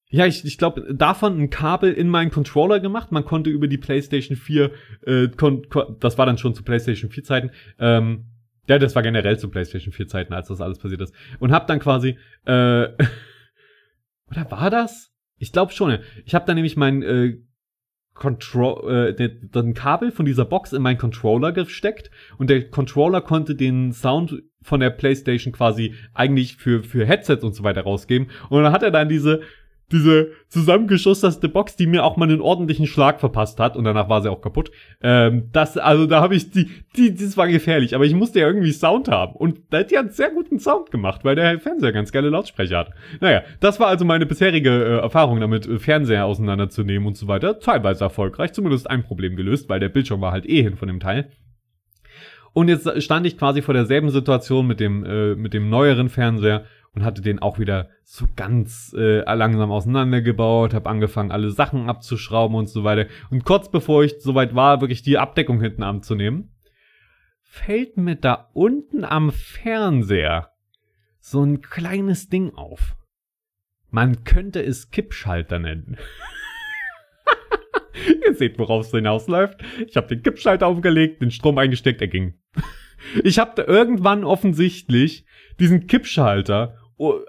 ja, 0.09 0.27
ich, 0.27 0.45
ich 0.45 0.59
glaube, 0.59 0.95
davon 0.95 1.39
ein 1.39 1.51
Kabel 1.51 1.93
in 1.93 2.09
meinen 2.09 2.31
Controller 2.31 2.81
gemacht. 2.81 3.13
Man 3.13 3.25
konnte 3.25 3.51
über 3.51 3.69
die 3.69 3.79
PlayStation 3.79 4.37
4, 4.37 4.71
äh, 5.07 5.29
kon, 5.29 5.69
kon, 5.69 5.97
das 6.01 6.19
war 6.19 6.27
dann 6.27 6.39
schon 6.39 6.55
zu 6.55 6.63
PlayStation 6.63 7.11
4 7.11 7.25
Zeiten, 7.25 7.51
ähm, 7.79 8.27
ja, 8.69 8.79
das 8.79 8.97
war 8.97 9.03
generell 9.03 9.39
zu 9.39 9.49
PlayStation 9.49 9.93
4 9.93 10.09
Zeiten, 10.09 10.33
als 10.33 10.49
das 10.49 10.61
alles 10.61 10.79
passiert 10.79 11.01
ist. 11.01 11.15
Und 11.39 11.53
hab 11.53 11.67
dann 11.67 11.79
quasi, 11.79 12.19
äh, 12.47 12.89
oder 14.31 14.51
war 14.51 14.71
das? 14.71 15.13
Ich 15.39 15.53
glaube 15.53 15.73
schon. 15.73 15.99
Ich 16.25 16.35
habe 16.35 16.47
dann 16.47 16.57
nämlich 16.57 16.77
mein 16.77 17.03
äh, 17.03 17.37
Control, 18.15 19.11
äh, 19.11 19.31
den 19.31 19.75
Kabel 19.75 20.11
von 20.11 20.25
dieser 20.27 20.47
Box 20.47 20.73
in 20.73 20.83
meinen 20.83 20.99
Controller 20.99 21.53
gesteckt 21.53 22.11
und 22.39 22.51
der 22.51 22.69
Controller 22.71 23.21
konnte 23.21 23.55
den 23.55 23.93
Sound 23.93 24.43
von 24.67 24.81
der 24.81 24.91
PlayStation 24.91 25.53
quasi 25.53 25.95
eigentlich 26.15 26.57
für 26.57 26.83
für 26.83 27.07
Headsets 27.07 27.45
und 27.45 27.55
so 27.55 27.63
weiter 27.63 27.83
rausgeben 27.83 28.29
und 28.51 28.63
dann 28.63 28.73
hat 28.73 28.83
er 28.83 28.91
dann 28.91 29.09
diese 29.09 29.41
diese 29.93 30.33
zusammengeschusterte 30.49 31.49
Box, 31.49 31.77
die 31.77 31.87
mir 31.87 32.05
auch 32.05 32.17
mal 32.17 32.29
einen 32.29 32.41
ordentlichen 32.41 32.87
Schlag 32.87 33.21
verpasst 33.21 33.61
hat 33.61 33.77
und 33.77 33.85
danach 33.85 34.09
war 34.09 34.21
sie 34.21 34.31
auch 34.31 34.41
kaputt. 34.41 34.71
Ähm, 35.01 35.49
das, 35.53 35.79
also 35.79 36.07
da 36.07 36.21
habe 36.21 36.35
ich 36.35 36.51
die, 36.51 36.69
die, 36.97 37.15
das 37.15 37.37
war 37.37 37.47
gefährlich, 37.47 37.95
aber 37.95 38.05
ich 38.05 38.15
musste 38.15 38.41
ja 38.41 38.49
irgendwie 38.49 38.73
Sound 38.73 39.09
haben 39.09 39.35
und 39.37 39.61
die 39.73 39.97
hat 39.97 40.13
sehr 40.13 40.31
guten 40.31 40.59
Sound 40.59 40.91
gemacht, 40.91 41.25
weil 41.25 41.37
der 41.37 41.61
Fernseher 41.61 41.93
ganz 41.93 42.11
geile 42.11 42.31
Lautsprecher 42.31 42.79
hat. 42.79 42.91
Naja, 43.21 43.43
das 43.61 43.79
war 43.79 43.87
also 43.87 44.05
meine 44.05 44.27
bisherige 44.27 44.71
äh, 44.71 44.99
Erfahrung 44.99 45.41
damit, 45.41 45.67
äh, 45.67 45.79
Fernseher 45.79 46.27
auseinanderzunehmen 46.27 47.07
und 47.07 47.17
so 47.17 47.29
weiter. 47.29 47.61
Teilweise 47.61 48.05
erfolgreich, 48.05 48.53
zumindest 48.53 48.91
ein 48.91 49.05
Problem 49.05 49.37
gelöst, 49.37 49.69
weil 49.69 49.79
der 49.79 49.89
Bildschirm 49.89 50.21
war 50.21 50.33
halt 50.33 50.47
eh 50.47 50.63
hin 50.63 50.77
von 50.77 50.89
dem 50.89 50.99
Teil. 50.99 51.31
Und 52.57 52.69
jetzt 52.69 53.03
stand 53.03 53.27
ich 53.27 53.37
quasi 53.37 53.61
vor 53.61 53.75
derselben 53.75 54.09
Situation 54.09 54.67
mit 54.67 54.81
dem, 54.81 55.05
äh, 55.05 55.35
mit 55.35 55.53
dem 55.53 55.69
neueren 55.69 56.09
Fernseher 56.09 56.65
und 56.95 57.05
hatte 57.05 57.21
den 57.21 57.39
auch 57.39 57.59
wieder 57.59 57.91
so 58.03 58.25
ganz 58.35 58.95
äh, 58.97 59.19
langsam 59.35 59.71
auseinandergebaut, 59.71 60.73
habe 60.73 60.89
angefangen, 60.89 61.33
alle 61.33 61.51
Sachen 61.51 61.91
abzuschrauben 61.91 62.57
und 62.57 62.71
so 62.71 62.83
weiter. 62.83 63.11
Und 63.29 63.45
kurz 63.45 63.71
bevor 63.71 64.05
ich 64.05 64.23
soweit 64.23 64.55
war, 64.55 64.81
wirklich 64.81 65.03
die 65.03 65.19
Abdeckung 65.19 65.61
hinten 65.61 65.83
anzunehmen, 65.83 66.49
fällt 67.43 67.99
mir 67.99 68.17
da 68.17 68.49
unten 68.55 69.05
am 69.05 69.33
Fernseher 69.33 70.53
so 71.19 71.43
ein 71.43 71.61
kleines 71.61 72.31
Ding 72.31 72.55
auf. 72.55 72.97
Man 73.91 74.25
könnte 74.25 74.65
es 74.65 74.91
Kippschalter 74.91 75.59
nennen. 75.59 75.99
Ihr 78.27 78.35
seht, 78.35 78.59
worauf 78.59 78.87
es 78.87 78.91
hinausläuft. 78.91 79.61
Ich 79.87 79.97
habe 79.97 80.09
den 80.09 80.23
Kippschalter 80.23 80.67
aufgelegt, 80.67 81.23
den 81.23 81.31
Strom 81.31 81.59
eingesteckt, 81.59 82.01
er 82.01 82.09
ging. 82.09 82.35
Ich 83.23 83.39
habe 83.39 83.63
irgendwann 83.63 84.25
offensichtlich 84.25 85.27
diesen 85.61 85.87
Kippschalter 85.87 86.77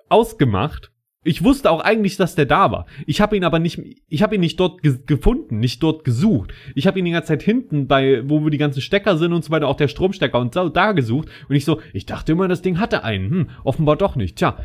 ausgemacht. 0.07 0.91
Ich 1.23 1.43
wusste 1.43 1.69
auch 1.69 1.81
eigentlich, 1.81 2.15
dass 2.15 2.35
der 2.35 2.45
da 2.45 2.71
war. 2.71 2.85
Ich 3.05 3.19
habe 3.19 3.35
ihn 3.35 3.43
aber 3.43 3.59
nicht, 3.59 3.79
ich 4.07 4.23
habe 4.23 4.35
ihn 4.35 4.41
nicht 4.41 4.59
dort 4.61 4.81
ge 4.81 4.97
gefunden, 5.05 5.59
nicht 5.59 5.83
dort 5.83 6.05
gesucht. 6.05 6.53
Ich 6.73 6.87
habe 6.87 6.97
ihn 6.97 7.05
die 7.05 7.11
ganze 7.11 7.27
Zeit 7.27 7.43
hinten 7.43 7.85
bei, 7.85 8.21
wo 8.27 8.43
wir 8.45 8.49
die 8.49 8.57
ganzen 8.57 8.81
Stecker 8.81 9.17
sind 9.17 9.33
und 9.33 9.43
so 9.43 9.51
weiter, 9.51 9.67
auch 9.67 9.75
der 9.75 9.89
Stromstecker 9.89 10.39
und 10.39 10.53
so, 10.53 10.69
da 10.69 10.93
gesucht. 10.93 11.27
Und 11.49 11.55
ich 11.55 11.65
so, 11.65 11.81
ich 11.91 12.05
dachte 12.05 12.31
immer, 12.31 12.47
das 12.47 12.61
Ding 12.61 12.79
hatte 12.79 13.03
einen. 13.03 13.29
Hm, 13.29 13.49
offenbar 13.65 13.97
doch 13.97 14.15
nicht. 14.15 14.37
Tja, 14.37 14.57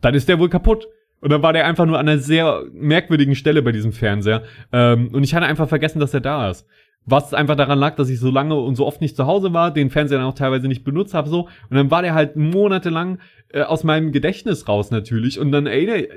dann 0.00 0.14
ist 0.14 0.28
der 0.28 0.38
wohl 0.38 0.48
kaputt. 0.48 0.88
Und 1.20 1.32
dann 1.32 1.42
war 1.42 1.52
der 1.52 1.66
einfach 1.66 1.86
nur 1.86 1.98
an 1.98 2.08
einer 2.08 2.18
sehr 2.18 2.64
merkwürdigen 2.72 3.34
Stelle 3.34 3.62
bei 3.62 3.72
diesem 3.72 3.92
Fernseher. 3.92 4.42
Ähm, 4.72 5.08
und 5.12 5.24
ich 5.24 5.34
hatte 5.34 5.46
einfach 5.46 5.68
vergessen, 5.68 6.00
dass 6.00 6.14
er 6.14 6.20
da 6.20 6.50
ist. 6.50 6.66
Was 7.04 7.34
einfach 7.34 7.56
daran 7.56 7.78
lag, 7.78 7.94
dass 7.94 8.08
ich 8.08 8.18
so 8.18 8.30
lange 8.30 8.56
und 8.56 8.74
so 8.74 8.84
oft 8.84 9.00
nicht 9.00 9.16
zu 9.16 9.26
Hause 9.26 9.52
war, 9.52 9.72
den 9.72 9.90
Fernseher 9.90 10.18
dann 10.18 10.26
auch 10.26 10.34
teilweise 10.34 10.66
nicht 10.66 10.84
benutzt 10.84 11.14
habe 11.14 11.28
so. 11.28 11.48
Und 11.70 11.76
dann 11.76 11.90
war 11.90 12.02
der 12.02 12.14
halt 12.14 12.36
monatelang 12.36 13.18
äh, 13.50 13.62
aus 13.62 13.84
meinem 13.84 14.12
Gedächtnis 14.12 14.68
raus 14.68 14.90
natürlich. 14.90 15.38
Und 15.38 15.52
dann, 15.52 15.66
der, 15.66 16.08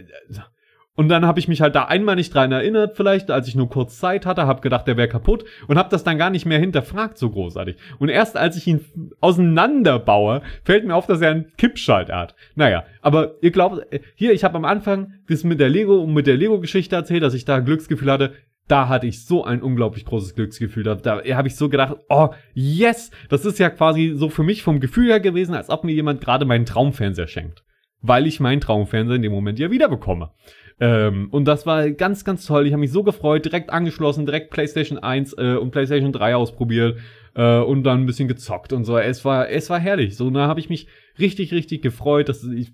Und 1.00 1.08
dann 1.08 1.26
habe 1.26 1.40
ich 1.40 1.48
mich 1.48 1.62
halt 1.62 1.76
da 1.76 1.86
einmal 1.86 2.18
nicht 2.18 2.36
dran 2.36 2.52
erinnert, 2.52 2.98
vielleicht, 2.98 3.32
als 3.32 3.48
ich 3.48 3.56
nur 3.56 3.70
kurz 3.70 4.00
Zeit 4.00 4.26
hatte, 4.26 4.46
habe 4.46 4.60
gedacht, 4.60 4.86
der 4.86 4.98
wäre 4.98 5.08
kaputt 5.08 5.46
und 5.70 5.78
habe 5.78 5.88
das 5.88 6.04
dann 6.04 6.18
gar 6.18 6.30
nicht 6.30 6.46
mehr 6.46 6.60
hinterfragt, 6.60 7.18
so 7.18 7.30
großartig. 7.30 7.78
Und 8.00 8.10
erst 8.10 8.36
als 8.36 8.58
ich 8.58 8.68
ihn 8.68 8.84
auseinanderbaue, 9.22 10.42
fällt 10.66 10.86
mir 10.86 10.94
auf, 10.94 11.08
dass 11.08 11.22
er 11.22 11.32
einen 11.32 11.54
Kippschalter 11.56 12.18
hat. 12.18 12.36
Naja, 12.56 12.84
aber 13.02 13.36
ihr 13.40 13.52
glaubt, 13.52 13.82
hier, 14.16 14.34
ich 14.34 14.44
habe 14.44 14.58
am 14.58 14.66
Anfang 14.66 15.14
das 15.30 15.46
mit 15.46 15.62
der 15.62 15.70
Lego 15.70 16.00
und 16.00 16.14
mit 16.14 16.28
der 16.28 16.36
Lego-Geschichte 16.36 16.98
erzählt, 16.98 17.24
dass 17.24 17.34
ich 17.34 17.46
da 17.46 17.60
Glücksgefühl 17.60 18.12
hatte. 18.12 18.34
Da 18.68 18.90
hatte 18.90 19.08
ich 19.08 19.24
so 19.24 19.46
ein 19.46 19.62
unglaublich 19.62 20.04
großes 20.04 20.36
Glücksgefühl. 20.36 20.84
Da, 20.84 20.96
da 20.96 21.22
habe 21.34 21.48
ich 21.48 21.56
so 21.56 21.70
gedacht, 21.70 21.96
oh, 22.10 22.32
yes! 22.54 23.12
Das 23.30 23.46
ist 23.46 23.58
ja 23.58 23.70
quasi 23.70 24.16
so 24.18 24.28
für 24.28 24.44
mich 24.44 24.64
vom 24.64 24.82
Gefühl 24.82 25.08
her 25.08 25.22
gewesen, 25.22 25.56
als 25.56 25.70
ob 25.70 25.86
mir 25.86 25.94
jemand 25.94 26.20
gerade 26.20 26.44
meinen 26.44 26.66
Traumfernseher 26.66 27.28
schenkt. 27.28 27.64
Weil 28.02 28.28
ich 28.28 28.42
meinen 28.42 28.60
Traumfernseher 28.60 29.16
in 29.16 29.22
dem 29.22 29.32
Moment 29.32 29.60
ja 29.60 29.72
wieder 29.72 29.88
bekomme. 29.88 30.32
Ähm, 30.80 31.28
und 31.32 31.46
das 31.46 31.65
war 31.65 31.89
ganz, 31.92 32.24
ganz 32.24 32.46
toll. 32.46 32.65
Ich 32.65 32.74
habe 32.74 32.80
mich 32.80 32.92
so 32.92 33.04
gefreut, 33.04 33.46
direkt 33.46 33.70
angeschlossen, 33.70 34.26
direkt 34.26 34.52
PlayStation 34.52 34.98
1 34.98 35.34
äh, 35.34 35.56
und 35.56 35.72
PlayStation 35.72 36.12
3 36.12 36.36
ausprobiert 36.36 37.00
äh, 37.36 37.60
und 37.60 37.84
dann 37.84 38.02
ein 38.02 38.06
bisschen 38.06 38.28
gezockt 38.28 38.74
und 38.74 38.86
so. 38.86 38.98
Es 38.98 39.26
war, 39.26 39.50
es 39.50 39.70
war 39.70 39.80
herrlich. 39.80 40.15
So, 40.15 40.30
da 40.30 40.48
habe 40.48 40.60
ich 40.60 40.70
mich 40.70 40.88
richtig, 41.18 41.52
richtig 41.54 41.82
gefreut. 41.82 42.30
dass 42.30 42.44
ich, 42.44 42.72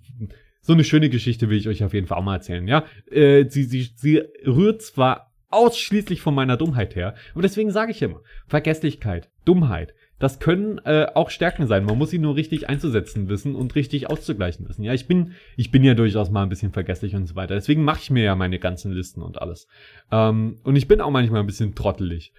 so 0.61 0.73
eine 0.73 0.83
schöne 0.83 1.09
Geschichte 1.09 1.49
will 1.49 1.57
ich 1.57 1.67
euch 1.67 1.83
auf 1.83 1.93
jeden 1.93 2.07
Fall 2.07 2.17
auch 2.17 2.23
mal 2.23 2.35
erzählen. 2.35 2.67
Ja, 2.67 2.85
äh, 3.11 3.45
sie, 3.47 3.63
sie, 3.63 3.89
sie 3.95 4.23
rührt 4.45 4.81
zwar 4.81 5.31
ausschließlich 5.49 6.21
von 6.21 6.33
meiner 6.33 6.57
Dummheit 6.57 6.95
her, 6.95 7.15
aber 7.33 7.43
deswegen 7.43 7.71
sage 7.71 7.91
ich 7.91 8.01
immer 8.01 8.21
Vergesslichkeit, 8.47 9.29
Dummheit 9.45 9.93
das 10.19 10.39
können 10.39 10.79
äh, 10.85 11.07
auch 11.13 11.29
Stärken 11.29 11.67
sein. 11.67 11.83
Man 11.83 11.97
muss 11.97 12.09
sie 12.09 12.19
nur 12.19 12.35
richtig 12.35 12.69
einzusetzen 12.69 13.27
wissen 13.27 13.55
und 13.55 13.75
richtig 13.75 14.09
auszugleichen 14.09 14.67
wissen. 14.67 14.83
Ja, 14.83 14.93
ich 14.93 15.07
bin, 15.07 15.33
ich 15.57 15.71
bin 15.71 15.83
ja 15.83 15.93
durchaus 15.93 16.31
mal 16.31 16.43
ein 16.43 16.49
bisschen 16.49 16.71
vergesslich 16.71 17.15
und 17.15 17.27
so 17.27 17.35
weiter. 17.35 17.55
Deswegen 17.55 17.83
mache 17.83 17.99
ich 18.01 18.11
mir 18.11 18.23
ja 18.23 18.35
meine 18.35 18.59
ganzen 18.59 18.91
Listen 18.91 19.21
und 19.21 19.41
alles. 19.41 19.67
Ähm, 20.11 20.59
und 20.63 20.75
ich 20.75 20.87
bin 20.87 21.01
auch 21.01 21.11
manchmal 21.11 21.41
ein 21.41 21.47
bisschen 21.47 21.75
trottelig. 21.75 22.31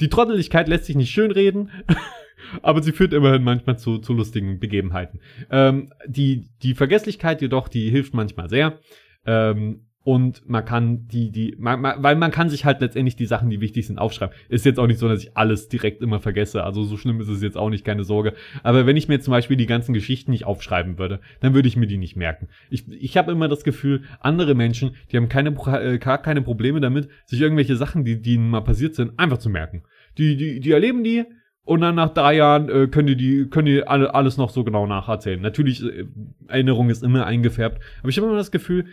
Die 0.00 0.08
Trotteligkeit 0.08 0.68
lässt 0.68 0.84
sich 0.86 0.96
nicht 0.96 1.10
schönreden, 1.10 1.70
aber 2.62 2.82
sie 2.82 2.92
führt 2.92 3.12
immerhin 3.12 3.44
manchmal 3.44 3.78
zu, 3.78 3.98
zu 3.98 4.12
lustigen 4.12 4.58
Begebenheiten. 4.58 5.20
Ähm, 5.50 5.92
die, 6.06 6.48
die 6.62 6.74
Vergesslichkeit 6.74 7.40
jedoch, 7.40 7.68
die 7.68 7.88
hilft 7.88 8.12
manchmal 8.12 8.50
sehr. 8.50 8.78
Ähm, 9.24 9.86
und 10.04 10.48
man 10.48 10.64
kann 10.64 11.06
die, 11.06 11.30
die, 11.30 11.54
man, 11.58 11.80
man, 11.80 12.02
weil 12.02 12.16
man 12.16 12.30
kann 12.30 12.48
sich 12.48 12.64
halt 12.64 12.80
letztendlich 12.80 13.14
die 13.14 13.26
Sachen, 13.26 13.50
die 13.50 13.60
wichtig 13.60 13.86
sind, 13.86 13.98
aufschreiben. 13.98 14.34
Ist 14.48 14.64
jetzt 14.64 14.78
auch 14.78 14.86
nicht 14.86 14.98
so, 14.98 15.08
dass 15.08 15.22
ich 15.22 15.36
alles 15.36 15.68
direkt 15.68 16.02
immer 16.02 16.18
vergesse. 16.18 16.64
Also 16.64 16.82
so 16.82 16.96
schlimm 16.96 17.20
ist 17.20 17.28
es 17.28 17.42
jetzt 17.42 17.56
auch 17.56 17.70
nicht, 17.70 17.84
keine 17.84 18.02
Sorge. 18.02 18.34
Aber 18.64 18.86
wenn 18.86 18.96
ich 18.96 19.08
mir 19.08 19.20
zum 19.20 19.30
Beispiel 19.30 19.56
die 19.56 19.66
ganzen 19.66 19.92
Geschichten 19.92 20.32
nicht 20.32 20.44
aufschreiben 20.44 20.98
würde, 20.98 21.20
dann 21.40 21.54
würde 21.54 21.68
ich 21.68 21.76
mir 21.76 21.86
die 21.86 21.98
nicht 21.98 22.16
merken. 22.16 22.48
Ich, 22.68 22.88
ich 22.88 23.16
habe 23.16 23.30
immer 23.30 23.48
das 23.48 23.62
Gefühl, 23.62 24.02
andere 24.20 24.54
Menschen, 24.54 24.96
die 25.10 25.16
haben 25.16 25.28
keine, 25.28 25.50
äh, 25.50 25.98
gar 25.98 26.18
keine 26.18 26.42
Probleme 26.42 26.80
damit, 26.80 27.08
sich 27.26 27.40
irgendwelche 27.40 27.76
Sachen, 27.76 28.04
die, 28.04 28.20
die 28.20 28.34
ihnen 28.34 28.50
mal 28.50 28.62
passiert 28.62 28.96
sind, 28.96 29.18
einfach 29.18 29.38
zu 29.38 29.50
merken. 29.50 29.84
Die, 30.18 30.36
die, 30.36 30.60
die 30.60 30.72
erleben 30.72 31.04
die, 31.04 31.24
und 31.64 31.80
dann 31.80 31.94
nach 31.94 32.12
drei 32.12 32.34
Jahren 32.34 32.68
äh, 32.68 32.88
können 32.88 33.06
die, 33.06 33.16
die, 33.16 33.48
können 33.48 33.66
die 33.66 33.86
alle, 33.86 34.14
alles 34.14 34.36
noch 34.36 34.50
so 34.50 34.64
genau 34.64 34.86
nacherzählen. 34.86 35.40
Natürlich, 35.40 35.82
äh, 35.82 36.06
Erinnerung 36.48 36.90
ist 36.90 37.04
immer 37.04 37.24
eingefärbt. 37.24 37.80
Aber 38.00 38.08
ich 38.08 38.16
habe 38.16 38.26
immer 38.26 38.36
das 38.36 38.50
Gefühl, 38.50 38.86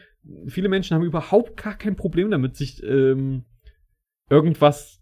viele 0.48 0.70
Menschen 0.70 0.96
haben 0.96 1.04
überhaupt 1.04 1.58
gar 1.58 1.76
kein 1.76 1.96
Problem 1.96 2.30
damit, 2.30 2.56
sich 2.56 2.84
ähm, 2.84 3.46
irgendwas 4.30 5.02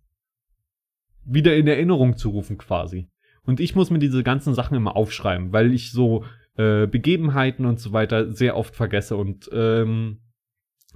wieder 1.25 1.55
in 1.57 1.67
Erinnerung 1.67 2.15
zu 2.15 2.29
rufen 2.29 2.57
quasi. 2.57 3.09
Und 3.43 3.59
ich 3.59 3.75
muss 3.75 3.89
mir 3.89 3.99
diese 3.99 4.23
ganzen 4.23 4.53
Sachen 4.53 4.77
immer 4.77 4.95
aufschreiben, 4.95 5.51
weil 5.51 5.73
ich 5.73 5.91
so 5.91 6.23
äh, 6.55 6.87
Begebenheiten 6.87 7.65
und 7.65 7.79
so 7.79 7.91
weiter 7.91 8.31
sehr 8.31 8.55
oft 8.55 8.75
vergesse. 8.75 9.17
Und 9.17 9.49
ähm, 9.51 10.21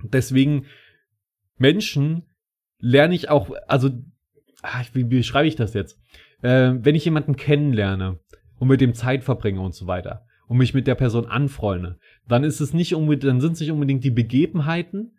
deswegen 0.03 0.67
Menschen 1.57 2.23
lerne 2.79 3.13
ich 3.13 3.29
auch, 3.29 3.51
also 3.67 3.89
ach, 4.61 4.85
wie 4.93 5.03
beschreibe 5.03 5.47
ich 5.47 5.55
das 5.55 5.73
jetzt? 5.73 5.99
Äh, 6.41 6.73
wenn 6.81 6.95
ich 6.95 7.05
jemanden 7.05 7.35
kennenlerne 7.35 8.19
und 8.59 8.67
mit 8.67 8.81
dem 8.81 8.93
Zeit 8.93 9.23
verbringe 9.23 9.61
und 9.61 9.73
so 9.73 9.87
weiter, 9.87 10.25
und 10.51 10.57
mich 10.57 10.73
mit 10.73 10.85
der 10.85 10.95
Person 10.95 11.27
anfreunde, 11.27 11.97
dann 12.27 12.43
ist 12.43 12.59
es 12.59 12.73
nicht 12.73 12.93
unbedingt, 12.93 13.23
dann 13.23 13.39
sind 13.39 13.53
es 13.53 13.61
nicht 13.61 13.71
unbedingt 13.71 14.03
die 14.03 14.11
Begebenheiten. 14.11 15.13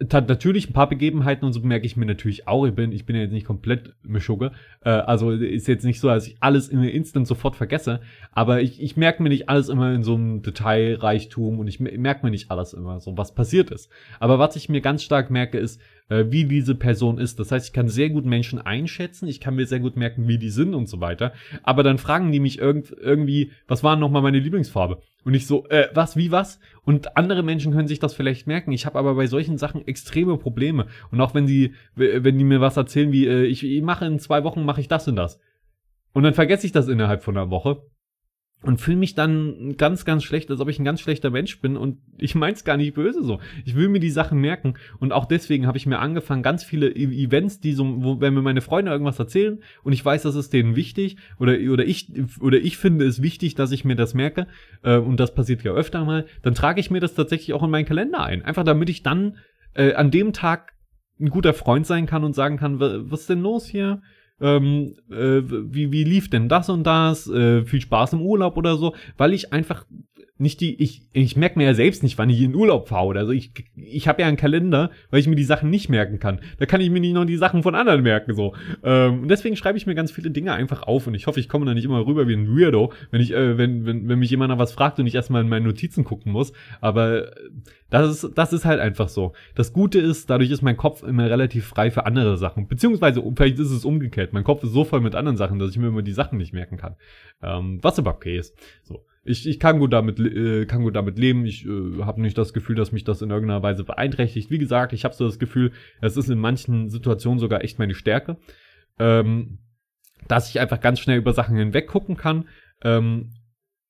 Natürlich 0.00 0.68
ein 0.68 0.72
paar 0.72 0.88
Begebenheiten 0.88 1.44
und 1.44 1.52
so 1.52 1.60
merke 1.60 1.86
ich 1.86 1.96
mir 1.96 2.04
natürlich 2.04 2.48
auch. 2.48 2.66
Ich 2.66 2.74
bin, 2.74 2.90
ich 2.90 3.06
bin 3.06 3.14
ja 3.14 3.22
jetzt 3.22 3.30
nicht 3.30 3.46
komplett 3.46 3.94
Mischugge. 4.02 4.50
Äh, 4.84 4.90
also 4.90 5.30
ist 5.30 5.68
jetzt 5.68 5.84
nicht 5.84 6.00
so, 6.00 6.08
dass 6.08 6.26
ich 6.26 6.36
alles 6.40 6.68
in 6.68 6.82
Instant 6.82 7.28
sofort 7.28 7.54
vergesse. 7.54 8.00
Aber 8.32 8.60
ich, 8.60 8.82
ich 8.82 8.96
merke 8.96 9.22
mir 9.22 9.28
nicht 9.28 9.48
alles 9.48 9.68
immer 9.68 9.94
in 9.94 10.02
so 10.02 10.16
einem 10.16 10.42
Detailreichtum 10.42 11.60
und 11.60 11.68
ich 11.68 11.78
merke 11.78 12.26
mir 12.26 12.32
nicht 12.32 12.50
alles 12.50 12.72
immer 12.72 12.98
so, 12.98 13.16
was 13.16 13.36
passiert 13.36 13.70
ist. 13.70 13.88
Aber 14.18 14.40
was 14.40 14.56
ich 14.56 14.68
mir 14.68 14.80
ganz 14.80 15.04
stark 15.04 15.30
merke, 15.30 15.58
ist, 15.58 15.80
wie 16.08 16.44
diese 16.44 16.74
Person 16.74 17.18
ist. 17.18 17.38
Das 17.40 17.52
heißt, 17.52 17.68
ich 17.68 17.72
kann 17.72 17.88
sehr 17.88 18.10
gut 18.10 18.26
Menschen 18.26 18.60
einschätzen, 18.60 19.28
ich 19.28 19.40
kann 19.40 19.54
mir 19.54 19.66
sehr 19.66 19.80
gut 19.80 19.96
merken, 19.96 20.28
wie 20.28 20.38
die 20.38 20.50
sind 20.50 20.74
und 20.74 20.88
so 20.88 21.00
weiter. 21.00 21.32
Aber 21.62 21.82
dann 21.82 21.98
fragen 21.98 22.32
die 22.32 22.40
mich 22.40 22.58
irgend, 22.58 22.90
irgendwie, 22.90 23.50
was 23.66 23.82
war 23.82 23.96
nochmal 23.96 24.22
meine 24.22 24.38
Lieblingsfarbe? 24.38 25.00
Und 25.24 25.34
ich 25.34 25.46
so, 25.46 25.66
äh, 25.68 25.88
was, 25.94 26.16
wie, 26.16 26.30
was? 26.30 26.58
Und 26.84 27.16
andere 27.16 27.42
Menschen 27.42 27.72
können 27.72 27.88
sich 27.88 28.00
das 28.00 28.14
vielleicht 28.14 28.46
merken. 28.46 28.72
Ich 28.72 28.86
habe 28.86 28.98
aber 28.98 29.14
bei 29.14 29.26
solchen 29.26 29.56
Sachen 29.56 29.86
extreme 29.86 30.36
Probleme. 30.36 30.86
Und 31.10 31.20
auch 31.20 31.34
wenn 31.34 31.46
die, 31.46 31.74
wenn 31.94 32.38
die 32.38 32.44
mir 32.44 32.60
was 32.60 32.76
erzählen, 32.76 33.12
wie, 33.12 33.26
äh, 33.26 33.44
ich, 33.44 33.64
ich 33.64 33.82
mache 33.82 34.04
in 34.06 34.18
zwei 34.18 34.44
Wochen, 34.44 34.64
mache 34.64 34.80
ich 34.80 34.88
das 34.88 35.06
und 35.08 35.16
das. 35.16 35.40
Und 36.12 36.24
dann 36.24 36.34
vergesse 36.34 36.66
ich 36.66 36.72
das 36.72 36.88
innerhalb 36.88 37.22
von 37.22 37.36
einer 37.36 37.50
Woche 37.50 37.82
und 38.62 38.80
fühle 38.80 38.96
mich 38.96 39.14
dann 39.14 39.76
ganz, 39.76 40.04
ganz 40.04 40.24
schlecht, 40.24 40.50
als 40.50 40.60
ob 40.60 40.68
ich 40.68 40.78
ein 40.78 40.84
ganz 40.84 41.00
schlechter 41.00 41.30
Mensch 41.30 41.60
bin 41.60 41.76
und 41.76 41.98
ich 42.18 42.34
mein's 42.34 42.64
gar 42.64 42.76
nicht 42.76 42.94
böse 42.94 43.22
so. 43.22 43.40
Ich 43.64 43.74
will 43.74 43.88
mir 43.88 44.00
die 44.00 44.10
Sachen 44.10 44.40
merken 44.40 44.74
und 44.98 45.12
auch 45.12 45.24
deswegen 45.24 45.66
habe 45.66 45.78
ich 45.78 45.86
mir 45.86 45.98
angefangen, 45.98 46.42
ganz 46.42 46.64
viele 46.64 46.88
e 46.88 47.24
Events, 47.24 47.60
die 47.60 47.72
so, 47.72 48.02
wo, 48.02 48.20
wenn 48.20 48.34
mir 48.34 48.42
meine 48.42 48.60
Freunde 48.60 48.92
irgendwas 48.92 49.18
erzählen 49.18 49.58
und 49.82 49.92
ich 49.92 50.04
weiß, 50.04 50.22
das 50.22 50.34
ist 50.34 50.52
denen 50.52 50.76
wichtig 50.76 51.16
oder, 51.38 51.56
oder 51.70 51.84
ich, 51.84 52.10
oder 52.40 52.58
ich 52.58 52.76
finde 52.76 53.06
es 53.06 53.22
wichtig, 53.22 53.54
dass 53.54 53.72
ich 53.72 53.84
mir 53.84 53.96
das 53.96 54.14
merke 54.14 54.46
äh, 54.82 54.96
und 54.96 55.18
das 55.18 55.34
passiert 55.34 55.62
ja 55.62 55.72
öfter 55.72 56.04
mal, 56.04 56.26
dann 56.42 56.54
trage 56.54 56.80
ich 56.80 56.90
mir 56.90 57.00
das 57.00 57.14
tatsächlich 57.14 57.52
auch 57.52 57.62
in 57.62 57.70
meinen 57.70 57.86
Kalender 57.86 58.22
ein. 58.22 58.42
Einfach 58.42 58.64
damit 58.64 58.88
ich 58.90 59.02
dann 59.02 59.38
äh, 59.74 59.94
an 59.94 60.10
dem 60.10 60.32
Tag 60.32 60.72
ein 61.20 61.30
guter 61.30 61.54
Freund 61.54 61.86
sein 61.86 62.06
kann 62.06 62.24
und 62.24 62.34
sagen 62.34 62.56
kann, 62.56 62.80
was 62.80 63.20
ist 63.20 63.30
denn 63.30 63.40
los 63.40 63.66
hier? 63.66 64.02
Ähm, 64.42 64.96
äh, 65.10 65.40
wie, 65.46 65.92
wie 65.92 66.04
lief 66.04 66.28
denn 66.28 66.48
das 66.48 66.68
und 66.68 66.84
das, 66.84 67.28
äh, 67.28 67.64
viel 67.64 67.80
Spaß 67.80 68.14
im 68.14 68.20
Urlaub 68.20 68.56
oder 68.56 68.76
so, 68.76 68.94
weil 69.16 69.32
ich 69.32 69.52
einfach 69.52 69.86
nicht 70.38 70.60
die, 70.60 70.82
ich, 70.82 71.02
ich 71.12 71.36
merke 71.36 71.58
mir 71.58 71.66
ja 71.66 71.74
selbst 71.74 72.02
nicht, 72.02 72.16
wann 72.16 72.30
ich 72.30 72.40
in 72.40 72.54
Urlaub 72.54 72.88
fahre 72.88 73.06
oder 73.06 73.26
so. 73.26 73.32
Ich, 73.32 73.52
ich 73.76 74.08
habe 74.08 74.22
ja 74.22 74.28
einen 74.28 74.38
Kalender, 74.38 74.90
weil 75.10 75.20
ich 75.20 75.28
mir 75.28 75.36
die 75.36 75.44
Sachen 75.44 75.70
nicht 75.70 75.88
merken 75.88 76.18
kann. 76.18 76.40
Da 76.58 76.66
kann 76.66 76.80
ich 76.80 76.90
mir 76.90 77.00
nicht 77.00 77.12
noch 77.12 77.26
die 77.26 77.36
Sachen 77.36 77.62
von 77.62 77.74
anderen 77.74 78.02
merken, 78.02 78.34
so. 78.34 78.54
Ähm, 78.82 79.22
und 79.22 79.28
deswegen 79.28 79.56
schreibe 79.56 79.76
ich 79.78 79.86
mir 79.86 79.94
ganz 79.94 80.10
viele 80.10 80.30
Dinge 80.30 80.52
einfach 80.52 80.82
auf 80.82 81.06
und 81.06 81.14
ich 81.14 81.26
hoffe, 81.26 81.38
ich 81.38 81.48
komme 81.48 81.66
da 81.66 81.74
nicht 81.74 81.84
immer 81.84 82.06
rüber 82.06 82.26
wie 82.26 82.34
ein 82.34 82.48
Weirdo, 82.48 82.92
wenn 83.10 83.20
ich, 83.20 83.32
äh, 83.32 83.58
wenn, 83.58 83.84
wenn, 83.84 84.08
wenn 84.08 84.18
mich 84.18 84.30
jemand 84.30 84.50
nach 84.50 84.58
was 84.58 84.72
fragt 84.72 84.98
und 84.98 85.06
ich 85.06 85.14
erstmal 85.14 85.42
in 85.42 85.48
meine 85.48 85.66
Notizen 85.66 86.02
gucken 86.02 86.32
muss. 86.32 86.52
Aber 86.80 87.28
äh, 87.28 87.30
das 87.90 88.24
ist, 88.24 88.32
das 88.34 88.54
ist 88.54 88.64
halt 88.64 88.80
einfach 88.80 89.10
so. 89.10 89.34
Das 89.54 89.74
Gute 89.74 90.00
ist, 90.00 90.30
dadurch 90.30 90.50
ist 90.50 90.62
mein 90.62 90.78
Kopf 90.78 91.02
immer 91.02 91.28
relativ 91.28 91.66
frei 91.66 91.90
für 91.90 92.06
andere 92.06 92.38
Sachen. 92.38 92.68
Beziehungsweise, 92.68 93.22
vielleicht 93.36 93.58
ist 93.58 93.70
es 93.70 93.84
umgekehrt. 93.84 94.32
Mein 94.32 94.44
Kopf 94.44 94.64
ist 94.64 94.72
so 94.72 94.84
voll 94.84 95.02
mit 95.02 95.14
anderen 95.14 95.36
Sachen, 95.36 95.58
dass 95.58 95.70
ich 95.70 95.78
mir 95.78 95.88
immer 95.88 96.02
die 96.02 96.12
Sachen 96.12 96.38
nicht 96.38 96.54
merken 96.54 96.78
kann. 96.78 96.96
Ähm, 97.42 97.78
was 97.82 97.98
aber 97.98 98.12
okay 98.12 98.38
ist. 98.38 98.56
So 98.82 99.04
ich, 99.24 99.48
ich 99.48 99.60
kann 99.60 99.78
gut 99.78 99.92
damit 99.92 100.18
äh, 100.18 100.66
kann 100.66 100.82
gut 100.82 100.96
damit 100.96 101.18
leben. 101.18 101.46
Ich 101.46 101.64
äh, 101.64 102.02
habe 102.02 102.20
nicht 102.20 102.36
das 102.36 102.52
Gefühl, 102.52 102.74
dass 102.74 102.92
mich 102.92 103.04
das 103.04 103.22
in 103.22 103.30
irgendeiner 103.30 103.62
Weise 103.62 103.84
beeinträchtigt. 103.84 104.50
Wie 104.50 104.58
gesagt, 104.58 104.92
ich 104.92 105.04
habe 105.04 105.14
so 105.14 105.24
das 105.24 105.38
Gefühl, 105.38 105.72
es 106.00 106.16
ist 106.16 106.28
in 106.28 106.38
manchen 106.38 106.88
Situationen 106.88 107.38
sogar 107.38 107.62
echt 107.62 107.78
meine 107.78 107.94
Stärke, 107.94 108.36
ähm, 108.98 109.58
dass 110.26 110.50
ich 110.50 110.58
einfach 110.58 110.80
ganz 110.80 110.98
schnell 110.98 111.18
über 111.18 111.32
Sachen 111.32 111.56
hinweg 111.56 111.86
gucken 111.86 112.16
kann 112.16 112.48
ähm, 112.82 113.34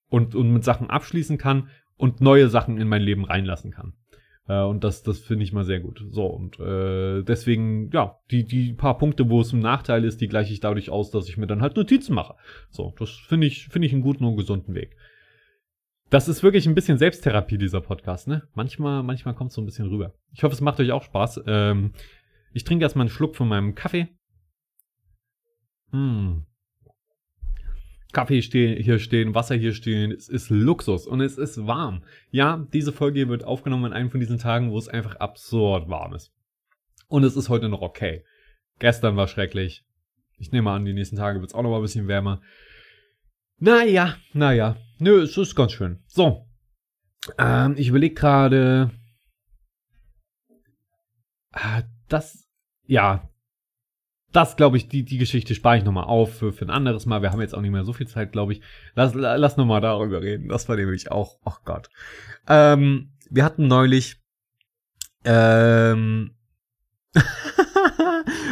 und 0.09 0.35
und 0.35 0.53
mit 0.53 0.65
Sachen 0.65 0.91
abschließen 0.91 1.39
kann 1.39 1.71
und 1.97 2.21
neue 2.21 2.49
Sachen 2.49 2.79
in 2.79 2.89
mein 2.89 3.03
Leben 3.03 3.25
reinlassen 3.25 3.71
kann. 3.71 3.95
Äh, 4.49 4.61
und 4.61 4.85
das 4.85 5.03
das 5.03 5.21
finde 5.21 5.45
ich 5.45 5.55
mal 5.55 5.65
sehr 5.65 5.81
gut. 5.81 6.05
So 6.11 6.27
und 6.27 6.61
äh, 6.61 7.23
deswegen 7.23 7.91
ja 7.91 8.19
die 8.31 8.45
die 8.45 8.75
paar 8.75 8.99
Punkte, 8.99 9.31
wo 9.31 9.41
es 9.41 9.55
ein 9.55 9.61
Nachteil 9.61 10.05
ist, 10.05 10.21
die 10.21 10.29
gleiche 10.29 10.53
ich 10.53 10.61
dadurch 10.61 10.91
aus, 10.91 11.11
dass 11.11 11.27
ich 11.31 11.39
mir 11.39 11.47
dann 11.47 11.63
halt 11.63 11.77
Notizen 11.77 12.15
mache. 12.15 12.35
So 12.69 12.95
das 12.99 13.09
finde 13.13 13.47
ich 13.47 13.69
finde 13.69 13.87
ich 13.87 13.95
einen 13.95 14.03
guten 14.03 14.27
und 14.27 14.37
gesunden 14.37 14.75
Weg. 14.75 14.95
Das 16.13 16.29
ist 16.29 16.43
wirklich 16.43 16.67
ein 16.67 16.75
bisschen 16.75 16.99
Selbsttherapie, 16.99 17.57
dieser 17.57 17.81
Podcast, 17.81 18.29
ne? 18.29 18.47
Manchmal, 18.53 19.03
manchmal 19.03 19.35
kommt 19.35 19.49
es 19.49 19.55
so 19.55 19.63
ein 19.63 19.65
bisschen 19.65 19.89
rüber. 19.89 20.13
Ich 20.31 20.45
hoffe, 20.45 20.53
es 20.53 20.61
macht 20.61 20.79
euch 20.79 20.93
auch 20.93 21.03
Spaß. 21.03 21.41
Ähm, 21.47 21.95
ich 22.53 22.65
trinke 22.65 22.85
erstmal 22.85 23.05
einen 23.05 23.11
Schluck 23.11 23.35
von 23.35 23.49
meinem 23.49 23.75
Kaffee. 23.75 24.09
Hm. 25.91 26.45
Kaffee 28.13 28.43
stehen, 28.43 28.77
hier 28.83 28.99
stehen, 28.99 29.35
Wasser 29.35 29.55
hier 29.55 29.73
stehen, 29.73 30.13
es 30.13 30.29
ist 30.29 30.51
Luxus 30.51 31.07
und 31.07 31.23
es 31.23 31.39
ist 31.39 31.67
warm. 31.67 32.05
Ja, 32.31 32.67
diese 32.75 32.93
Folge 32.93 33.31
wird 33.31 33.45
aufgenommen 33.45 33.87
an 33.87 33.95
einem 33.95 34.11
von 34.11 34.21
diesen 34.21 34.37
Tagen, 34.37 34.71
wo 34.71 34.77
es 34.77 34.89
einfach 34.89 35.17
absurd 35.17 35.89
warm 35.89 36.13
ist. 36.13 36.31
Und 37.09 37.25
es 37.25 37.37
ist 37.37 37.49
heute 37.49 37.71
noch 37.71 37.81
okay. 37.81 38.23
Gestern 38.81 39.17
war 39.17 39.29
schrecklich. 39.29 39.87
Ich 40.37 40.53
nehme 40.53 40.73
an, 40.73 40.85
die 40.85 40.93
nächsten 40.93 41.17
Tage 41.17 41.41
wird 41.41 41.53
es 41.53 41.55
auch 41.55 41.63
noch 41.63 41.71
mal 41.71 41.77
ein 41.77 41.83
bisschen 41.83 42.07
wärmer. 42.07 42.43
Naja, 43.59 44.17
naja. 44.33 44.77
Nö, 44.99 45.23
es 45.23 45.37
ist 45.37 45.55
ganz 45.55 45.73
schön. 45.73 46.03
So. 46.07 46.47
Ähm, 47.39 47.75
ich 47.77 47.89
überlege 47.89 48.15
gerade. 48.15 48.91
äh, 51.53 51.83
das, 52.09 52.47
ja, 52.87 53.29
das 54.33 54.57
glaube 54.57 54.77
ich, 54.79 54.89
die, 54.89 55.05
die 55.05 55.19
Geschichte 55.19 55.55
spare 55.55 55.79
ich 55.79 55.85
nochmal 55.85 56.05
auf 56.05 56.39
für, 56.39 56.53
für 56.53 56.65
ein 56.65 56.71
anderes 56.71 57.07
Mal. 57.07 57.23
Wir 57.23 57.31
haben 57.31 57.41
jetzt 57.41 57.55
auch 57.55 57.61
nicht 57.61 57.71
mehr 57.71 57.85
so 57.85 57.93
viel 57.93 58.09
Zeit, 58.09 58.33
glaube 58.33 58.55
ich. 58.55 58.63
Lass, 58.95 59.15
lass 59.15 59.57
nochmal 59.57 59.81
darüber 59.81 60.23
reden. 60.23 60.49
Das 60.49 60.69
war 60.69 60.77
nämlich 60.77 61.11
auch, 61.11 61.39
ach 61.45 61.59
oh 61.61 61.63
Gott. 61.65 61.91
Ähm, 62.49 63.13
wir 63.31 63.45
hatten 63.45 63.67
neulich, 63.67 64.23
ähm, 65.25 66.35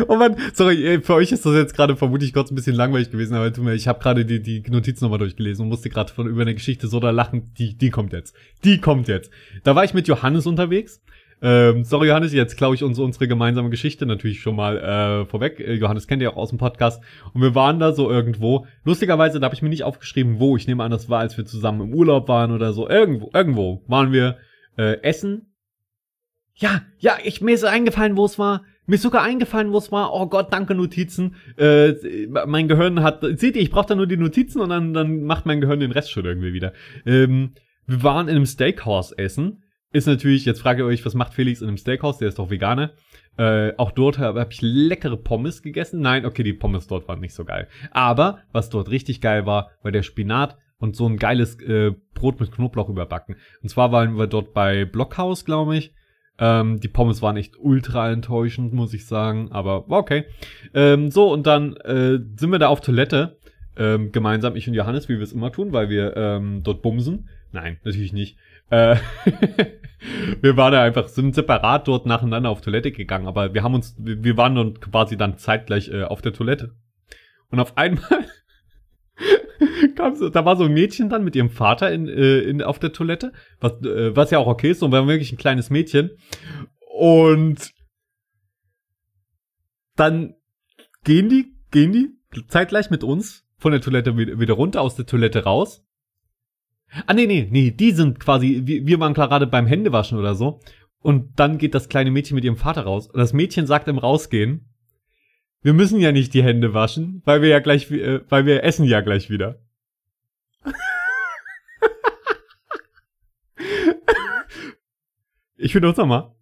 oh 0.09 0.17
man, 0.17 0.37
sorry, 0.55 1.01
für 1.03 1.15
euch 1.15 1.33
ist 1.33 1.47
das 1.47 1.55
jetzt 1.55 1.75
gerade 1.75 1.97
vermutlich 1.97 2.33
kurz 2.33 2.51
ein 2.51 2.55
bisschen 2.55 2.77
langweilig 2.77 3.11
gewesen, 3.11 3.35
aber 3.35 3.53
tu 3.53 3.63
mir, 3.63 3.75
ich 3.75 3.89
habe 3.89 4.01
gerade 4.01 4.25
die, 4.25 4.43
die 4.43 4.63
Notizen 4.71 5.05
nochmal 5.05 5.19
durchgelesen 5.19 5.65
und 5.65 5.69
musste 5.69 5.91
gerade 5.91 6.13
von 6.13 6.27
über 6.27 6.43
eine 6.43 6.55
Geschichte 6.55 6.89
so 6.89 7.01
da 7.01 7.11
lachen, 7.11 7.53
die, 7.59 7.77
die 7.77 7.91
kommt 7.91 8.13
jetzt. 8.13 8.35
Die 8.65 8.79
kommt 8.79 9.09
jetzt. 9.09 9.31
Da 9.65 9.75
war 9.75 9.85
ich 9.85 9.95
mit 9.95 10.09
Johannes 10.09 10.47
unterwegs 10.47 11.01
ähm, 11.43 11.85
sorry, 11.85 12.09
Johannes, 12.09 12.35
jetzt 12.35 12.57
klaue 12.57 12.75
ich 12.75 12.83
uns 12.83 12.99
unsere 12.99 13.27
gemeinsame 13.27 13.71
Geschichte 13.71 14.05
natürlich 14.05 14.41
schon 14.41 14.57
mal 14.57 14.77
äh, 14.77 15.25
vorweg. 15.25 15.59
Äh, 15.59 15.75
Johannes 15.75 16.07
kennt 16.07 16.21
ihr 16.21 16.33
auch 16.33 16.37
aus 16.37 16.51
dem 16.51 16.59
Podcast. 16.59 17.03
Und 17.33 17.41
wir 17.41 17.55
waren 17.55 17.79
da 17.79 17.93
so 17.93 18.11
irgendwo. 18.11 18.67
Lustigerweise, 18.85 19.41
da 19.41 19.47
habe 19.47 19.55
ich 19.55 19.63
mir 19.63 19.71
nicht 19.71 19.85
aufgeschrieben, 19.85 20.39
wo. 20.39 20.57
Ich 20.57 20.67
nehme 20.67 20.85
an, 20.85 20.91
das 20.91 21.09
war, 21.09 21.21
als 21.21 21.39
wir 21.39 21.47
zusammen 21.47 21.81
im 21.81 21.95
Urlaub 21.95 22.29
waren 22.29 22.53
oder 22.53 22.73
so. 22.73 22.89
Irgendwo, 22.89 23.31
irgendwo 23.33 23.83
waren 23.87 24.13
wir 24.13 24.37
äh, 24.77 25.01
essen. 25.03 25.55
Ja, 26.55 26.83
ja, 26.99 27.17
ich, 27.25 27.41
mir 27.41 27.55
ist 27.55 27.65
eingefallen, 27.65 28.19
wo 28.19 28.27
es 28.27 28.39
war. 28.39 28.65
Mir 28.91 28.97
ist 28.97 29.03
sogar 29.03 29.23
eingefallen, 29.23 29.73
wo 29.73 29.79
es 29.79 29.91
war. 29.91 30.13
Oh 30.13 30.27
Gott, 30.27 30.53
danke 30.53 30.75
Notizen. 30.75 31.37
Äh, 31.57 31.95
mein 32.47 32.69
Gehirn 32.69 33.03
hat, 33.03 33.23
seht 33.23 33.57
ihr, 33.57 33.63
ich 33.63 33.71
brauche 33.71 33.87
da 33.87 33.95
nur 33.95 34.07
die 34.07 34.17
Notizen 34.17 34.61
und 34.61 34.69
dann, 34.69 34.93
dann 34.93 35.23
macht 35.23 35.47
mein 35.47 35.61
Gehirn 35.61 35.81
den 35.81 35.93
Rest 35.93 36.11
schon 36.11 36.25
irgendwie 36.25 36.53
wieder. 36.53 36.73
Ähm, 37.07 37.53
wir 37.87 38.03
waren 38.03 38.29
in 38.29 38.37
einem 38.37 38.47
Steakhouse 38.47 39.13
essen 39.13 39.63
ist 39.93 40.07
natürlich, 40.07 40.45
jetzt 40.45 40.61
fragt 40.61 40.79
ihr 40.79 40.87
euch, 40.87 41.05
was 41.05 41.15
macht 41.15 41.35
Felix 41.35 41.61
in 41.61 41.69
einem 41.69 41.77
Steakhouse? 41.77 42.19
Der 42.19 42.29
ist 42.29 42.39
doch 42.39 42.51
Veganer. 42.51 42.93
Äh, 43.37 43.73
auch 43.77 43.91
dort 43.91 44.19
habe 44.19 44.41
hab 44.41 44.53
ich 44.53 44.61
leckere 44.63 45.17
Pommes 45.17 45.63
gegessen. 45.63 46.01
Nein, 46.01 46.27
okay, 46.27 46.45
die 46.45 46.53
Pommes 46.53 46.87
dort 46.87 47.09
waren 47.09 47.21
nicht 47.21 47.35
so 47.35 47.45
geil. 47.45 47.67
Aber 47.91 48.41
was 48.53 48.71
dort 48.71 48.91
richtig 48.91 49.21
geil 49.21 49.47
war, 49.47 49.71
war 49.83 49.91
der 49.91 50.03
Spinat 50.03 50.57
und 50.79 50.95
so 50.95 51.07
ein 51.09 51.17
geiles 51.17 51.61
äh, 51.61 51.93
Brot 52.15 52.39
mit 52.39 52.53
Knoblauch 52.53 52.89
überbacken. 52.89 53.37
Und 53.63 53.69
zwar 53.69 53.91
waren 53.91 54.17
wir 54.17 54.29
dort 54.29 54.55
bei 54.55 54.85
Blockhaus, 54.85 55.45
glaube 55.45 55.77
ich. 55.77 55.93
Ähm, 56.41 56.81
die 56.81 56.89
Pommes 56.89 57.21
waren 57.21 57.37
echt 57.37 57.55
ultra 57.59 58.11
enttäuschend, 58.11 58.73
muss 58.73 58.95
ich 58.95 59.07
sagen, 59.07 59.53
aber 59.53 59.89
war 59.89 59.99
okay. 59.99 60.25
Ähm, 60.73 61.11
so, 61.11 61.31
und 61.31 61.47
dann 61.47 61.77
äh, 61.77 62.19
sind 62.37 62.51
wir 62.51 62.59
da 62.59 62.69
auf 62.69 62.81
Toilette, 62.81 63.37
ähm, 63.77 64.11
gemeinsam, 64.11 64.57
ich 64.57 64.67
und 64.67 64.75
Johannes, 64.75 65.09
wie 65.09 65.17
wir 65.17 65.23
es 65.23 65.33
immer 65.33 65.53
tun, 65.53 65.73
weil 65.73 65.91
wir 65.91 66.17
ähm, 66.17 66.63
dort 66.63 66.83
bumsen. 66.83 67.29
Nein, 67.53 67.79
natürlich 67.85 68.13
nicht. 68.13 68.39
Äh, 68.71 68.97
wir 70.41 70.57
waren 70.57 70.73
da 70.73 70.83
einfach, 70.83 71.09
sind 71.09 71.35
separat 71.35 71.87
dort 71.87 72.07
nacheinander 72.07 72.49
auf 72.49 72.63
Toilette 72.63 72.91
gegangen, 72.91 73.27
aber 73.27 73.53
wir 73.53 73.63
haben 73.63 73.75
uns, 73.75 73.95
wir 73.99 74.37
waren 74.37 74.55
dann 74.55 74.81
quasi 74.81 75.17
dann 75.17 75.37
zeitgleich 75.37 75.89
äh, 75.89 76.05
auf 76.05 76.23
der 76.23 76.33
Toilette. 76.33 76.75
Und 77.51 77.61
auf 77.61 77.77
einmal 77.77 78.25
so, 80.15 80.29
da 80.29 80.45
war 80.45 80.57
so 80.57 80.65
ein 80.65 80.73
Mädchen 80.73 81.09
dann 81.09 81.25
mit 81.25 81.37
ihrem 81.37 81.51
Vater 81.51 81.93
in, 81.93 82.09
äh, 82.09 82.41
in, 82.41 82.63
auf 82.63 82.79
der 82.79 82.93
Toilette, 82.93 83.33
was, 83.61 83.73
äh, 83.83 84.15
was 84.15 84.31
ja 84.31 84.39
auch 84.39 84.47
okay 84.47 84.71
ist, 84.71 84.83
und 84.83 84.93
war 84.93 85.07
wirklich 85.07 85.33
ein 85.33 85.39
kleines 85.39 85.71
Mädchen. 85.71 86.11
Und 86.99 87.73
dann 89.97 90.35
gehen 91.05 91.29
die, 91.29 91.55
gehen 91.71 91.93
die 91.93 92.09
zeitgleich 92.49 92.91
mit 92.91 93.05
uns 93.05 93.45
von 93.59 93.73
der 93.73 93.81
Toilette 93.81 94.17
wieder 94.17 94.55
runter, 94.55 94.81
aus 94.81 94.97
der 94.97 95.07
Toilette 95.07 95.45
raus 95.45 95.85
Ah, 97.07 97.15
nee, 97.15 97.27
nee, 97.27 97.47
nee, 97.51 97.71
die 97.71 97.93
sind 97.93 98.19
quasi, 98.19 98.63
wir, 98.65 98.87
wir 98.87 99.01
waren 99.01 99.15
gerade 99.15 99.47
beim 99.47 99.67
Händewaschen 99.67 100.19
oder 100.19 100.35
so. 100.35 100.61
Und 100.99 101.39
dann 101.39 101.59
geht 101.59 101.75
das 101.75 101.89
kleine 101.89 102.11
Mädchen 102.11 102.35
mit 102.35 102.45
ihrem 102.45 102.57
Vater 102.57 102.83
raus. 102.83 103.07
Und 103.09 103.19
das 103.19 103.33
Mädchen 103.33 103.67
sagt 103.67 103.89
im 103.89 103.99
Rausgehen, 103.99 104.69
wir 105.63 105.73
müssen 105.73 106.01
ja 106.01 106.13
nicht 106.13 106.35
die 106.35 106.43
Hände 106.43 106.75
waschen, 106.75 107.23
weil 107.25 107.43
wir 107.43 107.49
ja 107.49 107.61
gleich, 107.61 107.91
äh, 107.91 108.21
weil 108.29 108.45
wir 108.45 108.65
essen 108.65 108.85
ja 108.85 109.01
gleich 109.01 109.31
wieder. 109.31 109.61
Ich 115.61 115.73
finde 115.73 115.89
uns 115.89 115.99
nochmal. 115.99 116.35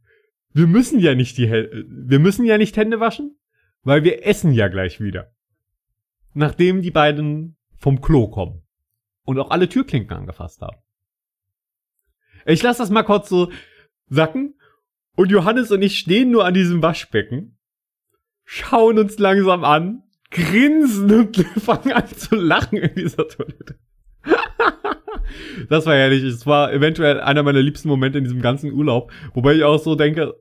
Wir 0.52 0.66
müssen 0.66 0.98
ja 0.98 1.14
nicht 1.14 1.36
die 1.36 1.48
Hände, 1.48 1.84
wir 1.88 2.18
müssen 2.18 2.44
ja 2.44 2.58
nicht 2.58 2.76
Hände 2.76 3.00
waschen, 3.00 3.36
weil 3.82 4.04
wir 4.04 4.26
essen 4.26 4.52
ja 4.52 4.68
gleich 4.68 5.00
wieder. 5.00 5.32
Nachdem 6.34 6.82
die 6.82 6.90
beiden 6.90 7.56
vom 7.76 8.00
Klo 8.00 8.28
kommen 8.28 8.62
und 9.24 9.38
auch 9.38 9.50
alle 9.50 9.68
Türklinken 9.68 10.16
angefasst 10.16 10.62
haben. 10.62 10.78
Ich 12.46 12.62
lasse 12.62 12.82
das 12.82 12.90
mal 12.90 13.02
kurz 13.02 13.28
so 13.28 13.52
sacken 14.08 14.54
und 15.16 15.30
Johannes 15.30 15.70
und 15.70 15.82
ich 15.82 15.98
stehen 15.98 16.30
nur 16.30 16.44
an 16.44 16.54
diesem 16.54 16.82
Waschbecken, 16.82 17.58
schauen 18.44 18.98
uns 18.98 19.18
langsam 19.18 19.64
an, 19.64 20.02
grinsen 20.30 21.12
und 21.12 21.36
fangen 21.60 21.92
an 21.92 22.08
zu 22.08 22.36
lachen 22.36 22.78
in 22.78 22.94
dieser 22.94 23.28
Toilette. 23.28 23.78
das 25.68 25.86
war 25.86 25.94
herrlich. 25.94 26.22
Es 26.22 26.46
war 26.46 26.72
eventuell 26.72 27.20
einer 27.20 27.42
meiner 27.42 27.62
liebsten 27.62 27.88
Momente 27.88 28.18
in 28.18 28.24
diesem 28.24 28.42
ganzen 28.42 28.72
Urlaub, 28.72 29.12
wobei 29.34 29.54
ich 29.54 29.64
auch 29.64 29.78
so 29.78 29.94
denke, 29.94 30.34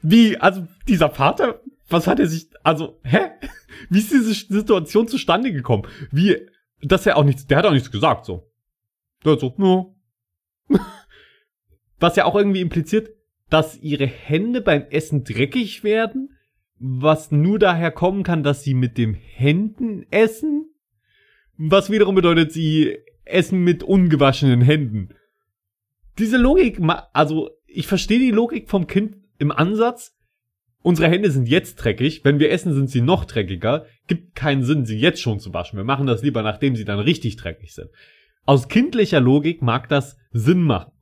wie, 0.00 0.36
also 0.36 0.66
dieser 0.86 1.10
Vater, 1.10 1.60
was 1.88 2.06
hat 2.06 2.20
er 2.20 2.26
sich, 2.26 2.48
also, 2.62 3.00
hä? 3.02 3.30
Wie 3.90 3.98
ist 3.98 4.10
diese 4.10 4.34
Situation 4.34 5.06
zustande 5.06 5.52
gekommen? 5.52 5.86
Wie 6.10 6.36
dass 6.80 7.06
er 7.06 7.16
auch 7.16 7.24
nichts, 7.24 7.46
der 7.46 7.58
hat 7.58 7.66
auch 7.66 7.72
nichts 7.72 7.90
gesagt, 7.90 8.24
so. 8.24 8.50
Der 9.24 9.32
hat 9.32 9.40
so, 9.40 9.54
no. 9.56 9.96
Was 11.98 12.16
ja 12.16 12.24
auch 12.24 12.36
irgendwie 12.36 12.60
impliziert, 12.60 13.10
dass 13.50 13.76
ihre 13.76 14.06
Hände 14.06 14.60
beim 14.60 14.82
Essen 14.90 15.24
dreckig 15.24 15.82
werden, 15.82 16.36
was 16.78 17.32
nur 17.32 17.58
daher 17.58 17.90
kommen 17.90 18.22
kann, 18.22 18.44
dass 18.44 18.62
sie 18.62 18.74
mit 18.74 18.98
den 18.98 19.14
Händen 19.14 20.06
essen, 20.12 20.67
was 21.58 21.90
wiederum 21.90 22.14
bedeutet, 22.14 22.52
sie 22.52 22.96
essen 23.24 23.62
mit 23.62 23.82
ungewaschenen 23.82 24.62
Händen. 24.62 25.10
Diese 26.18 26.38
Logik, 26.38 26.80
also 27.12 27.50
ich 27.66 27.86
verstehe 27.86 28.18
die 28.18 28.30
Logik 28.30 28.70
vom 28.70 28.86
Kind 28.86 29.16
im 29.38 29.52
Ansatz, 29.52 30.18
Unsere 30.80 31.08
Hände 31.10 31.30
sind 31.30 31.48
jetzt 31.48 31.76
dreckig, 31.76 32.24
wenn 32.24 32.38
wir 32.38 32.50
essen, 32.50 32.72
sind 32.72 32.88
sie 32.88 33.00
noch 33.00 33.24
dreckiger. 33.24 33.86
Gibt 34.06 34.34
keinen 34.34 34.62
Sinn, 34.62 34.86
sie 34.86 34.98
jetzt 34.98 35.20
schon 35.20 35.40
zu 35.40 35.52
waschen. 35.52 35.76
Wir 35.76 35.84
machen 35.84 36.06
das 36.06 36.22
lieber, 36.22 36.42
nachdem 36.42 36.76
sie 36.76 36.84
dann 36.84 37.00
richtig 37.00 37.36
dreckig 37.36 37.74
sind. 37.74 37.90
Aus 38.46 38.68
kindlicher 38.68 39.20
Logik 39.20 39.60
mag 39.60 39.88
das 39.88 40.16
Sinn 40.30 40.62
machen. 40.62 40.92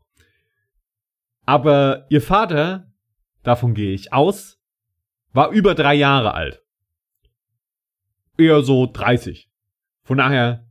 Aber 1.45 2.07
ihr 2.09 2.23
Vater, 2.23 2.91
davon 3.43 3.75
gehe 3.75 3.93
ich 3.93 4.13
aus, 4.13 4.59
war 5.33 5.51
über 5.51 5.75
drei 5.75 5.95
Jahre 5.95 6.35
alt. 6.35 6.63
Eher 8.39 8.63
so 8.63 8.87
30. 8.93 9.49
Von 10.07 10.19
daher, 10.19 10.65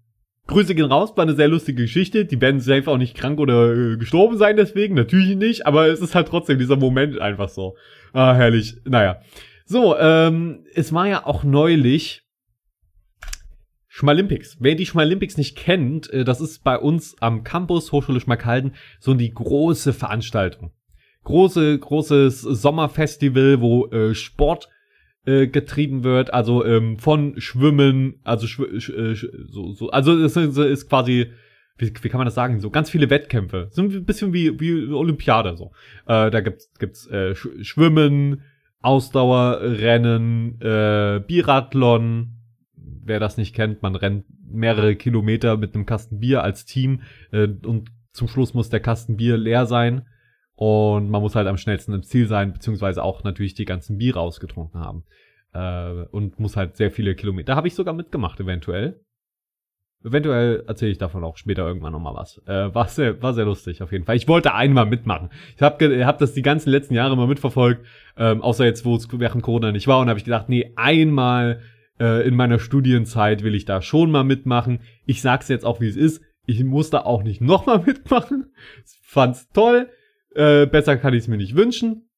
Grüße 0.48 0.76
gehen 0.76 0.86
raus, 0.86 1.12
war 1.18 1.24
eine 1.24 1.36
sehr 1.36 1.50
lustige 1.50 1.84
Geschichte. 1.84 2.24
Die 2.24 2.40
werden 2.40 2.62
safe 2.62 2.90
auch 2.90 2.98
nicht 2.98 3.18
krank 3.18 3.38
oder 3.40 3.74
äh, 3.74 3.98
gestorben 3.98 4.38
sein 4.38 4.56
deswegen, 4.56 4.96
natürlich 4.96 5.36
nicht, 5.36 5.68
aber 5.68 5.88
es 5.88 6.00
ist 6.00 6.16
halt 6.16 6.30
trotzdem 6.30 6.58
dieser 6.58 6.78
Moment 6.78 7.20
einfach 7.20 7.50
so. 7.50 7.76
Ah, 8.14 8.34
herrlich. 8.34 8.78
Naja. 8.86 9.20
So, 9.66 9.98
ähm, 9.98 10.64
es 10.74 10.94
war 10.94 11.08
ja 11.08 11.26
auch 11.26 11.44
neulich 11.44 12.24
Schmalympics. 13.90 14.58
Wer 14.62 14.76
die 14.76 14.86
Schmalympics 14.86 15.36
nicht 15.36 15.58
kennt, 15.58 16.10
äh, 16.14 16.24
das 16.24 16.40
ist 16.40 16.64
bei 16.64 16.78
uns 16.78 17.16
am 17.20 17.44
Campus 17.44 17.92
Hochschule 17.92 18.22
Schmalkalden 18.22 18.76
so 19.02 19.14
die 19.16 19.34
große 19.34 19.92
Veranstaltung. 19.92 20.72
Große, 21.26 21.78
großes 21.78 22.42
Sommerfestival, 22.42 23.60
wo 23.60 23.88
äh, 23.88 24.16
Sport 24.16 24.70
äh, 25.26 25.48
getrieben 25.48 26.04
wird, 26.04 26.34
also 26.34 26.66
ähm, 26.66 26.98
von 27.00 27.40
Schwimmen, 27.40 28.20
also 28.24 28.48
schw 28.48 28.80
sch 28.80 28.90
äh, 28.90 29.16
so, 29.50 29.74
so, 29.74 29.90
also 29.90 30.18
es 30.18 30.36
ist, 30.36 30.58
ist 30.58 30.90
quasi 30.90 31.32
wie, 31.78 31.92
wie 32.02 32.10
kann 32.10 32.20
man 32.20 32.26
das 32.26 32.36
sagen, 32.36 32.60
so 32.60 32.70
ganz 32.70 32.90
viele 32.90 33.10
Wettkämpfe. 33.10 33.68
So 33.72 33.82
ein 33.82 34.06
bisschen 34.06 34.34
wie, 34.34 34.60
wie 34.60 34.94
Olympiade 34.94 35.58
so. 35.58 35.72
Äh, 36.08 36.32
da 36.32 36.40
gibt's, 36.40 36.72
gibt's 36.80 37.08
äh, 37.08 37.36
Schwimmen, 37.36 38.44
Ausdauerrennen, 38.82 40.62
äh, 40.62 41.22
Biathlon. 41.26 42.38
Wer 42.78 43.20
das 43.20 43.38
nicht 43.38 43.54
kennt, 43.56 43.82
man 43.82 43.96
rennt 43.96 44.26
mehrere 44.48 44.96
Kilometer 44.96 45.58
mit 45.58 45.76
einem 45.76 45.86
Kasten 45.86 46.20
Bier 46.20 46.44
als 46.44 46.66
Team 46.66 47.02
äh, 47.32 47.48
und 47.66 47.90
zum 48.14 48.28
Schluss 48.28 48.54
muss 48.54 48.70
der 48.70 48.80
Kasten 48.80 49.18
Bier 49.18 49.38
leer 49.38 49.66
sein 49.66 50.06
und 50.56 51.10
man 51.10 51.22
muss 51.22 51.36
halt 51.36 51.48
am 51.48 51.58
schnellsten 51.58 51.94
im 51.94 52.04
Ziel 52.04 52.28
sein, 52.28 52.54
beziehungsweise 52.54 53.04
auch 53.04 53.24
natürlich 53.24 53.54
die 53.54 53.66
ganzen 53.66 53.98
Biere 53.98 54.20
ausgetrunken 54.20 54.80
haben. 54.80 55.04
Äh, 55.54 56.06
und 56.12 56.40
muss 56.40 56.56
halt 56.56 56.78
sehr 56.78 56.92
viele 56.92 57.16
Kilometer. 57.16 57.48
Da 57.48 57.56
habe 57.56 57.68
ich 57.68 57.76
sogar 57.76 57.94
mitgemacht, 57.94 58.40
eventuell. 58.40 59.02
Eventuell 60.04 60.64
erzähle 60.68 60.92
ich 60.92 60.98
davon 60.98 61.24
auch 61.24 61.36
später 61.36 61.66
irgendwann 61.66 61.92
nochmal 61.92 62.14
was. 62.14 62.40
Äh, 62.46 62.74
war, 62.74 62.88
sehr, 62.88 63.22
war 63.24 63.34
sehr 63.34 63.46
lustig 63.46 63.82
auf 63.82 63.92
jeden 63.92 64.06
Fall. 64.06 64.16
Ich 64.16 64.28
wollte 64.28 64.54
einmal 64.54 64.86
mitmachen. 64.86 65.30
Ich 65.56 65.62
habe 65.62 66.06
hab 66.06 66.20
das 66.20 66.34
die 66.34 66.44
ganzen 66.44 66.70
letzten 66.70 66.94
Jahre 66.94 67.18
mal 67.18 67.28
mitverfolgt, 67.28 67.86
ähm, 68.16 68.42
außer 68.42 68.66
jetzt, 68.66 68.86
wo 68.86 68.96
es 68.96 69.08
während 69.12 69.44
Corona 69.44 69.72
nicht 69.72 69.88
war. 69.88 70.00
Und 70.00 70.10
habe 70.10 70.20
ich 70.20 70.26
gedacht, 70.26 70.48
nee, 70.48 70.72
einmal 70.76 71.62
äh, 72.00 72.26
in 72.28 72.36
meiner 72.36 72.60
Studienzeit 72.60 73.44
will 73.44 73.56
ich 73.56 73.66
da 73.66 73.82
schon 73.82 74.12
mal 74.12 74.24
mitmachen. 74.24 74.80
Ich 75.06 75.22
sag's 75.22 75.48
jetzt 75.48 75.66
auch, 75.66 75.82
wie 75.82 75.88
es 75.88 75.96
ist. 75.96 76.22
Ich 76.46 76.64
muss 76.64 76.92
da 76.92 77.00
auch 77.00 77.24
nicht 77.24 77.42
nochmal 77.42 77.80
mitmachen. 77.86 78.54
Fand's 79.02 79.50
toll. 79.50 79.90
Äh, 80.36 80.68
besser 80.68 80.98
kann 80.98 81.14
ich 81.14 81.24
es 81.24 81.28
mir 81.28 81.38
nicht 81.38 81.56
wünschen. 81.56 82.10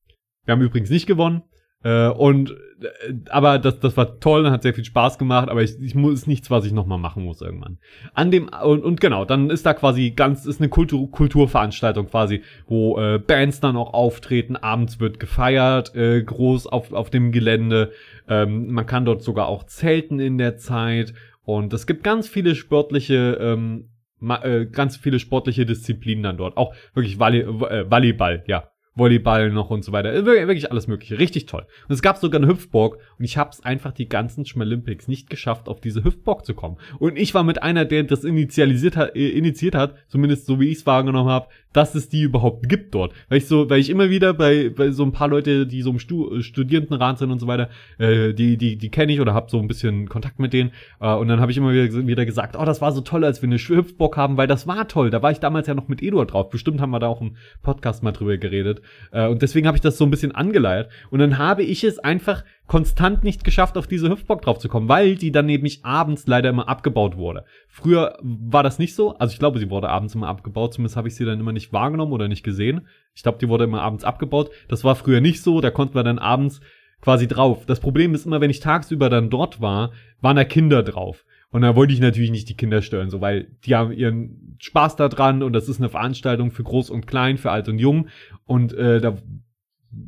Wir 0.45 0.53
haben 0.53 0.61
übrigens 0.61 0.89
nicht 0.89 1.07
gewonnen. 1.07 1.43
Äh, 1.84 2.09
und 2.09 2.51
äh, 2.82 3.13
aber 3.30 3.59
das, 3.59 3.80
das 3.80 3.95
war 3.97 4.20
toll, 4.20 4.49
hat 4.49 4.63
sehr 4.63 4.74
viel 4.74 4.86
Spaß 4.86 5.20
gemacht, 5.20 5.49
aber 5.49 5.61
ich, 5.61 5.80
ich 5.80 5.93
muss 5.93 6.13
ist 6.13 6.28
nichts, 6.28 6.49
was 6.49 6.65
ich 6.65 6.72
nochmal 6.72 6.97
machen 6.97 7.24
muss 7.24 7.41
irgendwann. 7.41 7.78
An 8.13 8.32
dem 8.32 8.49
und, 8.63 8.84
und 8.84 8.99
genau, 8.99 9.26
dann 9.26 9.51
ist 9.51 9.65
da 9.65 9.74
quasi 9.74 10.11
ganz 10.11 10.45
ist 10.45 10.59
eine 10.59 10.70
Kultur, 10.70 11.09
Kulturveranstaltung 11.11 12.07
quasi, 12.07 12.41
wo 12.68 12.99
äh, 12.99 13.20
Bands 13.20 13.59
dann 13.59 13.78
auch 13.78 13.93
auftreten, 13.93 14.55
abends 14.55 14.99
wird 14.99 15.20
gefeiert, 15.20 15.95
äh, 15.95 16.24
groß 16.24 16.65
auf 16.68 16.93
auf 16.93 17.11
dem 17.11 17.32
Gelände. 17.32 17.91
Ähm, 18.28 18.72
man 18.72 18.88
kann 18.88 19.05
dort 19.05 19.22
sogar 19.22 19.47
auch 19.47 19.63
zelten 19.63 20.20
in 20.20 20.39
der 20.39 20.57
Zeit 20.57 21.13
und 21.43 21.74
es 21.74 21.86
gibt 21.86 22.03
ganz 22.03 22.28
viele 22.28 22.55
sportliche 22.55 23.38
ähm, 23.39 23.89
äh, 24.22 24.65
ganz 24.65 24.97
viele 24.97 25.20
sportliche 25.20 25.65
Disziplinen 25.65 26.24
dann 26.24 26.38
dort. 26.38 26.57
Auch 26.57 26.74
wirklich 26.93 27.20
Volley, 27.20 27.41
äh, 27.41 27.89
Volleyball, 27.89 28.43
ja. 28.47 28.72
Volleyball 28.97 29.51
noch 29.51 29.70
und 29.70 29.84
so 29.84 29.91
weiter. 29.91 30.13
Äh, 30.13 30.26
wirklich 30.26 30.72
alles 30.72 30.88
mögliche. 30.88 31.20
Richtig 31.20 31.45
toll. 31.45 31.65
Und 31.88 31.93
es 31.93 32.01
gab 32.01 32.18
sogar 32.18 32.41
eine 32.41 32.51
Hüpfburg 32.51 32.97
und 33.18 33.26
ich 33.26 33.38
habe 33.38 33.51
es 33.51 33.63
einfach 33.63 33.91
die 33.91 34.09
ganzen 34.09 34.45
Schmelympics 34.45 35.07
nicht 35.07 35.30
geschafft, 35.30 35.70
auf 35.70 35.80
diese 35.80 36.03
Hüpfburg 36.03 36.45
zu 36.45 36.55
kommen. 36.55 36.78
Und 36.99 37.18
ich 37.18 37.34
war 37.34 37.43
mit 37.43 37.61
einer, 37.61 37.86
der 37.86 38.03
das 38.03 38.24
initialisiert 38.24 38.97
hat, 38.97 39.15
äh, 39.15 39.30
initiiert 39.30 39.76
hat, 39.76 39.95
zumindest 40.07 40.47
so 40.47 40.59
wie 40.59 40.70
ich 40.70 40.80
es 40.80 40.86
wahrgenommen 40.86 41.30
habe, 41.30 41.47
dass 41.74 41.95
es 41.95 42.09
die 42.09 42.22
überhaupt 42.22 42.70
gibt 42.70 42.95
dort. 42.95 43.13
Weil 43.30 43.39
ich 43.39 43.47
so, 43.47 43.70
weil 43.70 43.80
ich 43.80 43.89
immer 43.89 44.09
wieder 44.09 44.34
bei, 44.34 44.70
bei 44.70 44.91
so 44.91 45.03
ein 45.03 45.11
paar 45.11 45.28
Leute, 45.28 45.68
die 45.68 45.82
so 45.82 45.91
im 45.91 45.99
Stu 45.99 46.36
äh, 46.36 46.41
Studierendenrat 46.41 47.20
sind 47.20 47.32
und 47.32 47.39
so 47.39 47.47
weiter, 47.47 47.70
äh, 47.97 48.34
die, 48.34 48.57
die, 48.57 48.78
die 48.78 48.89
kenne 48.89 49.13
ich 49.13 49.22
oder 49.22 49.34
habe 49.34 49.49
so 49.49 49.59
ein 49.59 49.68
bisschen 49.68 50.09
Kontakt 50.09 50.39
mit 50.39 50.53
denen. 50.53 50.72
Äh, 50.99 51.13
und 51.13 51.28
dann 51.28 51.39
habe 51.39 51.51
ich 51.51 51.57
immer 51.57 51.74
wieder, 51.74 52.07
wieder 52.07 52.26
gesagt, 52.26 52.55
oh, 52.57 52.65
das 52.65 52.82
war 52.82 52.91
so 52.91 53.01
toll, 53.01 53.24
als 53.24 53.41
wir 53.41 53.47
eine 53.47 53.57
Hüpfburg 53.57 54.18
haben, 54.18 54.38
weil 54.38 54.47
das 54.47 54.68
war 54.68 54.88
toll. 54.88 55.09
Da 55.09 55.22
war 55.22 55.32
ich 55.32 55.39
damals 55.39 55.68
ja 55.68 55.74
noch 55.74 55.88
mit 55.88 56.01
Eduard 56.01 56.34
drauf. 56.34 56.49
Bestimmt 56.49 56.82
haben 56.82 56.91
wir 56.91 56.99
da 56.99 57.07
auch 57.07 57.22
im 57.22 57.36
Podcast 57.61 58.03
mal 58.03 58.11
drüber 58.11 58.38
geredet. 58.38 58.82
Äh, 59.11 59.28
und 59.28 59.41
deswegen 59.41 59.68
habe 59.68 59.78
ich 59.78 59.82
das 59.82 59.97
so 59.97 60.05
ein 60.05 60.11
bisschen 60.11 60.34
angeleiert. 60.34 60.89
Und 61.09 61.20
dann 61.20 61.38
habe 61.38 61.63
ich 61.63 61.84
es 61.84 61.99
einfach 61.99 62.43
konstant 62.68 63.24
nicht 63.24 63.43
geschafft, 63.43 63.78
auf 63.78 63.88
diese 63.88 64.09
Hüpfburg 64.09 64.41
drauf 64.41 64.59
zu 64.59 64.68
kommen, 64.68 64.89
weil 64.89 65.15
die 65.15 65.32
dann 65.32 65.45
nämlich 65.45 65.86
abends 65.86 66.28
leider 66.28 66.49
immer 66.49 66.68
abgebaut 66.68 67.15
wurde. 67.15 67.45
Früher 67.68 68.18
war 68.22 68.61
das 68.61 68.78
nicht 68.78 68.93
so. 68.93 69.18
Also 69.18 69.34
ich 69.34 69.39
glaube, 69.39 69.59
sie 69.59 69.70
wurde 69.70 69.89
abends 69.89 70.15
immer 70.15 70.28
abgebaut. 70.28 70.74
Zumindest 70.74 70.97
habe 70.97 71.07
ich 71.07 71.15
sie 71.15 71.26
dann 71.26 71.39
immer 71.39 71.53
nicht 71.53 71.72
wahrgenommen 71.72 72.11
oder 72.11 72.28
nicht 72.28 72.43
gesehen. 72.43 72.88
Ich 73.15 73.24
glaube, 73.24 73.38
die 73.39 73.47
wurde 73.47 73.63
immer 73.63 73.82
abends 73.82 74.03
abgebaut. 74.03 74.51
Das 74.68 74.84
war 74.84 74.95
früher 74.95 75.22
nicht 75.22 75.41
so. 75.41 75.61
Da 75.61 75.72
konnten 75.72 75.95
wir 75.95 76.03
dann 76.03 76.20
abends 76.20 76.59
quasi 77.01 77.28
drauf. 77.28 77.65
Das 77.65 77.80
Problem 77.80 78.13
ist 78.13 78.26
immer, 78.26 78.41
wenn 78.41 78.49
ich 78.49 78.59
tagsüber 78.59 79.09
dann 79.09 79.30
dort 79.30 79.61
war, 79.61 79.91
waren 80.20 80.36
da 80.36 80.43
Kinder 80.43 80.84
drauf. 80.84 81.24
Und 81.49 81.61
da 81.61 81.76
wollte 81.76 81.93
ich 81.93 82.01
natürlich 82.01 82.32
nicht 82.32 82.49
die 82.49 82.57
Kinder 82.57 82.82
stören, 82.82 83.09
so 83.09 83.22
weil 83.22 83.55
die 83.63 83.76
haben 83.76 83.93
ihren 83.93 84.57
Spaß 84.59 84.97
da 84.97 85.07
dran 85.07 85.43
und 85.43 85.53
das 85.53 85.70
ist 85.70 85.80
eine 85.80 85.89
Veranstaltung 85.89 86.51
für 86.51 86.63
groß 86.63 86.89
und 86.89 87.07
klein, 87.07 87.38
für 87.38 87.51
alt 87.51 87.70
und 87.70 87.80
jung. 87.80 88.09
Und 88.45 88.74
äh, 88.74 88.99
da 88.99 89.15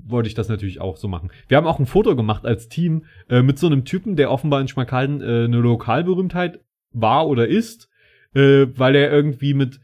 wollte 0.08 0.28
ich 0.28 0.36
das 0.36 0.50
natürlich 0.50 0.82
auch 0.82 0.98
so 0.98 1.08
machen. 1.08 1.32
Wir 1.48 1.58
haben 1.58 1.68
auch 1.68 1.80
ein 1.80 1.86
Foto 1.86 2.16
gemacht 2.16 2.46
als 2.46 2.70
Team 2.70 3.06
äh, 3.30 3.42
mit 3.42 3.60
so 3.60 3.68
einem 3.68 3.86
Typen, 3.86 4.16
der 4.16 4.32
offenbar 4.32 4.62
in 4.62 4.68
Schmalkalden 4.68 5.22
äh, 5.22 5.46
eine 5.46 5.58
Lokalberühmtheit 5.58 6.60
war 6.92 7.28
oder 7.28 7.48
ist, 7.48 7.90
äh, 8.34 8.68
weil 8.76 8.96
er 8.96 9.12
irgendwie 9.12 9.54
mit 9.54 9.80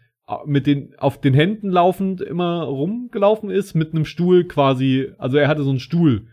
mit 0.45 0.65
den 0.65 0.95
auf 0.97 1.21
den 1.21 1.35
Händen 1.35 1.69
laufend 1.69 2.19
immer 2.19 2.63
rumgelaufen 2.63 3.51
ist 3.51 3.75
mit 3.75 3.93
einem 3.93 4.05
Stuhl 4.05 4.45
quasi, 4.45 5.11
also 5.19 5.37
er 5.37 5.47
hatte 5.47 5.61
so 5.61 5.69
einen 5.69 5.79
Stuhl. 5.79 6.27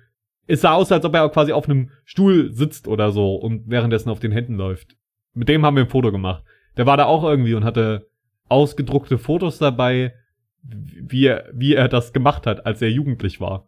Es 0.46 0.62
sah 0.62 0.72
aus, 0.72 0.90
als 0.90 1.04
ob 1.04 1.14
er 1.14 1.28
quasi 1.28 1.52
auf 1.52 1.68
einem 1.68 1.90
Stuhl 2.04 2.52
sitzt 2.52 2.88
oder 2.88 3.12
so 3.12 3.34
und 3.34 3.64
währenddessen 3.66 4.08
auf 4.08 4.18
den 4.18 4.32
Händen 4.32 4.54
läuft. 4.54 4.96
Mit 5.34 5.50
dem 5.50 5.64
haben 5.64 5.76
wir 5.76 5.84
ein 5.84 5.90
Foto 5.90 6.10
gemacht. 6.10 6.42
Der 6.78 6.86
war 6.86 6.96
da 6.96 7.04
auch 7.04 7.22
irgendwie 7.22 7.54
und 7.54 7.64
hatte 7.64 8.08
ausgedruckte 8.48 9.18
Fotos 9.18 9.58
dabei 9.58 10.14
wie 10.62 11.26
er, 11.26 11.50
wie 11.52 11.74
er 11.74 11.88
das 11.88 12.12
gemacht 12.12 12.46
hat, 12.46 12.66
als 12.66 12.80
er 12.82 12.90
jugendlich 12.90 13.40
war. 13.40 13.66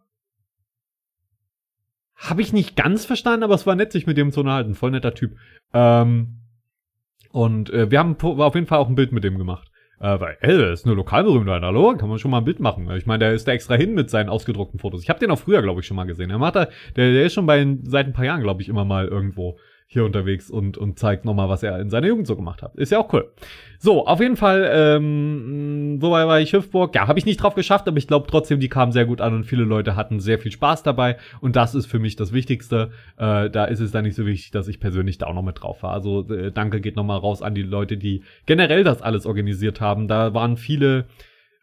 Habe 2.15 2.41
ich 2.41 2.53
nicht 2.53 2.75
ganz 2.75 3.05
verstanden, 3.05 3.43
aber 3.43 3.55
es 3.55 3.67
war 3.67 3.75
nett, 3.75 3.91
sich 3.91 4.07
mit 4.07 4.17
dem 4.17 4.31
zu 4.31 4.39
unterhalten. 4.39 4.73
Voll 4.73 4.91
netter 4.91 5.13
Typ. 5.13 5.35
Ähm, 5.73 6.39
und 7.31 7.69
äh, 7.71 7.91
wir 7.91 7.99
haben 7.99 8.15
auf 8.19 8.55
jeden 8.55 8.67
Fall 8.67 8.79
auch 8.79 8.87
ein 8.87 8.95
Bild 8.95 9.11
mit 9.11 9.25
dem 9.25 9.37
gemacht. 9.37 9.69
Äh, 9.99 10.19
weil, 10.19 10.37
ey, 10.39 10.57
der 10.57 10.71
ist 10.71 10.85
eine 10.85 10.95
Lokalberühmtheit, 10.95 11.61
hallo, 11.61 11.95
kann 11.97 12.09
man 12.09 12.19
schon 12.19 12.31
mal 12.31 12.39
ein 12.39 12.45
Bild 12.45 12.59
machen. 12.59 12.89
Ich 12.91 13.05
meine, 13.05 13.19
der 13.19 13.33
ist 13.33 13.47
da 13.47 13.51
extra 13.51 13.75
hin 13.75 13.93
mit 13.93 14.09
seinen 14.09 14.29
ausgedruckten 14.29 14.79
Fotos. 14.79 15.03
Ich 15.03 15.09
habe 15.09 15.19
den 15.19 15.31
auch 15.31 15.39
früher, 15.39 15.61
glaube 15.61 15.81
ich, 15.81 15.87
schon 15.87 15.97
mal 15.97 16.05
gesehen. 16.05 16.29
Er 16.29 16.37
macht 16.37 16.55
da, 16.55 16.67
der, 16.95 17.11
der 17.11 17.25
ist 17.25 17.33
schon 17.33 17.45
bei 17.45 17.65
seit 17.83 18.07
ein 18.07 18.13
paar 18.13 18.25
Jahren, 18.25 18.41
glaube 18.41 18.61
ich, 18.61 18.69
immer 18.69 18.85
mal 18.85 19.07
irgendwo 19.07 19.57
hier 19.87 20.03
unterwegs 20.03 20.49
und, 20.49 20.77
und 20.77 20.97
zeigt 20.97 21.25
nochmal, 21.25 21.47
was 21.47 21.61
er 21.61 21.79
in 21.79 21.89
seiner 21.89 22.07
Jugend 22.07 22.25
so 22.25 22.35
gemacht 22.35 22.63
hat. 22.63 22.75
Ist 22.75 22.91
ja 22.91 22.99
auch 22.99 23.13
cool. 23.13 23.31
So, 23.77 24.07
auf 24.07 24.19
jeden 24.19 24.35
Fall, 24.35 24.67
ähm, 24.73 25.97
wobei 26.01 26.25
war 26.25 26.39
ich 26.39 26.53
Hüftburg? 26.53 26.95
Ja, 26.95 27.07
habe 27.07 27.19
ich 27.19 27.25
nicht 27.25 27.37
drauf 27.37 27.53
geschafft, 27.53 27.87
aber 27.87 27.97
ich 27.97 28.07
glaube 28.07 28.25
trotzdem, 28.27 28.59
die 28.59 28.67
kamen 28.67 28.91
sehr 28.91 29.05
gut 29.05 29.21
an 29.21 29.35
und 29.35 29.43
viele 29.43 29.63
Leute 29.63 29.95
hatten 29.95 30.19
sehr 30.19 30.39
viel 30.39 30.51
Spaß 30.51 30.81
dabei 30.81 31.17
und 31.39 31.55
das 31.55 31.75
ist 31.75 31.85
für 31.85 31.99
mich 31.99 32.15
das 32.15 32.33
Wichtigste. 32.33 32.91
Äh, 33.17 33.49
da 33.51 33.65
ist 33.65 33.79
es 33.79 33.91
dann 33.91 34.05
nicht 34.05 34.15
so 34.15 34.25
wichtig, 34.25 34.51
dass 34.51 34.67
ich 34.67 34.79
persönlich 34.79 35.19
da 35.19 35.27
auch 35.27 35.35
noch 35.35 35.43
mit 35.43 35.61
drauf 35.61 35.83
war. 35.83 35.93
Also 35.93 36.27
äh, 36.29 36.51
danke 36.51 36.81
geht 36.81 36.95
nochmal 36.95 37.19
raus 37.19 37.43
an 37.43 37.53
die 37.53 37.63
Leute, 37.63 37.97
die 37.97 38.23
generell 38.47 38.83
das 38.83 39.03
alles 39.03 39.27
organisiert 39.27 39.81
haben. 39.81 40.07
Da 40.07 40.33
waren 40.33 40.57
viele 40.57 41.05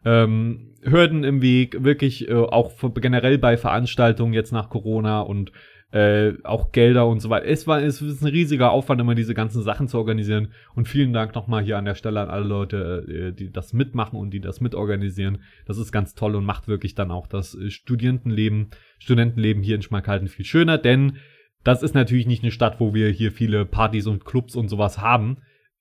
ähm, 0.05 0.73
Hürden 0.81 1.23
im 1.23 1.41
Weg, 1.41 1.83
wirklich 1.83 2.29
äh, 2.29 2.33
auch 2.33 2.71
generell 2.95 3.37
bei 3.37 3.57
Veranstaltungen 3.57 4.33
jetzt 4.33 4.51
nach 4.51 4.69
Corona 4.69 5.21
und 5.21 5.51
äh, 5.93 6.33
auch 6.43 6.71
Gelder 6.71 7.05
und 7.05 7.19
so 7.19 7.29
weiter. 7.29 7.45
Es 7.45 7.67
war 7.67 7.79
es 7.79 8.01
ist 8.01 8.23
ein 8.23 8.27
riesiger 8.27 8.71
Aufwand, 8.71 8.99
immer 8.99 9.13
diese 9.13 9.35
ganzen 9.35 9.61
Sachen 9.61 9.87
zu 9.87 9.99
organisieren. 9.99 10.47
Und 10.73 10.87
vielen 10.87 11.13
Dank 11.13 11.35
nochmal 11.35 11.63
hier 11.63 11.77
an 11.77 11.85
der 11.85 11.93
Stelle 11.93 12.19
an 12.19 12.29
alle 12.29 12.45
Leute, 12.45 13.05
äh, 13.07 13.31
die 13.31 13.51
das 13.51 13.73
mitmachen 13.73 14.17
und 14.17 14.31
die 14.31 14.41
das 14.41 14.59
mitorganisieren. 14.59 15.43
Das 15.67 15.77
ist 15.77 15.91
ganz 15.91 16.15
toll 16.15 16.35
und 16.35 16.45
macht 16.45 16.67
wirklich 16.67 16.95
dann 16.95 17.11
auch 17.11 17.27
das 17.27 17.53
äh, 17.53 17.69
Studierendenleben, 17.69 18.71
Studentenleben 18.97 19.61
hier 19.61 19.75
in 19.75 19.83
Schmalkalden 19.83 20.27
viel 20.27 20.45
schöner, 20.45 20.79
denn 20.79 21.17
das 21.63 21.83
ist 21.83 21.93
natürlich 21.93 22.25
nicht 22.25 22.43
eine 22.43 22.51
Stadt, 22.51 22.79
wo 22.79 22.95
wir 22.95 23.09
hier 23.09 23.31
viele 23.31 23.63
Partys 23.65 24.07
und 24.07 24.25
Clubs 24.25 24.55
und 24.55 24.69
sowas 24.69 24.97
haben. 24.97 25.37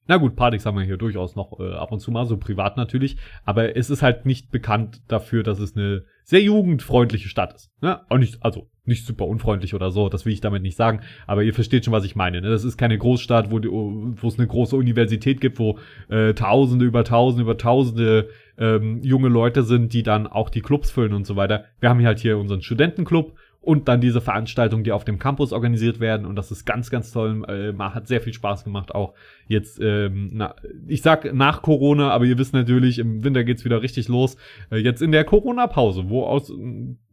Na 0.08 0.16
gut, 0.16 0.34
Partys 0.34 0.66
haben 0.66 0.76
wir 0.76 0.84
hier 0.84 0.96
durchaus 0.96 1.36
noch 1.36 1.60
äh, 1.60 1.74
ab 1.74 1.92
und 1.92 2.00
zu 2.00 2.10
mal, 2.10 2.26
so 2.26 2.36
privat 2.36 2.76
natürlich, 2.76 3.16
aber 3.44 3.76
es 3.76 3.88
ist 3.88 4.02
halt 4.02 4.26
nicht 4.26 4.50
bekannt 4.50 5.00
dafür, 5.06 5.42
dass 5.42 5.60
es 5.60 5.76
eine 5.76 6.04
sehr 6.24 6.42
jugendfreundliche 6.42 7.28
Stadt 7.28 7.54
ist. 7.54 7.70
Ne? 7.80 8.00
Auch 8.08 8.18
nicht, 8.18 8.42
also 8.42 8.68
nicht 8.84 9.06
super 9.06 9.26
unfreundlich 9.26 9.74
oder 9.74 9.90
so, 9.90 10.08
das 10.08 10.24
will 10.24 10.32
ich 10.32 10.40
damit 10.40 10.62
nicht 10.62 10.76
sagen, 10.76 11.00
aber 11.26 11.44
ihr 11.44 11.54
versteht 11.54 11.84
schon, 11.84 11.92
was 11.92 12.04
ich 12.04 12.16
meine. 12.16 12.40
Ne? 12.40 12.50
Das 12.50 12.64
ist 12.64 12.76
keine 12.76 12.98
Großstadt, 12.98 13.52
wo, 13.52 13.60
die, 13.60 13.68
wo 13.70 14.26
es 14.26 14.38
eine 14.38 14.48
große 14.48 14.74
Universität 14.76 15.40
gibt, 15.40 15.60
wo 15.60 15.78
äh, 16.08 16.34
Tausende 16.34 16.84
über 16.84 17.04
Tausende 17.04 17.42
über 17.42 17.56
Tausende 17.56 18.28
ähm, 18.58 19.00
junge 19.02 19.28
Leute 19.28 19.62
sind, 19.62 19.92
die 19.92 20.02
dann 20.02 20.26
auch 20.26 20.50
die 20.50 20.62
Clubs 20.62 20.90
füllen 20.90 21.12
und 21.12 21.26
so 21.26 21.36
weiter. 21.36 21.64
Wir 21.78 21.88
haben 21.88 22.00
hier 22.00 22.08
halt 22.08 22.18
hier 22.18 22.38
unseren 22.38 22.62
Studentenclub 22.62 23.36
und 23.62 23.86
dann 23.86 24.00
diese 24.00 24.20
Veranstaltungen, 24.20 24.82
die 24.82 24.92
auf 24.92 25.04
dem 25.04 25.20
Campus 25.20 25.52
organisiert 25.52 26.00
werden 26.00 26.26
und 26.26 26.34
das 26.36 26.50
ist 26.50 26.66
ganz, 26.66 26.90
ganz 26.90 27.12
toll. 27.12 27.44
Äh, 27.48 27.72
hat 27.78 28.08
sehr 28.08 28.20
viel 28.20 28.32
Spaß 28.32 28.64
gemacht 28.64 28.94
auch 28.94 29.14
jetzt. 29.46 29.80
Ähm, 29.80 30.30
na, 30.32 30.56
ich 30.86 31.00
sag 31.00 31.32
nach 31.32 31.62
Corona, 31.62 32.10
aber 32.10 32.24
ihr 32.24 32.36
wisst 32.38 32.52
natürlich, 32.52 32.98
im 32.98 33.22
Winter 33.22 33.44
geht's 33.44 33.64
wieder 33.64 33.80
richtig 33.80 34.08
los. 34.08 34.36
Äh, 34.70 34.78
jetzt 34.78 35.00
in 35.00 35.12
der 35.12 35.24
Corona-Pause, 35.24 36.08
wo 36.08 36.24
aus 36.24 36.52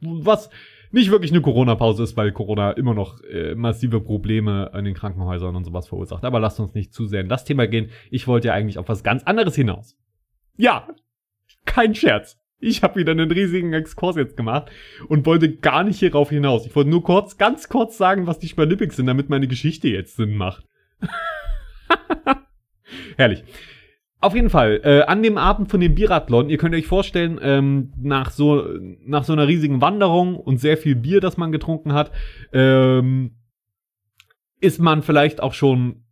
was 0.01 0.49
nicht 0.91 1.11
wirklich 1.11 1.31
eine 1.31 1.41
Corona-Pause 1.41 2.01
ist, 2.01 2.17
weil 2.17 2.31
Corona 2.31 2.71
immer 2.71 2.95
noch 2.95 3.21
äh, 3.25 3.53
massive 3.53 4.01
Probleme 4.01 4.73
an 4.73 4.85
den 4.85 4.95
Krankenhäusern 4.95 5.55
und 5.55 5.65
sowas 5.65 5.87
verursacht. 5.87 6.25
Aber 6.25 6.39
lasst 6.39 6.59
uns 6.59 6.73
nicht 6.73 6.93
zu 6.93 7.05
sehr 7.05 7.21
in 7.21 7.29
das 7.29 7.45
Thema 7.45 7.67
gehen. 7.67 7.91
Ich 8.09 8.27
wollte 8.27 8.47
ja 8.47 8.55
eigentlich 8.55 8.79
auf 8.79 8.89
was 8.89 9.03
ganz 9.03 9.21
anderes 9.23 9.55
hinaus. 9.55 9.95
Ja, 10.57 10.87
kein 11.65 11.93
Scherz. 11.93 12.38
Ich 12.59 12.83
habe 12.83 12.99
wieder 12.99 13.13
einen 13.13 13.31
riesigen 13.31 13.71
Exkurs 13.71 14.17
jetzt 14.17 14.35
gemacht 14.35 14.69
und 15.07 15.25
wollte 15.25 15.55
gar 15.55 15.83
nicht 15.83 15.99
hierauf 15.99 16.29
hinaus. 16.29 16.65
Ich 16.65 16.75
wollte 16.75 16.89
nur 16.89 17.03
kurz, 17.03 17.37
ganz 17.37 17.69
kurz 17.69 17.97
sagen, 17.97 18.27
was 18.27 18.39
die 18.39 18.49
Spalippics 18.49 18.97
sind, 18.97 19.07
damit 19.07 19.29
meine 19.29 19.47
Geschichte 19.47 19.87
jetzt 19.87 20.17
Sinn 20.17 20.35
macht. 20.35 20.65
Herrlich. 23.15 23.43
Auf 24.21 24.35
jeden 24.35 24.49
Fall, 24.49 24.81
äh, 24.83 25.03
an 25.03 25.23
dem 25.23 25.37
Abend 25.37 25.71
von 25.71 25.79
dem 25.79 25.95
Biathlon, 25.95 26.49
ihr 26.49 26.57
könnt 26.57 26.75
euch 26.75 26.87
vorstellen, 26.87 27.39
ähm, 27.41 27.93
nach, 27.97 28.31
so, 28.31 28.67
nach 29.05 29.23
so 29.23 29.31
einer 29.31 29.47
riesigen 29.47 29.79
Wanderung 29.79 30.35
und 30.35 30.57
sehr 30.57 30.75
viel 30.75 30.95
Bier, 30.95 31.21
das 31.21 31.37
man 31.37 31.53
getrunken 31.53 31.93
hat, 31.93 32.11
ähm, 32.51 33.37
ist 34.59 34.81
man 34.81 35.03
vielleicht 35.03 35.41
auch 35.41 35.53
schon 35.53 36.03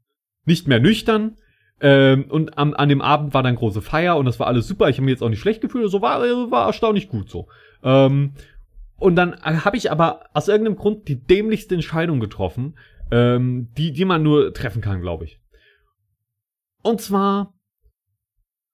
nicht 0.46 0.70
mehr 0.70 0.80
nüchtern, 0.80 1.36
ähm, 1.80 2.26
und 2.30 2.58
am, 2.58 2.74
an 2.74 2.90
dem 2.90 3.02
Abend 3.02 3.34
war 3.34 3.44
dann 3.44 3.56
große 3.56 3.82
Feier 3.82 4.18
und 4.18 4.26
das 4.26 4.40
war 4.40 4.48
alles 4.48 4.68
super. 4.68 4.90
Ich 4.90 4.98
habe 4.98 5.06
mir 5.06 5.12
jetzt 5.12 5.22
auch 5.22 5.30
nicht 5.30 5.40
schlecht 5.40 5.62
gefühlt, 5.62 5.90
so 5.92 6.02
war, 6.02 6.22
war 6.22 6.68
erstaunlich 6.68 7.08
gut 7.08 7.30
so. 7.30 7.48
Ähm, 7.84 8.34
und 8.98 9.16
dann 9.16 9.40
habe 9.44 9.78
ich 9.78 9.92
aber 9.92 10.26
aus 10.34 10.48
irgendeinem 10.48 10.76
Grund 10.76 11.08
die 11.08 11.22
dämlichste 11.22 11.76
Entscheidung 11.76 12.20
getroffen, 12.20 12.78
ähm, 13.12 13.70
die, 13.78 13.92
die 13.92 14.06
man 14.06 14.24
nur 14.24 14.54
treffen 14.54 14.82
kann, 14.82 15.02
glaube 15.02 15.26
ich. 15.26 15.40
Und 16.82 17.00
zwar 17.02 17.54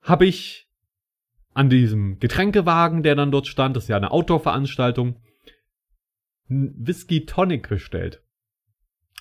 habe 0.02 0.26
ich 0.26 0.70
an 1.54 1.70
diesem 1.70 2.20
Getränkewagen, 2.20 3.04
der 3.04 3.16
dann 3.16 3.32
dort 3.32 3.48
stand, 3.48 3.76
das 3.76 3.84
ist 3.84 3.90
ja 3.90 3.98
eine 3.98 4.12
Outdoor-Veranstaltung, 4.12 5.20
Whisky 6.48 7.26
Tonic 7.26 7.68
bestellt. 7.70 8.24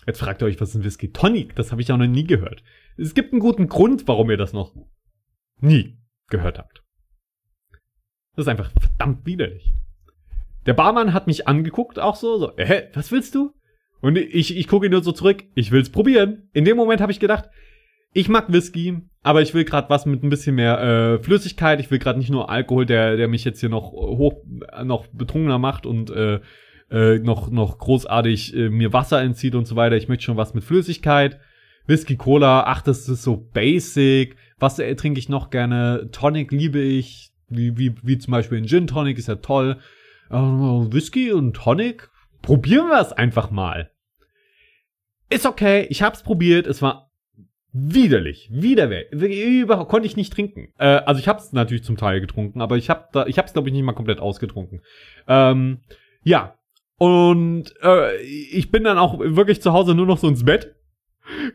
Jetzt 0.06 0.20
fragt 0.20 0.42
ihr 0.42 0.46
euch, 0.46 0.60
was 0.60 0.70
ist 0.70 0.74
ein 0.76 0.84
Whisky 0.84 1.12
Tonic? 1.12 1.54
Das 1.56 1.72
habe 1.72 1.82
ich 1.82 1.92
auch 1.92 1.96
noch 1.96 2.06
nie 2.06 2.24
gehört. 2.24 2.62
Es 2.96 3.14
gibt 3.14 3.32
einen 3.32 3.40
guten 3.40 3.68
Grund, 3.68 4.06
warum 4.06 4.30
ihr 4.30 4.36
das 4.36 4.52
noch 4.52 4.74
nie 5.60 5.98
gehört 6.28 6.58
habt. 6.58 6.82
Das 8.34 8.46
ist 8.46 8.48
einfach 8.48 8.70
verdammt 8.80 9.26
widerlich. 9.26 9.74
Der 10.66 10.74
Barmann 10.74 11.12
hat 11.12 11.26
mich 11.26 11.48
angeguckt, 11.48 11.98
auch 11.98 12.16
so, 12.16 12.38
so, 12.38 12.52
hä, 12.56 12.88
was 12.94 13.10
willst 13.12 13.34
du? 13.34 13.52
Und 14.00 14.16
ich, 14.16 14.56
ich 14.56 14.68
gucke 14.68 14.86
ihn 14.86 14.92
nur 14.92 15.02
so 15.02 15.12
zurück, 15.12 15.44
ich 15.54 15.70
will's 15.70 15.90
probieren. 15.90 16.48
In 16.52 16.64
dem 16.64 16.76
Moment 16.76 17.00
habe 17.00 17.12
ich 17.12 17.20
gedacht, 17.20 17.48
ich 18.14 18.28
mag 18.28 18.52
Whisky, 18.52 19.00
aber 19.22 19.42
ich 19.42 19.54
will 19.54 19.64
gerade 19.64 19.88
was 19.88 20.06
mit 20.06 20.22
ein 20.22 20.28
bisschen 20.28 20.56
mehr 20.56 20.80
äh, 20.80 21.22
Flüssigkeit. 21.22 21.80
Ich 21.80 21.90
will 21.90 21.98
gerade 21.98 22.18
nicht 22.18 22.30
nur 22.30 22.50
Alkohol, 22.50 22.84
der, 22.84 23.16
der 23.16 23.28
mich 23.28 23.44
jetzt 23.44 23.60
hier 23.60 23.68
noch 23.68 23.92
hoch, 23.92 24.42
noch 24.84 25.06
betrunkener 25.06 25.58
macht 25.58 25.86
und 25.86 26.10
äh, 26.10 26.40
äh, 26.90 27.18
noch, 27.20 27.50
noch 27.50 27.78
großartig 27.78 28.54
äh, 28.54 28.68
mir 28.68 28.92
Wasser 28.92 29.22
entzieht 29.22 29.54
und 29.54 29.66
so 29.66 29.76
weiter. 29.76 29.96
Ich 29.96 30.08
möchte 30.08 30.24
schon 30.24 30.36
was 30.36 30.52
mit 30.52 30.64
Flüssigkeit. 30.64 31.40
Whisky, 31.86 32.16
Cola, 32.16 32.64
ach, 32.66 32.82
das 32.82 33.08
ist 33.08 33.22
so 33.22 33.36
basic. 33.36 34.36
Was 34.58 34.76
trinke 34.76 35.18
ich 35.18 35.28
noch 35.28 35.50
gerne? 35.50 36.08
Tonic 36.12 36.52
liebe 36.52 36.80
ich. 36.80 37.30
Wie, 37.48 37.76
wie, 37.76 37.94
wie 38.02 38.18
zum 38.18 38.30
Beispiel 38.30 38.58
ein 38.58 38.66
Gin 38.66 38.86
Tonic 38.86 39.18
ist 39.18 39.28
ja 39.28 39.34
toll. 39.36 39.78
Äh, 40.30 40.36
Whisky 40.36 41.32
und 41.32 41.54
Tonic? 41.54 42.08
Probieren 42.40 42.88
wir 42.88 43.00
es 43.00 43.12
einfach 43.12 43.50
mal. 43.50 43.90
Ist 45.28 45.46
okay, 45.46 45.86
ich 45.88 46.02
hab's 46.02 46.22
probiert, 46.22 46.66
es 46.66 46.82
war 46.82 47.10
widerlich, 47.72 48.48
widerwärtig. 48.52 49.12
Überhaupt 49.12 49.90
konnte 49.90 50.06
ich 50.06 50.16
nicht 50.16 50.32
trinken. 50.32 50.68
Äh, 50.78 50.86
also 50.86 51.18
ich 51.18 51.28
hab's 51.28 51.52
natürlich 51.52 51.84
zum 51.84 51.96
Teil 51.96 52.20
getrunken, 52.20 52.60
aber 52.60 52.76
ich 52.76 52.90
hab 52.90 53.12
da, 53.12 53.26
ich 53.26 53.38
hab's 53.38 53.52
glaube 53.52 53.68
ich 53.68 53.72
nicht 53.72 53.84
mal 53.84 53.92
komplett 53.92 54.18
ausgetrunken. 54.18 54.82
Ähm, 55.26 55.80
ja, 56.22 56.54
und 56.98 57.74
äh, 57.82 58.20
ich 58.22 58.70
bin 58.70 58.84
dann 58.84 58.98
auch 58.98 59.18
wirklich 59.18 59.62
zu 59.62 59.72
Hause 59.72 59.94
nur 59.94 60.06
noch 60.06 60.18
so 60.18 60.28
ins 60.28 60.44
Bett 60.44 60.74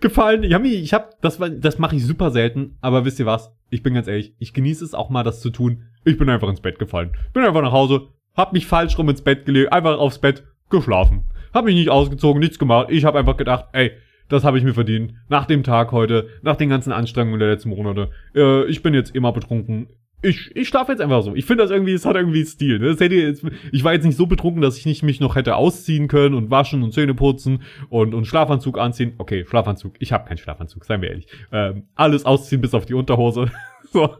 gefallen. 0.01 0.41
Mich, 0.61 0.83
ich 0.83 0.93
habe, 0.93 1.09
das 1.21 1.39
war, 1.39 1.49
das 1.49 1.79
mache 1.79 1.95
ich 1.95 2.05
super 2.05 2.31
selten. 2.31 2.77
Aber 2.81 3.05
wisst 3.05 3.19
ihr 3.19 3.25
was? 3.25 3.53
Ich 3.69 3.83
bin 3.83 3.93
ganz 3.93 4.07
ehrlich, 4.07 4.33
ich 4.39 4.53
genieße 4.53 4.83
es 4.83 4.93
auch 4.93 5.09
mal, 5.09 5.23
das 5.23 5.41
zu 5.41 5.49
tun. 5.49 5.83
Ich 6.05 6.17
bin 6.17 6.29
einfach 6.29 6.49
ins 6.49 6.61
Bett 6.61 6.79
gefallen. 6.79 7.11
Bin 7.33 7.43
einfach 7.43 7.61
nach 7.61 7.71
Hause, 7.71 8.07
hab 8.35 8.53
mich 8.53 8.65
falsch 8.65 8.97
rum 8.97 9.09
ins 9.09 9.21
Bett 9.21 9.45
gelegt, 9.45 9.73
einfach 9.73 9.97
aufs 9.97 10.19
Bett 10.19 10.43
geschlafen. 10.69 11.25
Hab 11.53 11.65
mich 11.65 11.75
nicht 11.75 11.89
ausgezogen, 11.89 12.39
nichts 12.39 12.59
gemacht. 12.59 12.87
Ich 12.91 13.03
habe 13.03 13.19
einfach 13.19 13.37
gedacht, 13.37 13.65
ey, 13.73 13.91
das 14.29 14.43
habe 14.43 14.57
ich 14.57 14.63
mir 14.63 14.73
verdient. 14.73 15.13
Nach 15.29 15.45
dem 15.45 15.63
Tag 15.63 15.91
heute, 15.91 16.29
nach 16.41 16.55
den 16.55 16.69
ganzen 16.69 16.91
Anstrengungen 16.91 17.39
der 17.39 17.49
letzten 17.49 17.69
Monate. 17.69 18.09
Äh, 18.35 18.65
ich 18.65 18.83
bin 18.83 18.93
jetzt 18.93 19.15
immer 19.15 19.31
betrunken 19.31 19.87
ich, 20.21 20.55
ich 20.55 20.67
schlafe 20.67 20.91
jetzt 20.91 21.01
einfach 21.01 21.21
so. 21.21 21.35
Ich 21.35 21.45
finde 21.45 21.63
das 21.63 21.71
irgendwie, 21.71 21.93
es 21.93 22.05
hat 22.05 22.15
irgendwie 22.15 22.43
Stil. 22.43 22.79
Ne? 22.79 22.87
Das 22.87 22.99
hätte 22.99 23.15
jetzt, 23.15 23.43
ich 23.71 23.83
war 23.83 23.93
jetzt 23.93 24.03
nicht 24.03 24.17
so 24.17 24.25
betrunken, 24.25 24.61
dass 24.61 24.77
ich 24.77 24.85
nicht 24.85 25.03
mich 25.03 25.19
noch 25.19 25.35
hätte 25.35 25.55
ausziehen 25.55 26.07
können 26.07 26.33
und 26.33 26.49
waschen 26.49 26.81
und 26.81 26.91
Zähne 26.91 27.13
putzen 27.13 27.61
und, 27.89 28.15
und 28.15 28.25
Schlafanzug 28.25 28.79
anziehen. 28.79 29.13
Okay, 29.19 29.45
Schlafanzug. 29.47 29.93
Ich 29.99 30.11
habe 30.13 30.27
keinen 30.27 30.37
Schlafanzug, 30.37 30.85
seien 30.85 31.01
wir 31.01 31.09
ehrlich. 31.09 31.27
Ähm, 31.51 31.83
alles 31.93 32.25
ausziehen 32.25 32.61
bis 32.61 32.73
auf 32.73 32.85
die 32.85 32.95
Unterhose. 32.95 33.51
so. 33.93 34.15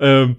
Ähm, 0.00 0.36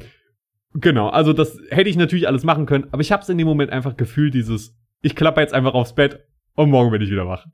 genau, 0.74 1.10
also 1.10 1.32
das 1.32 1.60
hätte 1.70 1.90
ich 1.90 1.96
natürlich 1.96 2.28
alles 2.28 2.44
machen 2.44 2.66
können, 2.66 2.88
aber 2.92 3.02
ich 3.02 3.12
habe 3.12 3.22
es 3.22 3.30
in 3.30 3.38
dem 3.38 3.48
Moment 3.48 3.72
einfach 3.72 3.96
gefühlt, 3.96 4.34
dieses, 4.34 4.76
ich 5.02 5.16
klappe 5.16 5.42
jetzt 5.42 5.54
einfach 5.54 5.76
aufs 5.76 5.94
Bett 5.94 6.26
und 6.56 6.72
morgen 6.72 6.90
bin 6.92 7.02
ich 7.02 7.12
wieder 7.12 7.28
wach. 7.28 7.46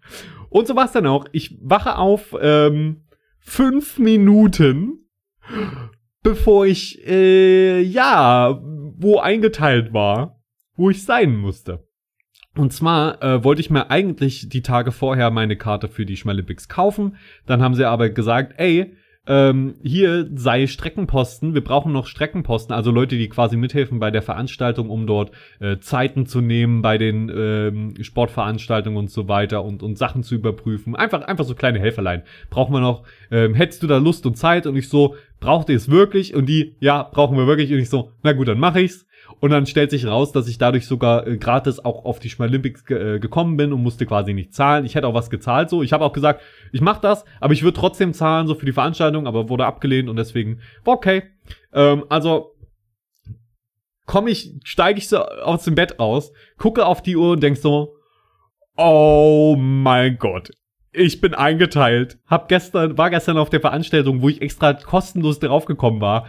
Und 0.50 0.66
so 0.68 0.76
war 0.78 0.86
es 0.86 0.94
dann 0.94 1.06
auch. 1.06 1.26
Ich 1.34 1.58
wache 1.62 1.98
auf 1.98 2.36
ähm, 2.42 3.04
fünf 3.40 4.00
Minuten 4.00 5.10
bevor 6.24 6.66
ich, 6.66 7.06
äh, 7.08 7.82
ja, 7.82 8.60
wo 8.98 9.20
eingeteilt 9.20 9.94
war, 9.94 10.42
wo 10.76 10.90
ich 10.90 11.04
sein 11.04 11.36
musste. 11.36 11.88
Und 12.56 12.74
zwar 12.74 13.22
äh, 13.24 13.44
wollte 13.44 13.62
ich 13.62 13.70
mir 13.70 13.90
eigentlich 13.90 14.50
die 14.50 14.62
Tage 14.62 14.92
vorher 14.92 15.32
meine 15.32 15.56
Karte 15.56 15.88
für 15.88 16.06
die 16.06 16.18
Schmellepix 16.18 16.68
kaufen. 16.68 17.16
Dann 17.46 17.62
haben 17.62 17.76
sie 17.76 17.86
aber 17.86 18.10
gesagt, 18.10 18.56
ey, 18.58 18.96
ähm, 19.28 19.76
hier 19.84 20.28
sei 20.34 20.66
Streckenposten, 20.66 21.54
wir 21.54 21.64
brauchen 21.64 21.92
noch 21.94 22.08
Streckenposten, 22.08 22.74
also 22.74 22.90
Leute, 22.90 23.16
die 23.16 23.30
quasi 23.30 23.58
mithelfen 23.58 24.00
bei 24.00 24.10
der 24.10 24.24
Veranstaltung, 24.24 24.90
um 24.90 25.06
dort 25.06 25.32
äh, 25.60 25.78
Zeiten 25.78 26.26
zu 26.26 26.42
nehmen 26.42 26.82
bei 26.82 26.98
den 26.98 27.32
ähm, 27.34 27.94
Sportveranstaltungen 28.02 28.98
und 28.98 29.12
so 29.12 29.28
weiter 29.28 29.64
und, 29.64 29.84
und 29.84 30.00
Sachen 30.00 30.24
zu 30.24 30.34
überprüfen. 30.34 30.96
Einfach, 30.96 31.22
einfach 31.22 31.46
so 31.46 31.54
kleine 31.54 31.80
Helferlein. 31.80 32.24
Brauchen 32.50 32.74
wir 32.74 32.82
noch, 32.82 33.04
ähm, 33.30 33.54
hättest 33.54 33.84
du 33.84 33.88
da 33.88 33.98
Lust 33.98 34.26
und 34.26 34.36
Zeit? 34.36 34.66
Und 34.66 34.76
ich 34.76 34.90
so, 34.90 35.16
braucht 35.40 35.70
ihr 35.70 35.76
es 35.76 35.90
wirklich? 35.90 36.36
Und 36.36 36.48
die, 36.48 36.76
ja, 36.80 37.04
brauchen 37.04 37.38
wir 37.38 37.48
wirklich. 37.48 37.72
Und 37.72 37.80
ich 37.80 37.90
so, 37.90 38.12
na 38.24 38.34
gut, 38.34 38.48
dann 38.48 38.60
mache 38.60 38.82
ich's. 38.82 39.06
Und 39.40 39.52
dann 39.52 39.66
stellt 39.66 39.92
sich 39.92 40.06
raus, 40.06 40.32
dass 40.32 40.48
ich 40.48 40.58
dadurch 40.58 40.86
sogar 40.86 41.26
äh, 41.26 41.38
gratis 41.38 41.80
auch 41.80 42.04
auf 42.04 42.20
die 42.20 42.30
Schmalympics 42.30 42.86
ge 42.86 43.16
äh, 43.16 43.20
gekommen 43.20 43.58
bin 43.58 43.72
und 43.72 43.82
musste 43.82 44.06
quasi 44.06 44.34
nicht 44.34 44.54
zahlen. 44.54 44.86
Ich 44.86 44.96
hätte 44.96 45.08
auch 45.08 45.14
was 45.14 45.30
gezahlt 45.30 45.70
so. 45.70 45.82
Ich 45.84 45.94
habe 45.94 46.04
auch 46.04 46.14
gesagt, 46.14 46.42
ich 46.72 46.82
mache 46.82 47.02
das, 47.02 47.24
aber 47.40 47.54
ich 47.54 47.64
würde 47.64 47.80
trotzdem 47.80 48.14
zahlen 48.14 48.48
so 48.48 48.56
für 48.56 48.66
die 48.66 48.74
Veranstaltung, 48.74 49.28
aber 49.28 49.48
wurde 49.50 49.66
abgelehnt 49.66 50.10
und 50.10 50.18
deswegen 50.18 50.60
okay. 50.84 51.24
Ähm, 51.74 52.06
also 52.10 52.56
komme 54.06 54.32
ich, 54.32 54.56
steige 54.64 54.98
ich 54.98 55.08
so 55.08 55.20
aus 55.20 55.64
dem 55.64 55.76
Bett 55.76 56.00
raus, 56.00 56.34
gucke 56.58 56.86
auf 56.86 57.02
die 57.02 57.16
Uhr 57.16 57.34
und 57.34 57.44
denk 57.44 57.58
so, 57.58 57.96
oh 58.76 59.56
mein 59.58 60.18
Gott, 60.18 60.50
ich 60.92 61.22
bin 61.22 61.34
eingeteilt. 61.34 62.18
Hab 62.26 62.50
gestern, 62.50 62.98
war 62.98 63.10
gestern 63.10 63.38
auf 63.38 63.50
der 63.50 63.62
Veranstaltung, 63.62 64.22
wo 64.22 64.30
ich 64.30 64.42
extra 64.42 64.74
kostenlos 64.74 65.40
draufgekommen 65.40 66.02
war. 66.02 66.28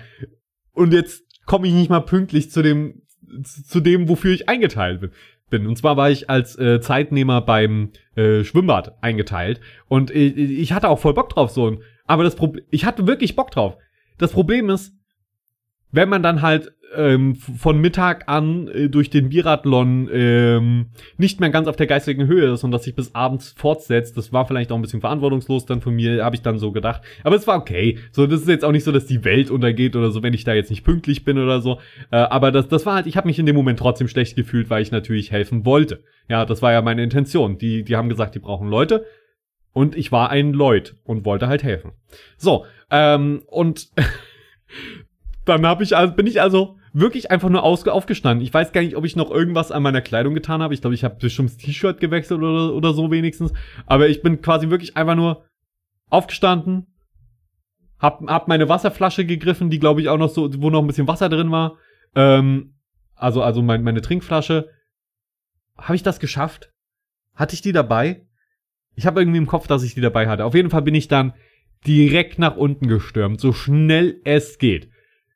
Und 0.73 0.93
jetzt 0.93 1.25
komme 1.47 1.67
ich 1.67 1.75
nicht 1.75 1.91
mal 1.91 2.01
pünktlich 2.01 2.51
zu 2.51 2.63
dem, 2.63 3.03
zu 3.43 3.81
dem, 3.81 4.09
wofür 4.09 4.33
ich 4.33 4.49
eingeteilt 4.49 5.11
bin. 5.51 5.67
Und 5.67 5.77
zwar 5.77 5.97
war 5.97 6.11
ich 6.11 6.31
als 6.31 6.57
äh, 6.59 6.81
Zeitnehmer 6.81 7.41
beim 7.41 7.91
äh, 8.15 8.45
Schwimmbad 8.45 9.03
eingeteilt 9.03 9.61
und 9.89 10.11
ich, 10.11 10.37
ich 10.37 10.73
hatte 10.73 10.89
auch 10.89 10.99
voll 10.99 11.15
Bock 11.15 11.29
drauf 11.29 11.51
so. 11.51 11.81
Aber 12.07 12.25
das 12.25 12.37
Problem, 12.37 12.65
ich 12.71 12.85
hatte 12.85 13.07
wirklich 13.07 13.37
Bock 13.37 13.51
drauf. 13.51 13.77
Das 14.19 14.33
Problem 14.33 14.71
ist, 14.71 14.95
wenn 15.91 16.09
man 16.09 16.23
dann 16.23 16.43
halt 16.43 16.73
ähm, 16.95 17.35
von 17.37 17.81
Mittag 17.81 18.29
an 18.29 18.69
äh, 18.69 18.89
durch 18.89 19.11
den 19.11 19.29
Biathlon 19.29 20.09
ähm, 20.13 20.87
nicht 21.17 21.41
mehr 21.41 21.51
ganz 21.51 21.69
auf 21.69 21.77
der 21.77 21.87
geistigen 21.87 22.27
Höhe 22.27 22.53
ist 22.53 22.65
und 22.65 22.71
dass 22.71 22.85
sich 22.85 22.95
bis 22.95 23.15
abends 23.15 23.55
fortsetzt, 23.57 24.17
das 24.17 24.33
war 24.33 24.47
vielleicht 24.47 24.73
auch 24.73 24.77
ein 24.77 24.83
bisschen 24.83 25.01
verantwortungslos 25.01 25.67
dann 25.67 25.81
von 25.81 25.95
mir, 25.95 26.25
habe 26.25 26.37
ich 26.37 26.43
dann 26.43 26.59
so 26.59 26.73
gedacht. 26.73 27.03
Aber 27.23 27.37
es 27.37 27.47
war 27.47 27.59
okay. 27.59 27.99
So, 28.13 28.27
das 28.27 28.43
ist 28.43 28.49
jetzt 28.49 28.65
auch 28.65 28.73
nicht 28.73 28.85
so, 28.85 28.93
dass 28.93 29.07
die 29.07 29.25
Welt 29.25 29.51
untergeht 29.51 29.97
oder 29.97 30.11
so, 30.11 30.23
wenn 30.23 30.35
ich 30.35 30.45
da 30.45 30.55
jetzt 30.55 30.71
nicht 30.71 30.85
pünktlich 30.85 31.25
bin 31.25 31.39
oder 31.39 31.61
so. 31.61 31.79
Äh, 32.11 32.17
aber 32.17 32.51
das, 32.51 32.69
das 32.69 32.87
war 32.87 32.95
halt, 32.97 33.07
ich 33.07 33.17
habe 33.17 33.29
mich 33.29 33.39
in 33.39 33.47
dem 33.47 33.57
Moment 33.57 33.79
trotzdem 33.79 34.09
schlecht 34.09 34.37
gefühlt, 34.37 34.71
weil 34.71 34.83
ich 34.83 34.91
natürlich 34.91 35.31
helfen 35.31 35.65
wollte. 35.65 36.03
Ja, 36.29 36.45
das 36.45 36.63
war 36.63 36.73
ja 36.73 36.83
meine 36.83 37.03
Intention. 37.03 37.59
Die, 37.59 37.85
die 37.85 37.97
haben 37.97 38.09
gesagt, 38.09 38.35
die 38.35 38.41
brauchen 38.41 38.69
Leute. 38.69 39.05
Und 39.73 39.97
ich 39.97 40.11
war 40.11 40.31
ein 40.31 40.53
Lloyd 40.53 40.97
und 41.05 41.25
wollte 41.25 41.47
halt 41.47 41.63
helfen. 41.63 41.93
So, 42.37 42.67
ähm, 42.91 43.43
und 43.47 43.91
dann 45.45 45.65
hab 45.65 45.81
ich 45.81 45.97
also, 45.97 46.15
bin 46.15 46.27
ich 46.27 46.43
also 46.43 46.80
wirklich 46.93 47.31
einfach 47.31 47.49
nur 47.49 47.63
aufgestanden. 47.63 48.45
Ich 48.45 48.53
weiß 48.53 48.73
gar 48.73 48.81
nicht, 48.81 48.97
ob 48.97 49.05
ich 49.05 49.17
noch 49.17 49.31
irgendwas 49.31 49.71
an 49.71 49.83
meiner 49.83 50.01
Kleidung 50.01 50.35
getan 50.35 50.63
habe. 50.63 50.75
Ich 50.75 50.81
glaube, 50.81 50.95
ich 50.95 51.05
habe 51.05 51.17
bestimmt 51.17 51.51
das 51.51 51.57
T-Shirt 51.57 52.01
gewechselt 52.01 52.41
oder, 52.41 52.75
oder 52.75 52.93
so 52.93 53.11
wenigstens. 53.11 53.53
Aber 53.87 54.09
ich 54.09 54.23
bin 54.23 54.43
quasi 54.43 54.71
wirklich 54.71 54.97
einfach 54.97 55.15
nur 55.15 55.45
aufgestanden, 56.09 56.87
hab, 57.99 58.23
hab 58.29 58.49
meine 58.49 58.69
Wasserflasche 58.69 59.25
gegriffen, 59.25 59.71
die 59.71 59.79
glaube 59.79 60.01
ich 60.01 60.09
auch 60.09 60.19
noch 60.19 60.31
so, 60.31 60.51
wo 60.61 60.71
noch 60.71 60.81
ein 60.81 60.87
bisschen 60.87 61.07
Wasser 61.07 61.29
drin 61.29 61.51
war. 61.51 61.77
Ähm, 62.15 62.75
also, 63.15 63.43
also 63.43 63.63
mein, 63.63 63.83
meine 63.83 64.01
Trinkflasche. 64.01 64.71
Habe 65.77 65.97
ich 65.97 66.03
das 66.03 66.19
geschafft? 66.19 66.73
Hatte 67.35 67.55
ich 67.55 67.63
die 67.63 67.73
dabei? 67.73 68.27
Ich 68.97 69.07
habe 69.07 69.21
irgendwie 69.21 69.39
im 69.39 69.47
Kopf, 69.47 69.67
dass 69.67 69.83
ich 69.83 69.95
die 69.95 70.01
dabei 70.01 70.29
hatte. 70.29 70.45
Auf 70.45 70.55
jeden 70.55 70.71
Fall 70.71 70.83
bin 70.83 70.95
ich 70.95 71.09
dann 71.09 71.35
direkt 71.87 72.39
nach 72.39 72.57
unten 72.57 72.89
gestürmt, 72.89 73.41
so 73.41 73.53
schnell 73.53 74.21
es 74.25 74.59
geht. 74.59 74.91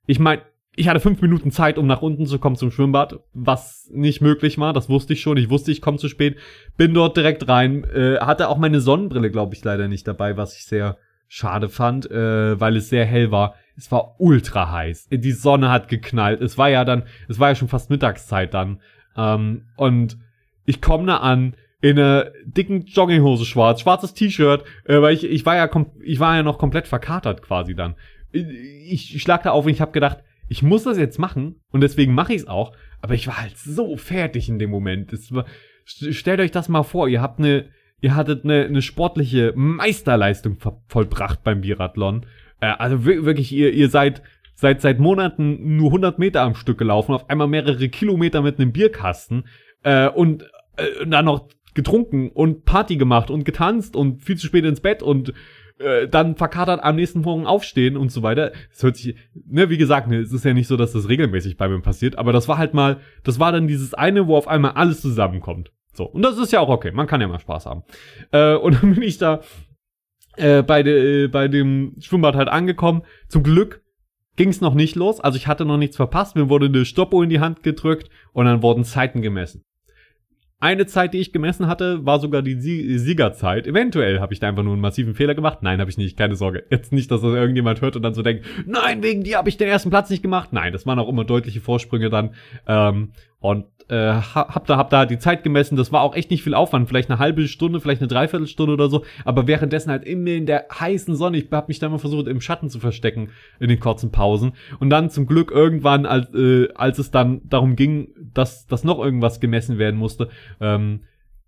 Ich 0.07 0.19
meine, 0.19 0.43
ich 0.77 0.89
hatte 0.89 1.01
fünf 1.01 1.23
Minuten 1.23 1.51
Zeit, 1.51 1.79
um 1.79 1.87
nach 1.87 2.03
unten 2.03 2.27
zu 2.27 2.39
kommen 2.39 2.57
zum 2.57 2.71
Schwimmbad, 2.71 3.21
was 3.33 3.91
nicht 3.93 4.21
möglich 4.21 4.59
war. 4.59 4.73
Das 4.73 4.89
wusste 4.89 5.13
ich 5.13 5.21
schon. 5.21 5.37
Ich 5.37 5.51
wusste, 5.51 5.71
ich 5.71 5.81
komme 5.81 5.99
zu 5.99 6.09
spät. 6.09 6.37
Bin 6.77 6.95
dort 6.95 7.17
direkt 7.17 7.49
rein. 7.49 7.85
Äh, 7.85 8.19
hatte 8.19 8.49
auch 8.49 8.59
meine 8.59 8.81
Sonnenbrille, 8.81 9.31
glaube 9.31 9.55
ich, 9.55 9.63
leider 9.63 9.89
nicht 9.89 10.09
dabei, 10.09 10.37
was 10.37 10.57
ich 10.57 10.67
sehr 10.67 10.97
schade 11.29 11.69
fand, 11.69 12.11
äh, 12.11 12.61
weil 12.61 12.77
es 12.77 12.89
sehr 12.89 13.05
hell 13.05 13.31
war. 13.31 13.55
Es 13.77 13.91
war 13.91 14.21
ultra 14.21 14.71
heiß. 14.71 15.09
Die 15.11 15.33
Sonne 15.33 15.71
hat 15.71 15.89
geknallt. 15.89 16.41
Es 16.41 16.59
war 16.59 16.69
ja 16.69 16.85
dann, 16.85 17.05
es 17.29 17.39
war 17.39 17.51
ja 17.51 17.55
schon 17.55 17.69
fast 17.69 17.91
Mittagszeit 17.91 18.53
dann. 18.53 18.81
Ähm, 19.17 19.67
und 19.77 20.19
ich 20.65 20.81
komme 20.81 21.07
da 21.07 21.19
an 21.19 21.55
in 21.81 21.99
einer 21.99 22.31
dicken 22.45 22.87
Jogginghose 22.87 23.45
schwarz, 23.45 23.83
schwarzes 23.83 24.15
T-Shirt, 24.15 24.65
äh, 24.85 25.01
weil 25.01 25.15
ich, 25.15 25.25
ich 25.25 25.45
war 25.45 25.57
ja, 25.57 25.69
ich 26.03 26.19
war 26.19 26.37
ja 26.37 26.43
noch 26.43 26.59
komplett 26.59 26.89
verkatert 26.89 27.43
quasi 27.43 27.75
dann. 27.75 27.95
Ich, 28.33 29.15
ich 29.15 29.23
schlag 29.23 29.43
da 29.43 29.51
auf 29.51 29.67
und 29.67 29.73
ich 29.73 29.81
habe 29.81 29.93
gedacht, 29.93 30.19
ich 30.49 30.63
muss 30.63 30.85
das 30.85 30.99
jetzt 30.99 31.19
machen 31.19 31.61
und 31.71 31.81
deswegen 31.81 32.15
mache 32.15 32.35
ich 32.35 32.43
es 32.43 32.49
auch, 32.49 32.73
aber 33.01 33.15
ich 33.15 33.27
war 33.27 33.41
halt 33.41 33.57
so 33.57 33.97
fertig 33.97 34.49
in 34.49 34.59
dem 34.59 34.71
Moment. 34.71 35.13
War, 35.33 35.47
stellt 35.85 36.41
euch 36.41 36.51
das 36.51 36.69
mal 36.69 36.83
vor, 36.83 37.09
ihr 37.09 37.21
habt 37.21 37.39
eine, 37.39 37.67
ihr 38.01 38.15
hattet 38.15 38.45
eine, 38.45 38.65
eine 38.65 38.83
sportliche 38.83 39.53
Meisterleistung 39.57 40.59
vollbracht 40.89 41.43
beim 41.43 41.63
Biathlon. 41.63 42.27
Äh, 42.61 42.67
also 42.67 43.05
wirklich, 43.05 43.53
ihr, 43.53 43.73
ihr 43.73 43.89
seid 43.89 44.23
seit 44.55 44.81
seit 44.81 45.01
Monaten 45.01 45.77
nur 45.77 45.89
100 45.89 46.19
Meter 46.19 46.43
am 46.43 46.55
Stück 46.55 46.79
gelaufen, 46.79 47.15
auf 47.15 47.29
einmal 47.29 47.49
mehrere 47.49 47.89
Kilometer 47.89 48.41
mit 48.41 48.59
einem 48.59 48.73
Bierkasten 48.73 49.45
äh, 49.83 50.09
und 50.09 50.45
äh, 50.77 51.07
dann 51.07 51.25
noch 51.25 51.49
getrunken 51.75 52.31
und 52.31 52.65
Party 52.65 52.97
gemacht 52.97 53.31
und 53.31 53.45
getanzt 53.45 53.97
und 53.97 54.23
viel 54.23 54.37
zu 54.37 54.47
spät 54.47 54.65
ins 54.65 54.81
Bett 54.81 55.03
und 55.03 55.33
äh, 55.79 56.09
dann 56.09 56.37
verkatert 56.37 56.83
am 56.83 56.97
nächsten 56.97 57.23
Morgen 57.23 57.47
aufstehen 57.47 57.97
und 57.97 58.11
so 58.11 58.23
weiter. 58.23 58.53
Es 58.73 58.83
hört 58.83 58.97
sich, 58.97 59.17
ne, 59.35 59.71
wie 59.71 59.79
gesagt, 59.79 60.09
ne, 60.09 60.19
es 60.19 60.33
ist 60.33 60.45
ja 60.45 60.55
nicht 60.55 60.69
so, 60.69 60.77
dass 60.77 60.93
das 60.93 61.09
regelmäßig 61.09 61.57
bei 61.57 61.69
mir 61.69 61.81
passiert, 61.81 62.17
aber 62.17 62.33
das 62.33 62.49
war 62.49 62.59
halt 62.59 62.75
mal, 62.75 63.01
das 63.25 63.41
war 63.41 63.53
dann 63.53 63.67
dieses 63.67 63.95
eine, 63.95 64.27
wo 64.27 64.37
auf 64.37 64.49
einmal 64.49 64.73
alles 64.73 65.01
zusammenkommt. 65.01 65.73
So, 65.93 66.05
und 66.05 66.23
das 66.23 66.39
ist 66.39 66.53
ja 66.53 66.61
auch 66.61 66.69
okay, 66.69 66.91
man 66.93 67.07
kann 67.07 67.21
ja 67.21 67.29
mal 67.29 67.39
Spaß 67.39 67.67
haben. 67.67 67.83
Äh, 68.33 68.55
und 68.55 68.75
dann 68.83 68.95
bin 68.95 69.03
ich 69.03 69.19
da 69.19 69.41
äh, 70.37 70.63
bei, 70.63 70.83
de, 70.83 71.25
äh, 71.25 71.29
bei 71.29 71.49
dem 71.49 71.97
Schwimmbad 72.01 72.35
halt 72.35 72.49
angekommen. 72.49 73.03
Zum 73.29 73.43
Glück 73.43 73.83
ging 74.37 74.49
es 74.49 74.61
noch 74.61 74.75
nicht 74.75 74.97
los, 74.97 75.21
also 75.21 75.37
ich 75.37 75.47
hatte 75.47 75.65
noch 75.65 75.77
nichts 75.77 75.97
verpasst. 75.97 76.37
Mir 76.37 76.49
wurde 76.49 76.67
eine 76.67 76.85
Stoppuhr 76.85 77.23
in 77.23 77.31
die 77.31 77.41
Hand 77.41 77.63
gedrückt 77.63 78.11
und 78.33 78.47
dann 78.47 78.63
wurden 78.63 78.85
Zeiten 78.85 79.23
gemessen. 79.23 79.65
Eine 80.65 80.87
Zeit, 80.87 81.13
die 81.13 81.19
ich 81.19 81.31
gemessen 81.31 81.67
hatte, 81.67 82.07
war 82.07 82.21
sogar 82.21 82.41
die 82.41 82.55
Siegerzeit. 82.55 83.67
Eventuell 83.67 84.21
habe 84.21 84.33
ich 84.33 84.41
da 84.41 84.49
einfach 84.49 84.63
nur 84.63 84.73
einen 84.73 84.81
massiven 84.81 85.15
Fehler 85.15 85.35
gemacht. 85.35 85.59
Nein, 85.61 85.79
habe 85.79 85.91
ich 85.91 85.99
nicht, 85.99 86.17
keine 86.17 86.37
Sorge. 86.37 86.65
Jetzt 86.71 86.91
nicht, 86.91 87.11
dass 87.11 87.21
das 87.21 87.35
irgendjemand 87.35 87.83
hört 87.83 87.97
und 87.97 88.03
dann 88.03 88.15
so 88.15 88.23
denkt, 88.23 88.47
nein, 88.65 89.03
wegen 89.03 89.25
dir 89.25 89.37
habe 89.37 89.51
ich 89.51 89.59
den 89.59 89.69
ersten 89.69 89.91
Platz 89.91 90.09
nicht 90.09 90.23
gemacht. 90.23 90.55
Nein, 90.55 90.73
das 90.73 90.87
waren 90.87 90.99
auch 90.99 91.11
immer 91.11 91.27
deutliche 91.27 91.61
Vorsprünge 91.61 92.09
dann. 92.09 92.31
Ähm, 92.67 93.13
und 93.41 93.67
äh, 93.89 94.13
hab 94.13 94.67
da 94.67 94.77
hab 94.77 94.91
da 94.91 95.07
die 95.07 95.19
Zeit 95.19 95.43
gemessen. 95.43 95.77
Das 95.77 95.93
war 95.93 96.03
auch 96.03 96.15
echt 96.15 96.31
nicht 96.31 96.43
viel 96.43 96.55
Aufwand, 96.55 96.89
vielleicht 96.89 97.11
eine 97.11 97.19
halbe 97.19 97.47
Stunde, 97.49 97.81
vielleicht 97.81 98.01
eine 98.01 98.09
Dreiviertelstunde 98.09 98.73
oder 98.73 98.89
so. 98.89 99.05
Aber 99.25 99.47
währenddessen 99.47 99.91
halt 99.91 100.05
immer 100.05 100.31
in 100.31 100.47
der 100.47 100.67
heißen 100.73 101.15
Sonne. 101.17 101.39
Ich 101.39 101.51
habe 101.51 101.67
mich 101.69 101.79
da 101.79 101.87
immer 101.89 101.99
versucht 101.99 102.27
im 102.27 102.41
Schatten 102.41 102.71
zu 102.71 102.81
verstecken 102.81 103.31
in 103.61 103.69
den 103.69 103.81
kurzen 103.81 104.11
Pausen. 104.11 104.53
Und 104.81 104.91
dann 104.91 105.11
zum 105.11 105.27
Glück 105.27 105.51
irgendwann, 105.51 106.07
als, 106.07 106.33
äh, 106.35 106.69
als 106.75 106.99
es 106.99 107.11
dann 107.11 107.43
darum 107.45 107.77
ging, 107.77 108.09
dass, 108.33 108.67
dass 108.67 108.85
noch 108.85 108.99
irgendwas 108.99 109.41
gemessen 109.41 109.79
werden 109.79 109.99
musste, 109.99 110.29
ähm, 110.61 111.01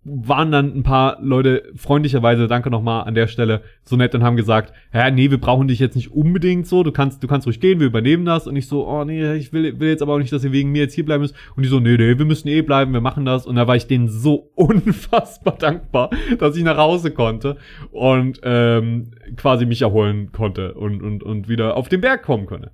waren 0.09 0.51
dann 0.51 0.73
ein 0.73 0.83
paar 0.83 1.17
Leute 1.21 1.63
freundlicherweise, 1.75 2.47
danke 2.47 2.69
nochmal 2.69 3.05
an 3.05 3.13
der 3.13 3.27
Stelle, 3.27 3.61
so 3.83 3.97
nett 3.97 4.15
und 4.15 4.23
haben 4.23 4.37
gesagt, 4.37 4.73
ja, 4.93 5.11
nee, 5.11 5.29
wir 5.29 5.39
brauchen 5.39 5.67
dich 5.67 5.79
jetzt 5.79 5.95
nicht 5.95 6.11
unbedingt 6.11 6.65
so, 6.65 6.83
du 6.83 6.91
kannst, 6.91 7.21
du 7.21 7.27
kannst 7.27 7.45
ruhig 7.45 7.59
gehen, 7.59 7.79
wir 7.79 7.87
übernehmen 7.87 8.23
das. 8.23 8.47
Und 8.47 8.55
ich 8.55 8.67
so, 8.67 8.87
oh 8.87 9.03
nee, 9.03 9.33
ich 9.35 9.51
will, 9.51 9.79
will 9.79 9.89
jetzt 9.89 10.01
aber 10.01 10.13
auch 10.13 10.19
nicht, 10.19 10.31
dass 10.31 10.43
ihr 10.43 10.53
wegen 10.53 10.71
mir 10.71 10.83
jetzt 10.83 10.93
hier 10.93 11.05
bleiben 11.05 11.21
müsst. 11.21 11.35
Und 11.55 11.63
die 11.63 11.69
so, 11.69 11.79
nee, 11.79 11.97
nee, 11.97 12.17
wir 12.17 12.25
müssen 12.25 12.47
eh 12.47 12.61
bleiben, 12.61 12.93
wir 12.93 13.01
machen 13.01 13.25
das. 13.25 13.45
Und 13.45 13.57
da 13.57 13.67
war 13.67 13.75
ich 13.75 13.87
denen 13.87 14.07
so 14.07 14.51
unfassbar 14.55 15.57
dankbar, 15.57 16.09
dass 16.39 16.55
ich 16.55 16.63
nach 16.63 16.77
Hause 16.77 17.11
konnte 17.11 17.57
und 17.91 18.39
ähm, 18.43 19.11
quasi 19.35 19.65
mich 19.65 19.81
erholen 19.81 20.31
konnte 20.31 20.73
und, 20.75 21.01
und, 21.01 21.23
und 21.23 21.49
wieder 21.49 21.75
auf 21.75 21.89
den 21.89 22.01
Berg 22.01 22.23
kommen 22.23 22.45
konnte. 22.45 22.71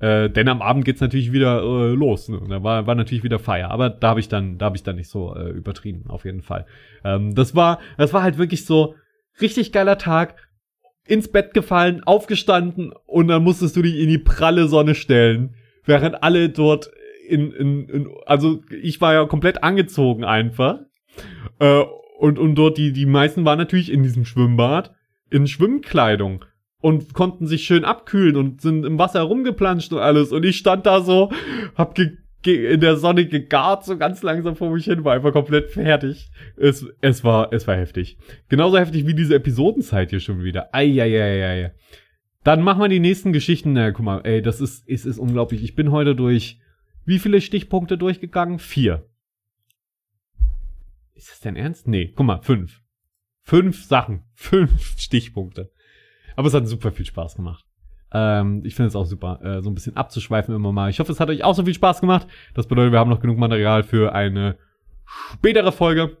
Äh, 0.00 0.30
denn 0.30 0.48
am 0.48 0.62
Abend 0.62 0.84
geht's 0.84 1.00
natürlich 1.00 1.30
wieder 1.30 1.62
äh, 1.62 1.94
los. 1.94 2.28
Ne? 2.28 2.40
Da 2.48 2.62
war, 2.62 2.86
war 2.86 2.94
natürlich 2.94 3.22
wieder 3.22 3.38
Feier. 3.38 3.70
Aber 3.70 3.90
da 3.90 4.08
habe 4.08 4.20
ich 4.20 4.28
dann, 4.28 4.58
da 4.58 4.66
habe 4.66 4.76
ich 4.76 4.82
dann 4.82 4.96
nicht 4.96 5.10
so 5.10 5.34
äh, 5.34 5.50
übertrieben, 5.50 6.04
auf 6.08 6.24
jeden 6.24 6.42
Fall. 6.42 6.66
Ähm, 7.04 7.34
das 7.34 7.54
war, 7.54 7.80
das 7.98 8.12
war 8.12 8.22
halt 8.22 8.38
wirklich 8.38 8.64
so 8.64 8.94
richtig 9.40 9.72
geiler 9.72 9.98
Tag. 9.98 10.36
Ins 11.06 11.30
Bett 11.30 11.54
gefallen, 11.54 12.02
aufgestanden 12.04 12.92
und 13.06 13.28
dann 13.28 13.42
musstest 13.42 13.76
du 13.76 13.82
dich 13.82 13.98
in 13.98 14.08
die 14.08 14.18
pralle 14.18 14.68
Sonne 14.68 14.94
stellen, 14.94 15.56
während 15.84 16.22
alle 16.22 16.50
dort 16.50 16.90
in, 17.28 17.52
in, 17.52 17.88
in 17.88 18.08
also 18.26 18.62
ich 18.70 19.00
war 19.00 19.14
ja 19.14 19.24
komplett 19.26 19.64
angezogen 19.64 20.24
einfach. 20.24 20.80
Äh, 21.58 21.82
und, 22.18 22.38
und 22.38 22.54
dort 22.54 22.78
die, 22.78 22.92
die 22.92 23.06
meisten 23.06 23.44
waren 23.44 23.58
natürlich 23.58 23.90
in 23.90 24.02
diesem 24.02 24.24
Schwimmbad 24.24 24.92
in 25.30 25.46
Schwimmkleidung 25.46 26.44
und 26.80 27.14
konnten 27.14 27.46
sich 27.46 27.64
schön 27.64 27.84
abkühlen 27.84 28.36
und 28.36 28.60
sind 28.60 28.84
im 28.84 28.98
Wasser 28.98 29.22
rumgeplanscht 29.22 29.92
und 29.92 29.98
alles. 29.98 30.32
Und 30.32 30.44
ich 30.44 30.56
stand 30.56 30.86
da 30.86 31.00
so, 31.00 31.30
hab 31.74 31.94
ge 31.94 32.16
in 32.42 32.80
der 32.80 32.96
Sonne 32.96 33.26
gegart, 33.26 33.84
so 33.84 33.98
ganz 33.98 34.22
langsam 34.22 34.56
vor 34.56 34.70
mich 34.72 34.86
hin, 34.86 35.04
war 35.04 35.14
einfach 35.14 35.32
komplett 35.32 35.70
fertig. 35.70 36.30
Es, 36.56 36.86
es 37.02 37.22
war, 37.22 37.52
es 37.52 37.66
war 37.66 37.76
heftig. 37.76 38.16
Genauso 38.48 38.78
heftig 38.78 39.06
wie 39.06 39.14
diese 39.14 39.34
Episodenzeit 39.34 40.10
hier 40.10 40.20
schon 40.20 40.42
wieder. 40.42 40.74
Eieieiei. 40.74 41.74
Dann 42.42 42.62
machen 42.62 42.80
wir 42.80 42.88
die 42.88 43.00
nächsten 43.00 43.34
Geschichten. 43.34 43.74
Na, 43.74 43.90
guck 43.90 44.04
mal, 44.04 44.22
ey, 44.24 44.40
das 44.40 44.62
ist, 44.62 44.88
es 44.88 45.04
ist 45.04 45.18
unglaublich. 45.18 45.62
Ich 45.62 45.74
bin 45.74 45.90
heute 45.90 46.14
durch, 46.14 46.58
wie 47.04 47.18
viele 47.18 47.42
Stichpunkte 47.42 47.98
durchgegangen? 47.98 48.58
Vier. 48.58 49.06
Ist 51.14 51.30
das 51.30 51.40
denn 51.40 51.56
ernst? 51.56 51.86
Nee, 51.86 52.12
guck 52.16 52.24
mal, 52.24 52.40
fünf. 52.40 52.80
Fünf 53.42 53.84
Sachen. 53.84 54.22
Fünf 54.32 54.98
Stichpunkte. 54.98 55.70
Aber 56.40 56.48
es 56.48 56.54
hat 56.54 56.66
super 56.66 56.90
viel 56.90 57.04
Spaß 57.04 57.36
gemacht. 57.36 57.66
Ähm, 58.14 58.62
ich 58.64 58.74
finde 58.74 58.88
es 58.88 58.96
auch 58.96 59.04
super, 59.04 59.40
äh, 59.42 59.60
so 59.60 59.68
ein 59.68 59.74
bisschen 59.74 59.94
abzuschweifen 59.94 60.54
immer 60.54 60.72
mal. 60.72 60.88
Ich 60.88 60.98
hoffe, 60.98 61.12
es 61.12 61.20
hat 61.20 61.28
euch 61.28 61.44
auch 61.44 61.54
so 61.54 61.66
viel 61.66 61.74
Spaß 61.74 62.00
gemacht. 62.00 62.26
Das 62.54 62.66
bedeutet, 62.66 62.92
wir 62.92 62.98
haben 62.98 63.10
noch 63.10 63.20
genug 63.20 63.36
Material 63.36 63.82
für 63.82 64.14
eine 64.14 64.56
spätere 65.34 65.70
Folge. 65.70 66.16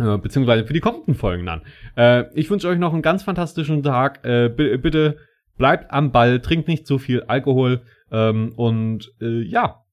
Äh, 0.00 0.18
beziehungsweise 0.18 0.66
für 0.66 0.72
die 0.72 0.80
kommenden 0.80 1.14
Folgen 1.14 1.46
dann. 1.46 1.62
Äh, 1.96 2.24
ich 2.34 2.50
wünsche 2.50 2.66
euch 2.66 2.80
noch 2.80 2.92
einen 2.92 3.02
ganz 3.02 3.22
fantastischen 3.22 3.84
Tag. 3.84 4.24
Äh, 4.24 4.48
bitte 4.48 5.18
bleibt 5.56 5.92
am 5.92 6.10
Ball, 6.10 6.40
trinkt 6.40 6.66
nicht 6.66 6.84
zu 6.84 6.98
viel 6.98 7.22
Alkohol 7.22 7.82
ähm, 8.10 8.52
und 8.56 9.14
äh, 9.20 9.42
ja, 9.42 9.84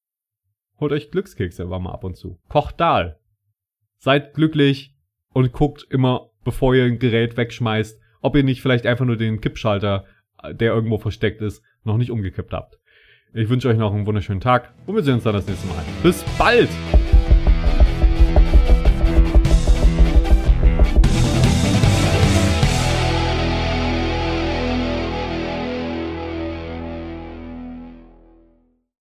holt 0.79 0.93
euch 0.93 1.11
Glückskekse 1.11 1.69
war 1.69 1.77
mal 1.77 1.93
ab 1.93 2.03
und 2.03 2.17
zu. 2.17 2.39
Kocht 2.49 2.79
Dahl. 2.79 3.19
Seid 3.99 4.33
glücklich 4.33 4.95
und 5.31 5.51
guckt 5.53 5.85
immer, 5.91 6.31
bevor 6.43 6.73
ihr 6.73 6.85
ein 6.85 6.97
Gerät 6.97 7.37
wegschmeißt, 7.37 8.01
ob 8.23 8.35
ihr 8.35 8.43
nicht 8.43 8.61
vielleicht 8.61 8.87
einfach 8.87 9.05
nur 9.05 9.17
den 9.17 9.41
Kippschalter, 9.41 10.05
der 10.51 10.73
irgendwo 10.73 10.97
versteckt 10.97 11.41
ist, 11.41 11.61
noch 11.83 11.97
nicht 11.97 12.09
umgekippt 12.09 12.53
habt. 12.53 12.79
Ich 13.33 13.49
wünsche 13.49 13.67
euch 13.67 13.77
noch 13.77 13.93
einen 13.93 14.05
wunderschönen 14.05 14.41
Tag 14.41 14.73
und 14.87 14.95
wir 14.95 15.03
sehen 15.03 15.15
uns 15.15 15.23
dann 15.23 15.33
das 15.33 15.47
nächste 15.47 15.67
Mal. 15.67 15.83
Bis 16.01 16.23
bald! 16.37 16.69